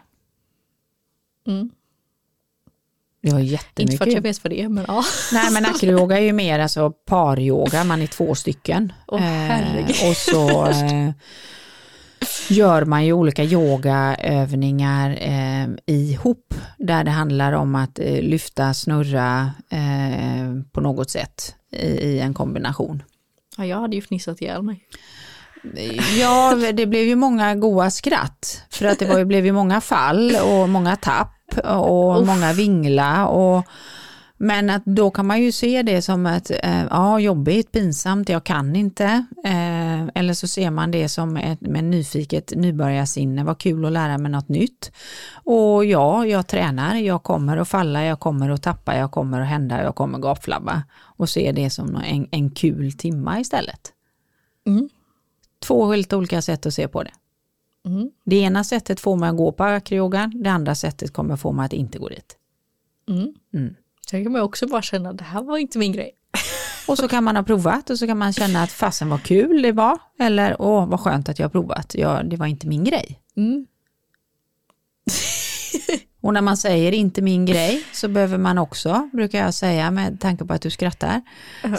Mm. 1.47 1.71
Det 3.23 3.33
var 3.33 3.39
Inte 3.41 3.53
jättemycket. 3.53 3.99
för 3.99 4.07
att 4.07 4.13
jag 4.13 4.21
vet 4.23 4.45
vad 4.45 4.51
det 4.53 4.61
är 4.63 4.69
men 4.69 4.85
ja. 4.89 5.05
Nej 5.33 5.51
men 5.53 5.67
acroyoga 5.67 6.19
är 6.19 6.23
ju 6.23 6.33
mer 6.33 6.59
alltså 6.59 6.91
paryoga, 6.91 7.85
man 7.85 8.03
är 8.03 8.07
två 8.07 8.35
stycken. 8.35 8.93
Åh, 9.07 9.19
herregud. 9.21 9.97
och 10.11 10.17
så 10.17 10.67
eh, 10.67 11.11
gör 12.49 12.85
man 12.85 13.05
ju 13.07 13.13
olika 13.13 13.45
yogaövningar 13.45 15.19
eh, 15.21 15.69
ihop 15.87 16.55
där 16.79 17.05
det 17.05 17.11
handlar 17.11 17.53
om 17.53 17.75
att 17.75 17.99
eh, 17.99 18.21
lyfta, 18.23 18.75
snurra 18.75 19.51
eh, 19.71 20.63
på 20.73 20.81
något 20.81 21.11
sätt 21.11 21.55
i, 21.71 21.87
i 21.87 22.21
en 22.21 22.35
kombination. 22.35 23.03
ja. 23.57 23.67
Jag 23.67 23.81
hade 23.81 23.97
ju 23.97 24.03
fnissat 24.03 24.43
ihjäl 24.43 24.63
mig. 24.63 24.85
Ja, 26.21 26.55
det 26.73 26.87
blev 26.87 27.05
ju 27.05 27.17
många 27.17 27.55
goa 27.55 27.91
skratt 27.91 28.62
för 28.71 28.87
att 28.87 28.99
det 28.99 29.07
var, 29.07 29.25
blev 29.25 29.47
ju 29.47 29.53
många 29.53 29.81
fall 29.81 30.37
och 30.45 30.69
många 30.69 30.97
tapp 30.97 31.33
och 31.64 32.21
Uff. 32.21 32.27
många 32.27 32.53
vingla 32.53 33.27
och 33.27 33.67
men 34.39 34.71
att 34.71 34.85
då 34.85 35.11
kan 35.11 35.27
man 35.27 35.43
ju 35.43 35.53
se 35.53 35.83
det 35.83 36.03
som 36.03 36.27
att 36.27 36.51
eh, 36.51 36.85
ja, 36.91 37.21
jobbigt, 37.21 37.73
pinsamt, 37.73 38.29
jag 38.29 38.45
kan 38.45 38.77
inte. 38.77 39.05
Eh, 39.45 40.07
eller 40.14 40.35
så 40.35 40.49
ser 40.49 40.71
man 40.71 40.91
det 40.91 41.09
som 41.09 41.37
ett 41.37 41.61
med 41.61 41.85
nyfiket 41.85 42.53
nybörjarsinne, 42.57 43.45
vad 43.45 43.59
kul 43.59 43.85
att 43.85 43.93
lära 43.93 44.19
mig 44.19 44.33
något 44.33 44.49
nytt. 44.49 44.93
Och 45.45 45.85
ja, 45.85 46.27
jag 46.27 46.47
tränar, 46.47 46.95
jag 46.95 47.23
kommer 47.23 47.57
att 47.57 47.69
falla, 47.69 48.05
jag 48.05 48.21
kommer 48.21 48.51
att 48.51 48.62
tappa, 48.62 48.97
jag 48.97 49.11
kommer 49.11 49.41
att 49.41 49.49
hända, 49.49 49.83
jag 49.83 49.95
kommer 49.95 50.19
att 50.19 50.23
gapflabba. 50.23 50.83
Och 50.99 51.29
se 51.29 51.53
det 51.53 51.71
som 51.71 51.97
en, 51.97 52.27
en 52.31 52.51
kul 52.51 52.93
timma 52.93 53.41
istället. 53.41 53.93
Mm. 54.67 54.89
Två 55.59 55.93
helt 55.93 56.13
olika 56.13 56.43
sätt 56.43 56.67
att 56.67 56.75
se 56.75 56.89
på 56.89 57.03
det. 57.03 57.13
Mm. 57.87 58.11
Det 58.25 58.37
ena 58.37 58.65
sättet 58.65 59.01
får 59.01 59.25
att 59.25 59.37
gå 59.37 59.53
på 59.53 59.65
acroyogan, 59.65 60.43
det 60.43 60.51
andra 60.51 60.75
sättet 60.75 61.13
kommer 61.13 61.37
få 61.37 61.53
mig 61.53 61.67
att 61.67 61.73
inte 61.73 61.99
gå 61.99 62.09
dit. 62.09 62.37
Mm. 63.09 63.35
Mm. 63.55 63.75
Sen 64.11 64.23
kan 64.23 64.33
man 64.33 64.43
också 64.43 64.67
bara 64.67 64.83
känna 64.83 65.11
att 65.11 65.19
det 65.19 65.25
här 65.25 65.43
var 65.43 65.59
inte 65.59 65.79
min 65.79 65.93
grej. 65.93 66.11
Och 66.89 66.99
så 66.99 67.09
kan 67.09 67.25
man 67.25 67.37
ha 67.37 67.43
provat 67.43 67.91
och 67.91 67.99
så 67.99 68.07
kan 68.07 68.19
man 68.19 68.33
känna 68.33 68.63
att 68.63 68.73
fasen 68.73 69.09
vad 69.09 69.23
kul 69.23 69.63
det 69.63 69.73
var. 69.73 69.99
Eller 70.19 70.63
åh 70.63 70.89
vad 70.89 71.01
skönt 71.01 71.29
att 71.29 71.39
jag 71.39 71.45
har 71.45 71.51
provat, 71.51 71.95
ja, 71.95 72.23
det 72.23 72.37
var 72.37 72.47
inte 72.47 72.67
min 72.67 72.85
grej. 72.85 73.21
Mm. 73.37 73.67
Och 76.21 76.33
när 76.33 76.43
man 76.43 76.57
säger 76.57 76.93
inte 76.93 77.23
min 77.23 77.47
grej 77.47 77.85
så 77.93 78.09
behöver 78.09 78.39
man 78.39 78.59
också, 78.59 79.11
brukar 79.13 79.39
jag 79.39 79.55
säga 79.55 79.91
med 79.91 80.21
tanke 80.21 80.45
på 80.45 80.55
att 80.55 80.63
du 80.63 80.71
skrattar, 80.71 81.23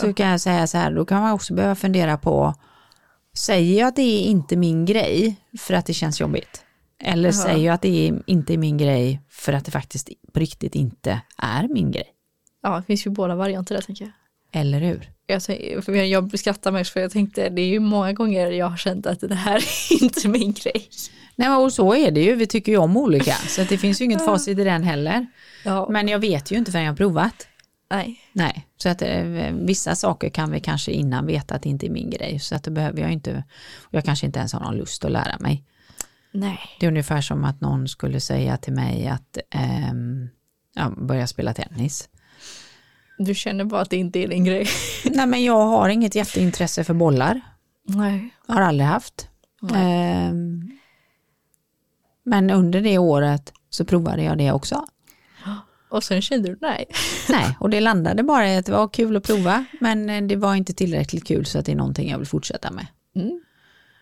så 0.02 0.14
kan 0.14 0.28
jag 0.28 0.42
säga 0.42 0.68
så 0.68 0.78
här, 0.78 0.92
då 0.92 1.06
kan 1.06 1.22
man 1.22 1.32
också 1.32 1.54
behöva 1.54 1.76
fundera 1.76 2.18
på, 2.18 2.54
säger 3.38 3.80
jag 3.80 3.88
att 3.88 3.96
det 3.96 4.02
är 4.02 4.22
inte 4.22 4.56
min 4.56 4.86
grej 4.86 5.36
för 5.58 5.74
att 5.74 5.86
det 5.86 5.94
känns 5.94 6.22
jobbigt? 6.22 6.64
Eller 7.04 7.30
Jaha. 7.30 7.34
säger 7.34 7.66
jag 7.66 7.74
att 7.74 7.82
det 7.82 8.08
är 8.08 8.22
inte 8.26 8.54
är 8.54 8.58
min 8.58 8.78
grej 8.78 9.22
för 9.30 9.54
att 9.54 9.66
det 9.66 9.72
faktiskt 9.72 10.10
på 10.34 10.40
riktigt 10.40 10.76
inte 10.76 11.22
är 11.38 11.68
min 11.68 11.92
grej? 11.92 12.08
Ja, 12.64 12.78
det 12.78 12.84
finns 12.84 13.06
ju 13.06 13.10
båda 13.10 13.36
varianter 13.36 13.76
där 13.76 13.82
tänker 13.82 14.06
jag. 14.06 14.14
Eller 14.62 14.80
hur? 14.80 15.10
Jag, 15.26 16.08
jag 16.08 16.40
skrattar 16.40 16.72
mest 16.72 16.94
för 16.94 17.00
jag 17.00 17.12
tänkte 17.12 17.50
det 17.50 17.62
är 17.62 17.68
ju 17.68 17.80
många 17.80 18.14
gånger 18.14 18.52
jag 18.52 18.70
har 18.70 18.78
känt 18.78 19.06
att 19.06 19.20
det 19.20 19.36
här 19.36 19.58
är 19.58 20.04
inte 20.04 20.28
min 20.28 20.54
grej. 20.54 20.90
Nej 21.36 21.50
och 21.50 21.74
så 21.74 21.96
är 21.96 22.12
det 22.12 22.22
ju, 22.22 22.36
vi 22.36 22.48
tycker 22.48 22.72
ju 22.72 22.78
om 22.78 22.98
olika, 22.98 23.34
så 23.34 23.64
det 23.64 23.78
finns 23.78 24.02
ju 24.02 24.06
inget 24.06 24.26
facit 24.26 24.60
i 24.60 24.64
den 24.64 24.84
heller. 24.84 25.28
Ja, 25.64 25.88
Men 25.90 26.08
jag 26.08 26.20
vet 26.20 26.52
ju 26.52 26.56
inte 26.56 26.72
förrän 26.72 26.86
jag 26.86 26.92
har 26.92 26.98
provat. 26.98 27.48
Nej. 27.90 28.20
Nej, 28.34 28.68
så 28.78 28.90
att 28.90 29.02
eh, 29.02 29.24
vissa 29.54 29.96
saker 29.96 30.30
kan 30.30 30.52
vi 30.52 30.60
kanske 30.60 30.92
innan 30.92 31.26
veta 31.26 31.56
att 31.56 31.62
det 31.62 31.70
inte 31.70 31.88
är 31.88 31.90
min 31.90 32.10
grej, 32.10 32.40
så 32.40 32.56
att 32.56 32.64
det 32.64 32.72
behöver 32.72 33.02
jag 33.02 33.12
inte, 33.12 33.44
och 33.78 33.94
jag 33.94 34.04
kanske 34.04 34.26
inte 34.26 34.40
ens 34.40 34.54
har 34.54 34.60
någon 34.60 34.78
lust 34.78 35.06
att 35.06 35.12
lära 35.12 35.38
mig. 35.40 35.64
Nej. 36.32 36.60
Det 36.80 36.86
är 36.86 36.90
ungefär 36.90 37.22
som 37.22 37.44
att 37.44 37.62
någon 37.62 37.88
skulle 37.88 38.20
säga 38.20 38.58
till 38.58 38.74
mig 38.74 39.08
att 39.08 39.38
ehm, 39.50 40.30
ja, 40.76 40.90
börja 40.98 41.28
spela 41.28 41.54
tennis. 41.54 42.10
Du 43.18 43.36
känner 43.36 43.64
bara 43.66 43.82
att 43.82 43.90
det 43.90 43.98
inte 43.98 44.20
är 44.20 44.28
din 44.28 44.44
grej. 44.44 44.68
Nej 45.06 45.28
men 45.28 45.44
jag 45.44 45.66
har 45.66 45.90
inget 45.90 46.16
jätteintresse 46.16 46.84
för 46.84 46.94
bollar, 46.94 47.42
Nej. 47.84 48.30
har 48.48 48.62
aldrig 48.62 48.88
haft. 48.88 49.30
Ehm, 49.76 50.72
men 52.24 52.50
under 52.50 52.82
det 52.82 52.98
året 52.98 53.54
så 53.70 53.86
provade 53.86 54.24
jag 54.24 54.38
det 54.38 54.52
också. 54.52 54.86
Och 55.90 56.04
sen 56.04 56.22
kände 56.22 56.50
du 56.50 56.58
nej. 56.62 56.86
Nej, 57.30 57.58
och 57.60 57.70
det 57.70 57.80
landade 57.80 58.24
bara 58.24 58.50
i 58.54 58.58
att 58.58 58.66
det 58.66 58.72
var 58.72 58.88
kul 58.88 59.16
att 59.18 59.24
prova, 59.24 59.66
men 59.80 60.10
eh, 60.10 60.22
det 60.22 60.36
var 60.36 60.56
inte 60.56 60.74
tillräckligt 60.74 61.28
kul 61.28 61.46
så 61.46 61.60
att 61.60 61.66
det 61.66 61.72
är 61.72 61.76
någonting 61.76 62.10
jag 62.10 62.18
vill 62.18 62.28
fortsätta 62.28 62.72
med. 62.72 62.88
Mm. 63.16 63.42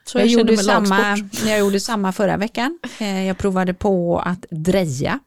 Så 0.06 0.18
Jag, 0.20 0.28
jag, 0.28 0.32
gjorde 0.32 0.58
samma, 0.58 0.98
lagsport. 1.16 1.48
jag 1.48 1.60
gjorde 1.60 1.80
samma 1.80 2.12
förra 2.12 2.38
veckan. 2.38 2.80
Eh, 3.00 3.24
Jag 3.28 3.38
provade 3.38 3.74
på 3.74 4.20
att 4.20 4.46
dreja. 4.50 5.20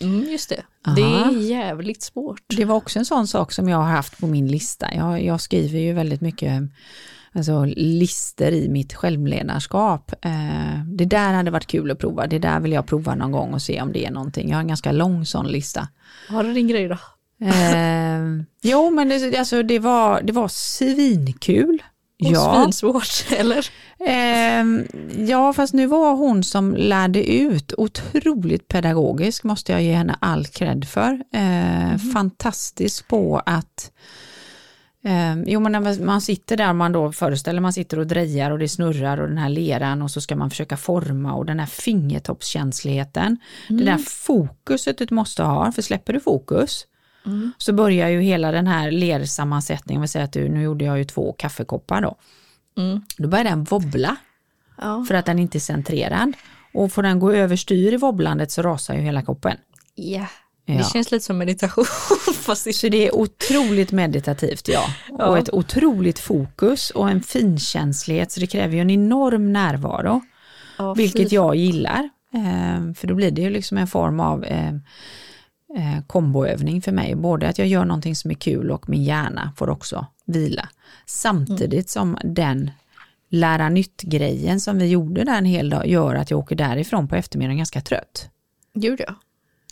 Mm, 0.00 0.22
just 0.30 0.48
det. 0.48 0.62
Aha. 0.86 0.96
Det 0.96 1.02
är 1.02 1.40
jävligt 1.40 2.02
svårt. 2.02 2.42
Det 2.46 2.64
var 2.64 2.76
också 2.76 2.98
en 2.98 3.04
sån 3.04 3.26
sak 3.28 3.52
som 3.52 3.68
jag 3.68 3.76
har 3.76 3.84
haft 3.90 4.18
på 4.20 4.26
min 4.26 4.48
lista. 4.48 4.94
Jag, 4.94 5.24
jag 5.24 5.40
skriver 5.40 5.78
ju 5.78 5.92
väldigt 5.92 6.20
mycket 6.20 6.62
alltså, 7.34 7.64
lister 7.76 8.52
i 8.52 8.68
mitt 8.68 8.94
självledarskap. 8.94 10.12
Eh, 10.24 10.84
Det 10.86 11.04
där 11.04 11.32
hade 11.32 11.50
varit 11.50 11.66
kul 11.66 11.90
att 11.90 11.98
prova. 11.98 12.26
Det 12.26 12.38
där 12.38 12.60
vill 12.60 12.72
jag 12.72 12.86
prova 12.86 13.14
någon 13.14 13.32
gång 13.32 13.54
och 13.54 13.62
se 13.62 13.82
om 13.82 13.92
det 13.92 14.06
är 14.06 14.10
någonting. 14.10 14.48
Jag 14.48 14.56
har 14.56 14.60
en 14.62 14.68
ganska 14.68 14.92
lång 14.92 15.26
sån 15.26 15.48
lista. 15.48 15.88
Har 16.28 16.44
du 16.44 16.52
din 16.54 16.68
grej 16.68 16.88
då? 16.88 16.98
Eh, 17.46 18.44
jo, 18.62 18.90
men 18.90 19.08
det, 19.08 19.36
alltså, 19.38 19.62
det, 19.62 19.78
var, 19.78 20.22
det 20.22 20.32
var 20.32 20.48
svinkul. 20.48 21.82
Och 22.24 22.30
Ja, 22.30 22.60
Svinsvårt, 22.62 23.26
eller? 23.38 23.66
Ehm, 24.06 24.84
ja, 25.28 25.52
fast 25.52 25.74
nu 25.74 25.86
var 25.86 26.14
hon 26.16 26.44
som 26.44 26.74
lärde 26.74 27.30
ut 27.32 27.72
otroligt 27.78 28.68
pedagogisk, 28.68 29.44
måste 29.44 29.72
jag 29.72 29.82
ge 29.82 29.92
henne 29.94 30.16
all 30.20 30.46
cred 30.46 30.88
för. 30.88 31.12
Eh, 31.32 31.98
Fantastisk 32.14 33.08
på 33.08 33.42
att 33.46 33.90
ehm, 35.04 35.44
Jo 35.46 35.60
men 35.60 35.72
när 35.72 36.04
man- 36.04 36.20
sitter 36.20 36.56
där, 36.56 36.72
man 36.72 36.92
då 36.92 37.12
föreställer 37.12 37.60
man 37.60 37.72
sitter 37.72 37.98
och 37.98 38.06
drejar 38.06 38.50
och 38.50 38.58
det 38.58 38.68
snurrar 38.68 39.18
och 39.20 39.28
den 39.28 39.38
här 39.38 39.48
leran 39.48 40.02
och 40.02 40.10
så 40.10 40.20
ska 40.20 40.36
man 40.36 40.50
försöka 40.50 40.76
forma 40.76 41.34
och 41.34 41.46
den 41.46 41.58
här 41.60 41.66
fingertoppskänsligheten. 41.66 43.36
Det 43.68 43.84
där 43.84 43.98
fokuset 43.98 44.98
du 44.98 45.06
måste 45.10 45.42
ha, 45.42 45.72
för 45.72 45.82
släpper 45.82 46.12
du 46.12 46.20
fokus 46.20 46.86
så 47.58 47.72
börjar 47.72 48.08
ju 48.08 48.20
hela 48.20 48.52
den 48.52 48.66
här 48.66 48.90
lersammansättningen, 48.90 50.02
vi 50.02 50.08
säger 50.08 50.24
att 50.24 50.32
du, 50.32 50.48
nu 50.48 50.62
gjorde 50.62 50.84
jag 50.84 50.98
ju 50.98 51.04
två 51.04 51.32
kaffekoppar 51.32 52.00
då. 52.00 52.14
Mm. 52.76 53.00
Då 53.18 53.28
börjar 53.28 53.44
den 53.44 53.64
wobbla 53.64 54.16
Ja. 54.80 55.04
för 55.08 55.14
att 55.14 55.26
den 55.26 55.38
inte 55.38 55.58
är 55.58 55.60
centrerad. 55.60 56.32
Och 56.74 56.92
får 56.92 57.02
den 57.02 57.18
gå 57.18 57.32
överstyr 57.32 57.92
i 57.92 57.96
wobblandet 57.96 58.50
så 58.50 58.62
rasar 58.62 58.94
ju 58.94 59.00
hela 59.00 59.22
koppen. 59.22 59.56
ja. 59.94 60.26
Ja. 60.66 60.74
Det 60.74 60.84
känns 60.84 61.10
lite 61.10 61.24
som 61.24 61.38
meditation. 61.38 61.84
Fast 62.34 62.64
det... 62.64 62.72
Så 62.72 62.88
det 62.88 63.06
är 63.06 63.14
otroligt 63.14 63.92
meditativt 63.92 64.68
ja. 64.68 64.84
Ja. 65.18 65.26
Och 65.26 65.38
ett 65.38 65.52
otroligt 65.52 66.18
fokus 66.18 66.90
och 66.90 67.10
en 67.10 67.22
finkänslighet 67.22 68.32
så 68.32 68.40
det 68.40 68.46
kräver 68.46 68.74
ju 68.74 68.80
en 68.80 68.90
enorm 68.90 69.52
närvaro. 69.52 70.20
Ja, 70.78 70.94
Vilket 70.94 71.32
jag 71.32 71.56
gillar. 71.56 72.08
Eh, 72.34 72.94
för 72.94 73.06
då 73.06 73.14
blir 73.14 73.30
det 73.30 73.42
ju 73.42 73.50
liksom 73.50 73.78
en 73.78 73.86
form 73.86 74.20
av 74.20 74.44
eh, 74.44 74.74
eh, 75.76 76.04
komboövning 76.06 76.82
för 76.82 76.92
mig. 76.92 77.14
Både 77.14 77.48
att 77.48 77.58
jag 77.58 77.68
gör 77.68 77.84
någonting 77.84 78.16
som 78.16 78.30
är 78.30 78.34
kul 78.34 78.70
och 78.70 78.88
min 78.88 79.04
hjärna 79.04 79.52
får 79.56 79.70
också 79.70 80.06
vila. 80.26 80.68
Samtidigt 81.06 81.90
som 81.90 82.18
den 82.24 82.70
lära 83.28 83.68
nytt-grejen 83.68 84.60
som 84.60 84.78
vi 84.78 84.86
gjorde 84.86 85.24
där 85.24 85.38
en 85.38 85.44
hel 85.44 85.70
dag 85.70 85.86
gör 85.86 86.14
att 86.14 86.30
jag 86.30 86.40
åker 86.40 86.56
därifrån 86.56 87.08
på 87.08 87.16
eftermiddagen 87.16 87.56
ganska 87.56 87.80
trött. 87.80 88.28
Gud 88.74 89.00
ja. 89.06 89.14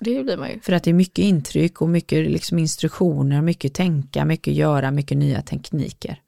Det 0.04 0.24
blir 0.24 0.36
man 0.36 0.48
ju. 0.50 0.60
För 0.60 0.72
att 0.72 0.84
det 0.84 0.90
är 0.90 0.94
mycket 0.94 1.18
intryck 1.24 1.82
och 1.82 1.88
mycket 1.88 2.30
liksom 2.30 2.58
instruktioner, 2.58 3.42
mycket 3.42 3.74
tänka, 3.74 4.24
mycket 4.24 4.54
göra, 4.54 4.90
mycket 4.90 5.16
nya 5.18 5.42
tekniker. 5.42 6.20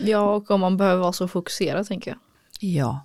Ja, 0.00 0.34
och 0.34 0.50
om 0.50 0.60
man 0.60 0.76
behöver 0.76 1.00
vara 1.00 1.12
så 1.12 1.28
fokuserad 1.28 1.86
tänker 1.86 2.10
jag. 2.10 2.18
Ja. 2.60 3.04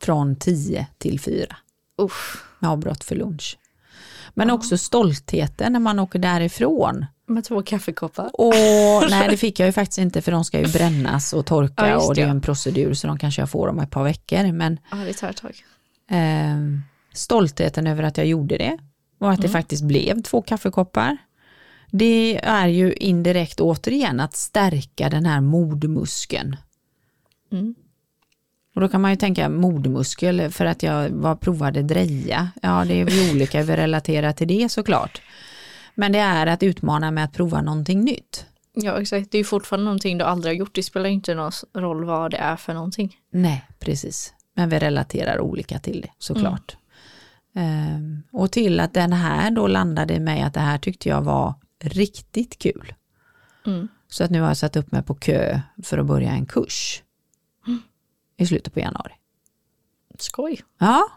Från 0.00 0.36
10 0.36 0.86
till 0.98 1.20
4. 1.20 1.56
Usch. 2.02 2.36
med 2.58 2.70
avbrott 2.70 3.04
för 3.04 3.14
lunch. 3.14 3.58
Men 4.34 4.50
också 4.50 4.78
stoltheten 4.78 5.72
när 5.72 5.80
man 5.80 5.98
åker 5.98 6.18
därifrån. 6.18 7.06
Med 7.26 7.44
två 7.44 7.62
kaffekoppar. 7.62 8.30
Och 8.40 8.54
nej, 9.10 9.28
det 9.30 9.36
fick 9.36 9.60
jag 9.60 9.66
ju 9.66 9.72
faktiskt 9.72 9.98
inte 9.98 10.22
för 10.22 10.32
de 10.32 10.44
ska 10.44 10.60
ju 10.60 10.72
brännas 10.72 11.32
och 11.32 11.46
torka 11.46 11.74
Ja, 11.88 11.94
just 11.94 12.08
och 12.08 12.14
det 12.14 12.20
är 12.22 12.24
det. 12.26 12.30
en 12.30 12.40
procedur 12.40 12.94
så 12.94 13.06
de 13.06 13.18
kanske 13.18 13.42
jag 13.42 13.50
får 13.50 13.68
om 13.68 13.78
ett 13.78 13.90
par 13.90 14.04
veckor. 14.04 14.52
Men 14.52 14.80
Ja, 14.90 14.96
det 14.96 15.12
tar 15.12 15.28
ett 15.30 15.36
tag. 15.36 15.64
eh, 16.10 16.56
stoltheten 17.12 17.86
över 17.86 18.02
att 18.02 18.16
jag 18.16 18.26
gjorde 18.26 18.58
det 18.58 18.78
och 19.18 19.30
att 19.30 19.42
det 19.42 19.48
faktiskt 19.48 19.82
blev 19.84 20.22
två 20.22 20.42
kaffekoppar. 20.42 21.16
Det 21.90 22.40
är 22.42 22.66
ju 22.66 22.92
indirekt 22.92 23.60
återigen 23.60 24.20
att 24.20 24.36
stärka 24.36 25.08
den 25.08 25.26
här 25.26 25.40
modmuskeln. 25.40 26.56
Mm. 27.52 27.74
Och 28.74 28.80
då 28.80 28.88
kan 28.88 29.00
man 29.00 29.10
ju 29.10 29.16
tänka 29.16 29.48
modmuskel 29.48 30.50
för 30.50 30.64
att 30.64 30.82
jag 30.82 31.10
var 31.10 31.36
provade 31.36 31.82
dreja. 31.82 32.50
Ja, 32.62 32.84
det 32.84 33.00
är 33.00 33.04
vi 33.04 33.30
olika, 33.32 33.62
vi 33.62 33.76
relaterar 33.76 34.32
till 34.32 34.48
det 34.48 34.68
såklart. 34.68 35.22
Men 35.94 36.12
det 36.12 36.18
är 36.18 36.46
att 36.46 36.62
utmana 36.62 37.10
med 37.10 37.24
att 37.24 37.32
prova 37.32 37.62
någonting 37.62 38.00
nytt. 38.00 38.46
Ja 38.72 39.00
exakt, 39.00 39.30
det 39.30 39.36
är 39.36 39.40
ju 39.40 39.44
fortfarande 39.44 39.84
någonting 39.84 40.18
du 40.18 40.24
aldrig 40.24 40.54
har 40.54 40.58
gjort. 40.58 40.74
Det 40.74 40.82
spelar 40.82 41.08
inte 41.08 41.34
någon 41.34 41.52
roll 41.74 42.04
vad 42.04 42.30
det 42.30 42.36
är 42.36 42.56
för 42.56 42.74
någonting. 42.74 43.16
Nej, 43.30 43.64
precis. 43.78 44.34
Men 44.54 44.68
vi 44.68 44.78
relaterar 44.78 45.40
olika 45.40 45.78
till 45.78 46.00
det 46.00 46.10
såklart. 46.18 46.76
Ehm, 47.58 48.22
och 48.32 48.52
till 48.52 48.80
att 48.80 48.94
den 48.94 49.12
här 49.12 49.50
då 49.50 49.66
landade 49.66 50.14
i 50.14 50.20
mig 50.20 50.42
att 50.42 50.54
det 50.54 50.60
här 50.60 50.78
tyckte 50.78 51.08
jag 51.08 51.22
var 51.22 51.54
riktigt 51.80 52.58
kul. 52.58 52.94
Mm. 53.66 53.88
Så 54.08 54.24
att 54.24 54.30
nu 54.30 54.40
har 54.40 54.48
jag 54.48 54.56
satt 54.56 54.76
upp 54.76 54.92
mig 54.92 55.02
på 55.02 55.14
kö 55.14 55.60
för 55.82 55.98
att 55.98 56.06
börja 56.06 56.30
en 56.30 56.46
kurs 56.46 57.02
i 58.36 58.46
slutet 58.46 58.74
på 58.74 58.80
januari. 58.80 59.12
Skoj. 60.18 60.60
Ja. 60.78 61.08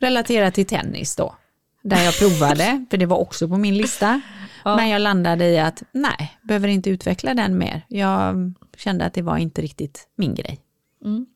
Relaterat 0.00 0.54
till 0.54 0.66
tennis 0.66 1.16
då. 1.16 1.34
Där 1.82 2.04
jag 2.04 2.18
provade, 2.18 2.86
för 2.90 2.96
det 2.96 3.06
var 3.06 3.16
också 3.16 3.48
på 3.48 3.56
min 3.56 3.76
lista. 3.76 4.20
Ja. 4.64 4.76
Men 4.76 4.88
jag 4.88 5.02
landade 5.02 5.44
i 5.44 5.58
att 5.58 5.82
nej, 5.92 6.38
behöver 6.42 6.68
inte 6.68 6.90
utveckla 6.90 7.34
den 7.34 7.58
mer. 7.58 7.86
Jag 7.88 8.52
kände 8.76 9.04
att 9.04 9.14
det 9.14 9.22
var 9.22 9.36
inte 9.36 9.62
riktigt 9.62 10.08
min 10.16 10.34
grej. 10.34 10.60
Mm. 11.04 11.26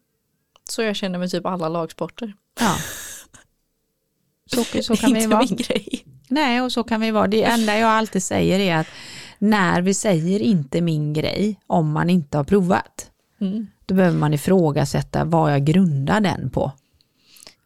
Så 0.69 0.83
jag 0.83 0.97
känner 0.97 1.19
med 1.19 1.31
typ 1.31 1.47
alla 1.47 1.69
lagsporter. 1.69 2.35
Ja. 2.61 2.77
Så, 4.49 4.65
så 4.83 4.97
kan 4.97 5.13
vi 5.15 5.27
vara. 5.27 5.45
min 5.49 5.57
grej. 5.57 6.05
Nej, 6.29 6.61
och 6.61 6.73
så 6.73 6.85
kan 6.85 7.01
vi 7.01 7.11
vara. 7.11 7.27
Det 7.27 7.43
enda 7.45 7.79
jag 7.79 7.89
alltid 7.91 8.23
säger 8.23 8.59
är 8.61 8.77
att 8.77 8.87
när 9.39 9.83
vi 9.83 9.95
säger 9.95 10.41
inte 10.41 10.81
min 10.81 11.13
grej, 11.13 11.61
om 11.67 11.93
man 11.93 12.11
inte 12.11 12.37
har 12.37 12.45
provat, 12.45 13.11
Mm. 13.41 13.67
då 13.87 13.95
behöver 13.95 14.19
man 14.19 14.35
ifrågasätta 14.35 15.25
vad 15.25 15.53
jag 15.53 15.65
grundar 15.65 16.21
den 16.21 16.51
på. 16.51 16.73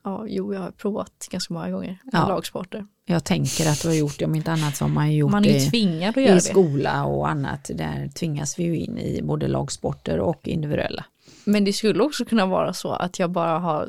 Ja, 0.05 0.25
jo, 0.29 0.55
jag 0.55 0.61
har 0.61 0.71
provat 0.71 1.29
ganska 1.31 1.55
många 1.55 1.71
gånger. 1.71 1.99
Ja. 2.13 2.29
Lagsporter. 2.29 2.87
Jag 3.07 3.25
tänker 3.25 3.69
att 3.71 3.83
du 3.83 3.89
har 3.89 3.95
gjort 3.95 4.19
det, 4.19 4.25
om 4.25 4.35
inte 4.35 4.53
annat 4.53 4.77
så 4.77 4.85
har 4.85 4.91
man 4.91 5.11
ju 5.13 5.19
gjort 5.19 5.31
Man 5.33 5.45
är 5.45 5.59
ju 5.65 5.71
tvingad 5.71 6.17
att 6.19 6.23
göra 6.25 6.37
i 6.37 6.41
skola 6.41 7.05
och 7.05 7.29
annat. 7.29 7.71
Där 7.75 8.09
tvingas 8.15 8.59
vi 8.59 8.63
ju 8.65 8.77
in 8.77 8.99
i 8.99 9.21
både 9.23 9.49
lagsporter 9.49 10.19
och 10.21 10.49
individuella. 10.49 11.05
Men 11.45 11.65
det 11.65 11.73
skulle 11.73 12.03
också 12.03 12.25
kunna 12.25 12.47
vara 12.47 12.73
så 12.73 12.93
att 12.93 13.19
jag 13.19 13.31
bara 13.31 13.59
har 13.59 13.89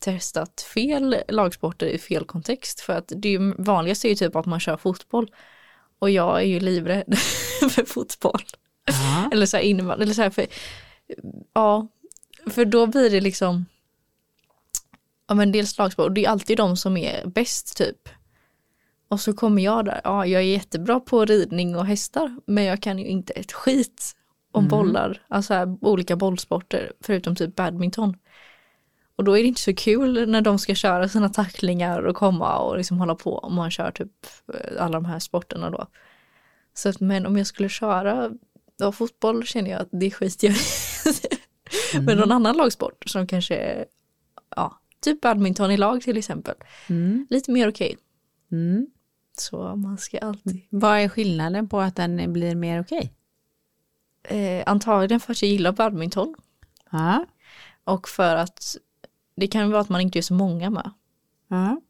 testat 0.00 0.60
fel 0.60 1.16
lagsporter 1.28 1.86
i 1.86 1.98
fel 1.98 2.24
kontext. 2.24 2.80
För 2.80 2.92
att 2.92 3.12
det 3.16 3.28
är 3.28 3.32
ju, 3.32 3.54
vanligast 3.58 4.04
är 4.04 4.08
ju 4.08 4.14
typ 4.14 4.36
att 4.36 4.46
man 4.46 4.60
kör 4.60 4.76
fotboll. 4.76 5.30
Och 5.98 6.10
jag 6.10 6.40
är 6.40 6.46
ju 6.46 6.60
livrädd 6.60 7.18
för 7.70 7.84
fotboll. 7.84 8.42
Ja. 8.84 9.30
Eller 9.32 9.46
så 9.46 9.56
här 9.56 9.64
innebandy. 9.64 10.02
Eller 10.02 10.14
så 10.14 10.22
här 10.22 10.30
för, 10.30 10.46
ja, 11.52 11.88
för 12.46 12.64
då 12.64 12.86
blir 12.86 13.10
det 13.10 13.20
liksom 13.20 13.66
ja 15.30 15.34
men 15.34 15.52
dels 15.52 15.78
lagsport 15.78 16.04
och 16.04 16.12
det 16.12 16.24
är 16.24 16.30
alltid 16.30 16.56
de 16.56 16.76
som 16.76 16.96
är 16.96 17.26
bäst 17.26 17.76
typ. 17.76 18.08
Och 19.08 19.20
så 19.20 19.32
kommer 19.32 19.62
jag 19.62 19.84
där, 19.84 20.00
ja 20.04 20.26
jag 20.26 20.42
är 20.42 20.46
jättebra 20.46 21.00
på 21.00 21.24
ridning 21.24 21.76
och 21.76 21.86
hästar 21.86 22.36
men 22.46 22.64
jag 22.64 22.82
kan 22.82 22.98
ju 22.98 23.06
inte 23.06 23.32
ett 23.32 23.52
skit 23.52 24.16
om 24.52 24.68
bollar, 24.68 25.22
alltså 25.28 25.54
här, 25.54 25.78
olika 25.80 26.16
bollsporter 26.16 26.92
förutom 27.00 27.36
typ 27.36 27.56
badminton. 27.56 28.16
Och 29.20 29.24
då 29.24 29.38
är 29.38 29.42
det 29.42 29.48
inte 29.48 29.60
så 29.60 29.74
kul 29.74 30.28
när 30.30 30.40
de 30.40 30.58
ska 30.58 30.74
köra 30.74 31.08
sina 31.08 31.28
tacklingar 31.28 32.02
och 32.02 32.16
komma 32.16 32.58
och 32.58 32.76
liksom 32.76 32.98
hålla 32.98 33.14
på 33.14 33.38
om 33.38 33.54
man 33.54 33.70
kör 33.70 33.90
typ 33.90 34.12
eh, 34.54 34.82
alla 34.82 34.92
de 35.00 35.04
här 35.04 35.18
sporterna 35.18 35.70
då. 35.70 35.86
Så 36.74 36.88
att, 36.88 37.00
men 37.00 37.26
om 37.26 37.36
jag 37.36 37.46
skulle 37.46 37.68
köra 37.68 38.30
ja, 38.76 38.92
fotboll 38.92 39.46
känner 39.46 39.70
jag 39.70 39.80
att 39.80 39.88
det 39.92 40.10
skiter 40.10 40.48
jag 40.48 40.56
i. 40.56 40.60
Men 42.06 42.18
någon 42.18 42.32
annan 42.32 42.56
lagsport 42.56 43.02
som 43.06 43.26
kanske, 43.26 43.84
ja, 44.56 44.80
typ 45.00 45.20
badminton 45.20 45.70
i 45.70 45.76
lag 45.76 46.02
till 46.02 46.16
exempel. 46.16 46.54
Mm. 46.88 47.26
Lite 47.30 47.50
mer 47.50 47.68
okej. 47.68 47.96
Mm. 48.52 48.86
Så 49.38 49.76
man 49.76 49.98
ska 49.98 50.18
alltid, 50.18 50.60
Vad 50.70 50.98
är 50.98 51.08
skillnaden 51.08 51.68
på 51.68 51.80
att 51.80 51.96
den 51.96 52.32
blir 52.32 52.54
mer 52.54 52.80
okej? 52.80 53.12
eh, 54.22 54.62
antagligen 54.66 55.20
för 55.20 55.32
att 55.32 55.42
jag 55.42 55.50
gillar 55.50 55.72
badminton 55.72 56.34
Ja. 56.90 57.26
och 57.84 58.08
för 58.08 58.36
att 58.36 58.76
det 59.40 59.46
kan 59.46 59.70
vara 59.70 59.80
att 59.80 59.88
man 59.88 60.00
inte 60.00 60.18
är 60.18 60.22
så 60.22 60.34
många 60.34 60.70
med. 60.70 60.90
Ja. 61.48 61.80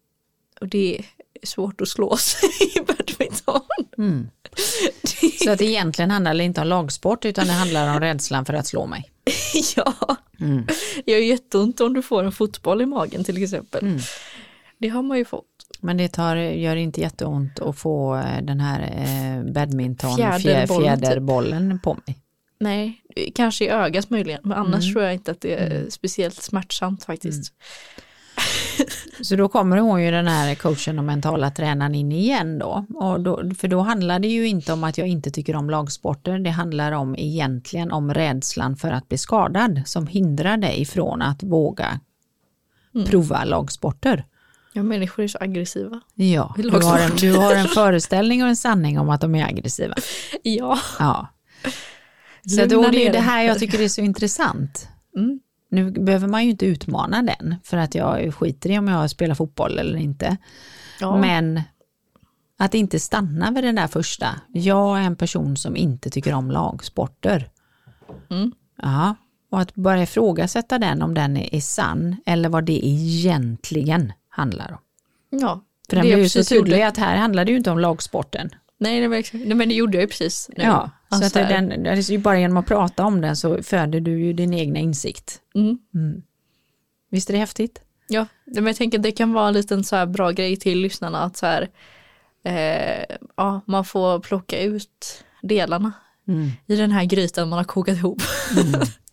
Och 0.61 0.69
det 0.69 0.99
är 1.43 1.47
svårt 1.47 1.81
att 1.81 1.89
slå 1.89 2.17
sig 2.17 2.49
i 2.77 2.81
badminton. 2.81 3.61
Mm. 3.99 4.31
Så 5.45 5.51
att 5.51 5.59
det 5.59 5.65
egentligen 5.65 6.11
handlar 6.11 6.35
det 6.35 6.45
inte 6.45 6.61
om 6.61 6.67
lagsport 6.67 7.25
utan 7.25 7.47
det 7.47 7.53
handlar 7.53 7.95
om 7.95 8.01
rädslan 8.01 8.45
för 8.45 8.55
att 8.55 8.67
slå 8.67 8.87
mig. 8.87 9.11
ja, 9.77 9.95
Mm. 10.41 10.67
det 11.05 11.13
gör 11.13 11.19
jätteont 11.19 11.81
om 11.81 11.95
du 11.95 12.03
får 12.03 12.25
en 12.25 12.33
fotboll 12.33 12.83
i 12.83 12.87
magen 12.87 13.25
till 13.25 13.43
exempel. 13.43 13.85
Mm. 13.85 13.99
Det 14.79 14.89
har 14.89 15.03
man 15.03 15.19
ju 15.19 15.25
fått. 15.25 15.45
Men 15.81 15.97
det 15.97 16.09
tar, 16.09 16.37
gör 16.37 16.77
inte 16.77 17.01
jätteont 17.01 17.61
att 17.61 17.79
få 17.79 18.17
eh, 18.17 18.43
den 18.43 18.61
här 18.61 18.81
eh, 18.83 19.53
badminton 19.53 20.17
Fjäderbollen, 20.17 20.69
fjä- 20.69 21.01
fjäderbollen 21.01 21.81
på 21.83 21.97
mig. 22.07 22.19
Nej, 22.61 23.03
kanske 23.35 23.65
i 23.65 23.69
ögat 23.69 24.11
möjligen, 24.11 24.41
men 24.45 24.59
annars 24.59 24.85
Mm. 24.85 24.93
tror 24.95 25.05
jag 25.05 25.15
inte 25.15 25.31
att 25.31 25.41
det 25.41 25.55
är 25.55 25.91
speciellt 25.91 26.43
smärtsamt 26.43 27.05
faktiskt. 27.05 27.53
Så 29.23 29.37
då 29.37 29.49
kommer 29.49 29.77
hon 29.77 30.03
ju 30.05 30.11
den 30.11 30.27
här 30.27 30.55
coachen 30.55 30.99
och 30.99 31.05
mentala 31.05 31.51
tränaren 31.51 31.95
in 31.95 32.13
igen 32.13 32.59
då. 32.59 32.87
Och 32.95 33.21
då. 33.21 33.51
För 33.59 33.69
då 33.69 33.81
handlar 33.81 34.19
det 34.19 34.29
ju 34.29 34.47
inte 34.49 34.73
om 34.73 34.85
att 34.85 34.99
jag 34.99 35.09
inte 35.09 35.31
tycker 35.31 35.57
om 35.57 35.71
lagsporter. 35.71 36.39
Det 36.39 36.51
handlar 36.51 36.93
om 36.93 37.17
egentligen 37.19 37.93
om 37.93 38.15
rädslan 38.15 38.77
för 38.77 38.91
att 38.93 39.09
bli 39.09 39.19
skadad 39.19 39.83
som 39.87 40.07
hindrar 40.07 40.57
dig 40.57 40.85
från 40.85 41.23
att 41.23 41.43
våga 41.43 42.01
Mm. 42.95 43.07
prova 43.07 43.45
lagsporter. 43.45 44.25
Ja, 44.73 44.83
människor 44.83 45.23
är 45.25 45.29
så 45.29 45.39
aggressiva. 45.41 46.01
Ja, 46.15 46.55
du 46.59 46.71
har, 46.71 46.99
en, 46.99 47.17
du 47.17 47.33
har 47.37 47.55
en 47.55 47.69
föreställning 47.69 48.43
och 48.43 48.49
en 48.49 48.57
sanning 48.57 48.99
om 48.99 49.11
att 49.11 49.21
de 49.21 49.35
är 49.35 49.45
aggressiva. 49.47 49.95
Ja. 50.43 50.79
Ja. 50.99 51.29
Så 52.47 52.67
då, 52.67 52.89
det 52.89 53.07
är 53.07 53.13
det 53.13 53.21
här 53.21 53.43
jag 53.43 53.59
tycker 53.59 53.81
är 53.81 53.89
så 53.89 54.01
intressant. 54.01 54.89
Mm. 55.17 55.41
Nu 55.71 55.91
behöver 55.91 56.29
man 56.29 56.45
ju 56.45 56.51
inte 56.51 56.67
utmana 56.67 57.23
den 57.23 57.57
för 57.65 57.77
att 57.77 57.95
jag 57.95 58.35
skiter 58.35 58.71
i 58.71 58.79
om 58.79 58.89
jag 58.89 59.11
spelar 59.11 59.35
fotboll 59.35 59.79
eller 59.79 59.99
inte. 59.99 60.37
ja. 61.01 61.17
Men 61.17 61.63
att 62.59 62.75
inte 62.75 63.01
stanna 63.01 63.51
vid 63.51 63.65
den 63.65 63.75
där 63.75 63.87
första. 63.87 64.27
Jag 64.49 64.99
är 64.99 65.03
en 65.03 65.17
person 65.17 65.57
som 65.57 65.77
inte 65.77 66.11
tycker 66.11 66.35
om 66.35 66.51
lagsporter. 66.51 67.51
Mm. 68.31 68.53
Ja, 68.83 69.15
och 69.51 69.61
att 69.61 69.75
börja 69.75 70.03
ifrågasätta 70.03 70.79
den 70.79 71.03
om 71.03 71.15
den 71.15 71.37
är, 71.37 71.61
sann 71.61 72.17
eller 72.27 72.49
vad 72.49 72.65
det 72.65 72.87
egentligen 72.87 74.13
handlar 74.29 74.73
om. 74.73 74.79
ja. 75.41 75.65
För 75.89 75.97
den 75.97 76.05
blir 76.05 76.17
ju 76.17 76.29
så 76.29 76.45
tydlig 76.45 76.83
att 76.83 76.97
här 76.97 77.17
handlar 77.17 77.45
det 77.45 77.51
ju 77.51 77.57
inte 77.57 77.71
om 77.71 77.79
lagsporten. 77.79 78.51
Nej, 78.81 79.01
det 79.01 79.09
var 79.09 79.17
exakt. 79.17 79.45
Nej, 79.47 79.55
men 79.55 79.69
det 79.69 79.75
gjorde 79.75 79.97
jag 79.97 80.03
ju 80.03 80.09
precis 80.09 80.51
nu. 80.57 80.65
Ja, 80.65 80.91
så 81.09 81.15
Alltså 81.15 81.39
att 81.39 81.49
det, 81.49 81.55
den, 81.55 81.83
det 81.83 81.91
är 81.91 82.11
ju 82.11 82.19
bara 82.19 82.41
genom 82.41 82.57
att 82.57 82.67
prata 82.67 83.05
om 83.05 83.21
den 83.21 83.37
så 83.37 83.63
föder 83.63 84.01
du 84.01 84.21
ju 84.21 84.33
din 84.33 84.55
egna 84.55 84.79
insikt. 84.79 85.41
Mm. 85.55 86.23
Visst 87.11 87.29
är 87.31 87.33
det 87.35 87.39
häftigt? 87.41 87.81
Ja, 88.09 88.27
men 88.45 88.67
jag 88.67 88.77
tänker 88.77 88.99
att 88.99 89.03
det 89.03 89.13
kan 89.13 89.33
vara 89.33 89.49
en 89.49 89.55
liten 89.55 89.85
så 89.85 89.97
här 89.97 90.07
bra 90.07 90.31
grej 90.31 90.57
till 90.57 90.79
lyssnarna 90.81 91.19
att 91.23 91.37
så 91.37 91.47
här, 91.47 91.69
eh, 92.45 93.17
ja, 93.37 93.61
man 93.67 93.85
får 93.85 94.21
plocka 94.21 94.61
ut 94.63 95.25
delarna 95.43 95.93
Mm. 96.29 96.51
i 96.67 96.77
den 96.77 96.93
här 96.93 97.05
grytan 97.05 97.49
man 97.49 97.57
har 97.57 97.65
kokat 97.65 97.97
ihop. 97.97 98.23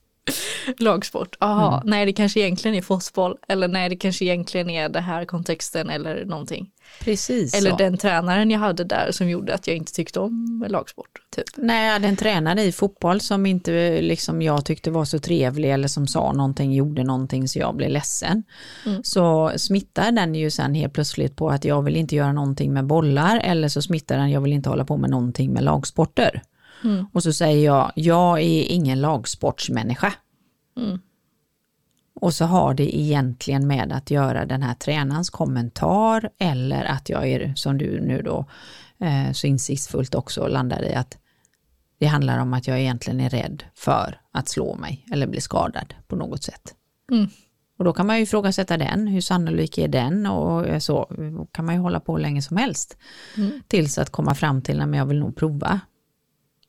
Lagsport, 0.77 1.35
jaha, 1.39 1.81
nej 1.85 2.05
det 2.05 2.13
kanske 2.13 2.39
egentligen 2.39 2.77
är 2.77 2.81
fotboll 2.81 3.37
eller 3.47 3.67
nej 3.67 3.89
det 3.89 3.95
kanske 3.95 4.25
egentligen 4.25 4.69
är 4.69 4.89
det 4.89 4.99
här 4.99 5.25
kontexten 5.25 5.89
eller 5.89 6.25
någonting. 6.25 6.71
Precis 6.99 7.53
Eller 7.53 7.71
så. 7.71 7.77
den 7.77 7.97
tränaren 7.97 8.51
jag 8.51 8.59
hade 8.59 8.83
där 8.83 9.11
som 9.11 9.29
gjorde 9.29 9.53
att 9.53 9.67
jag 9.67 9.75
inte 9.75 9.93
tyckte 9.93 10.19
om 10.19 10.65
lagsport. 10.69 11.21
Typ. 11.35 11.45
Nej, 11.55 11.85
jag 11.85 11.93
hade 11.93 12.07
en 12.07 12.15
tränare 12.15 12.63
i 12.63 12.71
fotboll 12.71 13.21
som 13.21 13.45
inte 13.45 14.01
liksom 14.01 14.41
jag 14.41 14.65
tyckte 14.65 14.91
var 14.91 15.05
så 15.05 15.19
trevlig 15.19 15.71
eller 15.71 15.87
som 15.87 16.07
sa 16.07 16.33
någonting, 16.33 16.73
gjorde 16.73 17.03
någonting 17.03 17.47
så 17.47 17.59
jag 17.59 17.75
blev 17.75 17.89
ledsen. 17.89 18.43
Mm. 18.85 19.03
Så 19.03 19.51
smittar 19.57 20.11
den 20.11 20.35
ju 20.35 20.51
sen 20.51 20.73
helt 20.73 20.93
plötsligt 20.93 21.35
på 21.35 21.49
att 21.49 21.65
jag 21.65 21.81
vill 21.81 21.95
inte 21.95 22.15
göra 22.15 22.33
någonting 22.33 22.73
med 22.73 22.85
bollar 22.85 23.39
eller 23.43 23.67
så 23.67 23.81
smittar 23.81 24.17
den, 24.17 24.31
jag 24.31 24.41
vill 24.41 24.53
inte 24.53 24.69
hålla 24.69 24.85
på 24.85 24.97
med 24.97 25.09
någonting 25.09 25.53
med 25.53 25.63
lagsporter. 25.63 26.41
Mm. 26.83 27.05
Och 27.13 27.23
så 27.23 27.33
säger 27.33 27.65
jag, 27.65 27.91
jag 27.95 28.39
är 28.39 28.63
ingen 28.63 29.01
lagsportsmänniska. 29.01 30.13
Mm. 30.77 30.99
Och 32.19 32.33
så 32.33 32.45
har 32.45 32.73
det 32.73 32.97
egentligen 32.97 33.67
med 33.67 33.91
att 33.91 34.11
göra 34.11 34.45
den 34.45 34.61
här 34.61 34.73
tränarens 34.73 35.29
kommentar 35.29 36.29
eller 36.37 36.85
att 36.85 37.09
jag 37.09 37.27
är, 37.27 37.53
som 37.55 37.77
du 37.77 38.01
nu 38.01 38.21
då 38.21 38.45
eh, 38.99 39.31
så 39.31 39.47
insiktsfullt 39.47 40.15
också 40.15 40.47
landar 40.47 40.83
i 40.83 40.93
att 40.93 41.17
det 41.99 42.05
handlar 42.05 42.39
om 42.39 42.53
att 42.53 42.67
jag 42.67 42.79
egentligen 42.79 43.19
är 43.19 43.29
rädd 43.29 43.63
för 43.75 44.21
att 44.31 44.49
slå 44.49 44.75
mig 44.75 45.05
eller 45.11 45.27
bli 45.27 45.41
skadad 45.41 45.93
på 46.07 46.15
något 46.15 46.43
sätt. 46.43 46.75
Mm. 47.11 47.27
Och 47.77 47.85
då 47.85 47.93
kan 47.93 48.07
man 48.07 48.17
ju 48.17 48.23
ifrågasätta 48.23 48.77
den, 48.77 49.07
hur 49.07 49.21
sannolik 49.21 49.77
är 49.77 49.87
den 49.87 50.25
och 50.25 50.83
så 50.83 51.09
kan 51.51 51.65
man 51.65 51.75
ju 51.75 51.81
hålla 51.81 51.99
på 51.99 52.13
hur 52.13 52.21
länge 52.21 52.41
som 52.41 52.57
helst. 52.57 52.97
Mm. 53.37 53.61
Tills 53.67 53.97
att 53.97 54.09
komma 54.09 54.35
fram 54.35 54.61
till, 54.61 54.81
att 54.81 54.95
jag 54.95 55.05
vill 55.05 55.19
nog 55.19 55.35
prova. 55.35 55.79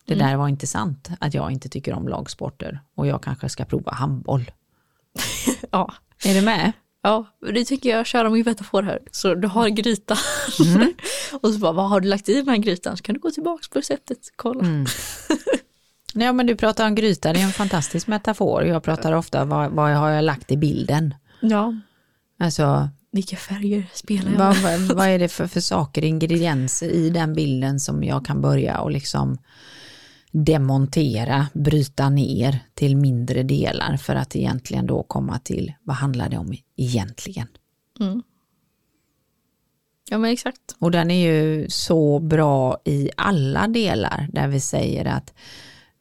Det 0.09 0.14
Mm. 0.14 0.26
där 0.28 0.36
var 0.36 0.48
inte 0.48 0.66
sant, 0.66 1.09
att 1.20 1.34
jag 1.34 1.50
inte 1.52 1.68
tycker 1.68 1.92
om 1.94 2.09
lagsporter 2.09 2.80
och 2.94 3.06
jag 3.06 3.22
kanske 3.22 3.48
ska 3.48 3.64
prova 3.64 3.92
handboll. 3.92 4.50
Ja, 5.70 5.92
Är 6.24 6.34
du 6.34 6.40
med? 6.42 6.72
ja, 7.02 7.26
det 7.52 7.64
tycker 7.64 7.90
jag 7.90 8.06
köra 8.06 8.30
min 8.30 8.44
metafor 8.44 8.82
här. 8.82 8.98
Så 9.11 9.34
du 9.34 9.48
har 9.48 9.68
grytan 9.68 10.16
och 11.42 11.52
så 11.52 11.59
bara, 11.59 11.72
vad 11.72 11.88
har 11.88 12.00
du 12.00 12.09
lagt 12.09 12.28
i 12.28 12.34
den 12.34 12.48
här 12.48 12.56
grytan? 12.56 12.96
Så 12.96 13.02
kan 13.02 13.14
du 13.14 13.20
gå 13.20 13.30
tillbaka 13.30 13.62
på 13.72 13.78
receptet, 13.78 14.18
kolla. 14.36 14.64
Ja, 16.14 16.32
men 16.32 16.46
du 16.46 16.56
pratar 16.56 16.86
om 16.86 16.94
gryta, 16.94 17.32
det 17.32 17.40
är 17.40 17.44
en 17.44 17.52
fantastisk 17.52 18.06
metafor. 18.06 18.64
Jag 18.64 18.82
pratar 18.82 19.12
ofta 19.12 19.44
vad, 19.44 19.70
vad 19.70 19.90
har 19.90 20.11
jag 20.11 20.24
lagt 20.24 20.52
i 20.52 20.56
bilden? 20.56 21.14
Ja, 21.40 21.74
Alltså, 22.40 22.88
vilka 23.12 23.36
färger 23.36 23.86
spelar 23.92 24.30
jag 24.32 24.38
vad, 24.38 24.56
vad, 24.56 24.80
vad 24.80 25.06
är 25.09 25.18
det 25.18 25.28
för, 25.28 25.46
för 25.46 25.61
saker, 25.61 26.04
ingredienser 26.04 26.88
i 26.88 27.11
den 27.11 27.34
bilden 27.34 27.80
som 27.80 28.04
jag 28.04 28.26
kan 28.26 28.40
börja 28.40 28.78
och 28.80 28.90
liksom 28.90 29.38
demontera, 30.33 31.47
bryta 31.55 32.09
ner 32.09 32.59
till 32.74 32.97
mindre 32.97 33.43
delar 33.43 33.97
för 33.97 34.14
att 34.14 34.37
egentligen 34.37 34.87
då 34.87 35.03
komma 35.03 35.39
till 35.39 35.72
vad 35.83 35.97
handlar 35.97 36.29
det 36.29 36.39
om 36.39 36.55
egentligen? 36.76 37.49
Ja 40.11 40.18
men 40.18 40.31
exakt. 40.31 40.76
Och 40.79 40.91
den 40.91 41.11
är 41.11 41.33
ju 41.33 41.68
så 41.70 42.18
bra 42.18 42.81
i 42.85 43.11
alla 43.16 43.68
delar 43.68 44.29
där 44.33 44.49
vi 44.49 44.61
säger 44.61 45.05
att 45.05 45.35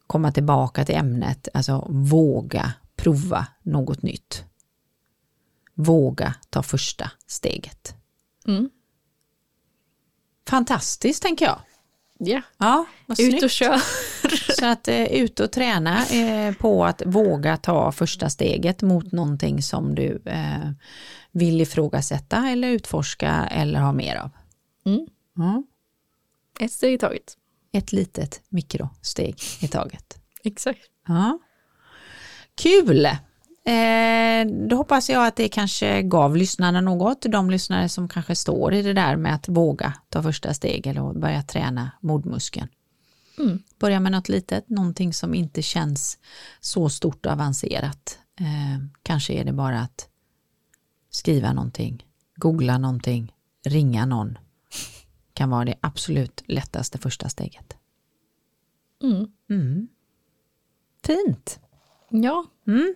komma 0.08 0.32
tillbaka 0.32 0.86
till 0.86 0.96
ämnet, 0.96 1.48
alltså 1.54 1.88
våga 1.90 2.74
prova 2.96 3.48
något 3.64 4.02
nytt. 4.02 4.44
Våga 5.74 6.36
ta 6.50 6.64
första 6.64 7.12
steget. 7.28 7.96
Mm. 8.48 8.70
Fantastiskt 10.48 11.24
tänker 11.24 11.46
jag. 11.46 11.60
Ja, 12.20 12.42
Ja, 12.58 12.86
ut 13.10 13.18
snyggt. 13.18 13.44
och 13.44 13.50
kör. 13.50 13.82
Så 14.60 14.66
att 14.66 14.88
eh, 14.88 15.04
ut 15.06 15.40
och 15.40 15.52
träna 15.52 16.06
eh, 16.06 16.54
på 16.56 16.86
att 16.86 17.02
våga 17.06 17.58
ta 17.58 17.92
första 17.92 18.30
steget 18.30 18.82
mot 18.82 19.12
någonting 19.12 19.62
som 19.62 19.96
du 19.96 20.22
eh, 20.26 20.72
vill 21.32 21.62
ifrågasätta 21.62 22.50
eller 22.50 22.68
utforska 22.68 23.48
eller 23.52 23.80
ha 23.80 23.92
mer 23.92 24.16
av. 24.16 24.30
Mm. 24.86 25.08
Ja. 25.36 25.64
Ett 26.60 26.72
steg 26.72 26.94
i 26.94 26.98
taget. 26.98 27.38
Ett 27.72 27.92
litet 27.92 28.42
mikrosteg 28.50 29.36
i 29.62 29.68
taget. 29.68 30.18
Exakt. 30.44 30.82
Ja. 31.08 31.40
Kul! 32.56 33.08
Eh, 33.68 34.48
då 34.68 34.76
hoppas 34.76 35.10
jag 35.10 35.28
att 35.28 35.36
det 35.36 35.50
kanske 35.50 36.02
gav 36.02 36.36
lyssnarna 36.36 36.82
något, 36.82 37.22
de 37.22 37.50
lyssnare 37.50 37.90
som 37.90 38.08
kanske 38.08 38.36
står 38.36 38.74
i 38.74 38.82
det 38.82 38.94
där 38.94 39.16
med 39.16 39.36
att 39.36 39.48
våga 39.50 39.94
ta 40.10 40.24
första 40.24 40.54
steg 40.54 40.88
eller 40.88 41.14
börja 41.14 41.42
träna 41.42 41.92
modmuskeln. 42.02 42.68
Mm. 43.38 43.60
Börja 43.80 44.00
med 44.00 44.12
något 44.12 44.30
litet, 44.30 44.70
någonting 44.70 45.14
som 45.14 45.34
inte 45.34 45.62
känns 45.62 46.18
så 46.60 46.90
stort 46.90 47.26
och 47.26 47.32
avancerat. 47.32 48.20
Eh, 48.40 48.86
kanske 49.04 49.34
är 49.34 49.44
det 49.44 49.54
bara 49.54 49.80
att 49.80 50.08
skriva 51.10 51.54
någonting, 51.54 52.06
googla 52.36 52.78
någonting, 52.78 53.34
ringa 53.66 54.06
någon. 54.06 54.38
Kan 55.34 55.50
vara 55.50 55.66
det 55.66 55.76
absolut 55.82 56.44
lättaste 56.46 56.98
första 56.98 57.30
steget. 57.30 57.78
Mm. 59.04 59.28
Mm. 59.50 59.88
Fint! 61.06 61.60
Ja, 62.10 62.46
Mm. 62.68 62.96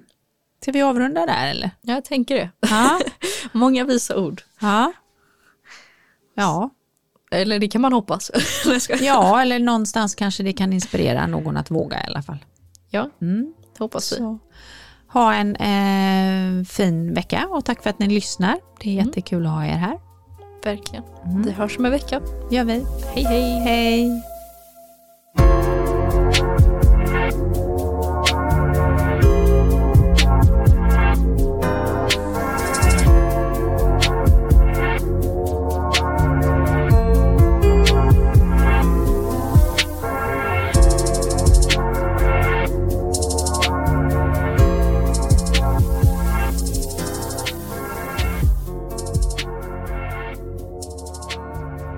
Ska 0.62 0.72
vi 0.72 0.82
avrunda 0.82 1.26
där 1.26 1.47
eller? 1.47 1.72
jag 1.82 2.05
tänker 2.05 2.36
det. 2.36 2.49
Ja. 2.59 2.99
Många 3.51 3.84
visa 3.86 4.18
ord. 4.18 4.41
ja. 4.62 4.93
Ja. 6.36 6.70
Eller 7.32 7.59
det 7.59 7.68
kan 7.68 7.82
man 7.82 7.93
hoppas. 7.93 8.32
Ja, 9.01 9.41
eller 9.41 9.59
någonstans 9.59 10.16
kanske 10.16 10.43
det 10.43 10.53
kan 10.53 10.74
inspirera 10.74 11.28
någon 11.28 11.57
att 11.57 11.72
våga 11.72 11.97
i 12.03 12.05
alla 12.07 12.22
fall. 12.22 12.38
ja, 12.89 13.09
Mm. 13.22 13.53
det 13.74 13.80
hoppas 13.84 14.12
vi. 14.14 14.16
Så. 14.16 14.39
Ha 15.07 15.34
en 15.34 15.55
eh, 15.55 16.64
fin 16.66 17.14
vecka 17.14 17.47
och 17.49 17.66
tack 17.66 17.84
för 17.84 17.89
att 17.89 17.99
ni 17.99 18.07
lyssnar. 18.07 18.57
Det 18.80 18.89
är 18.89 18.93
jättekul 19.05 19.45
att 19.45 19.51
ha 19.51 19.66
er 19.66 19.70
här. 19.78 19.99
Verkligen. 20.64 21.03
Vi 21.45 21.51
hörs 21.51 21.78
om 21.78 21.86
en 21.86 21.91
vecka. 21.91 22.22
gör 22.51 22.64
vi. 22.64 22.86
Hej 23.16 23.24
hej! 23.24 23.59
Hej! 23.59 24.24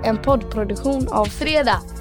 En 0.03 0.17
poddproduktion 0.17 1.07
av 1.11 1.25
Fredag. 1.25 1.92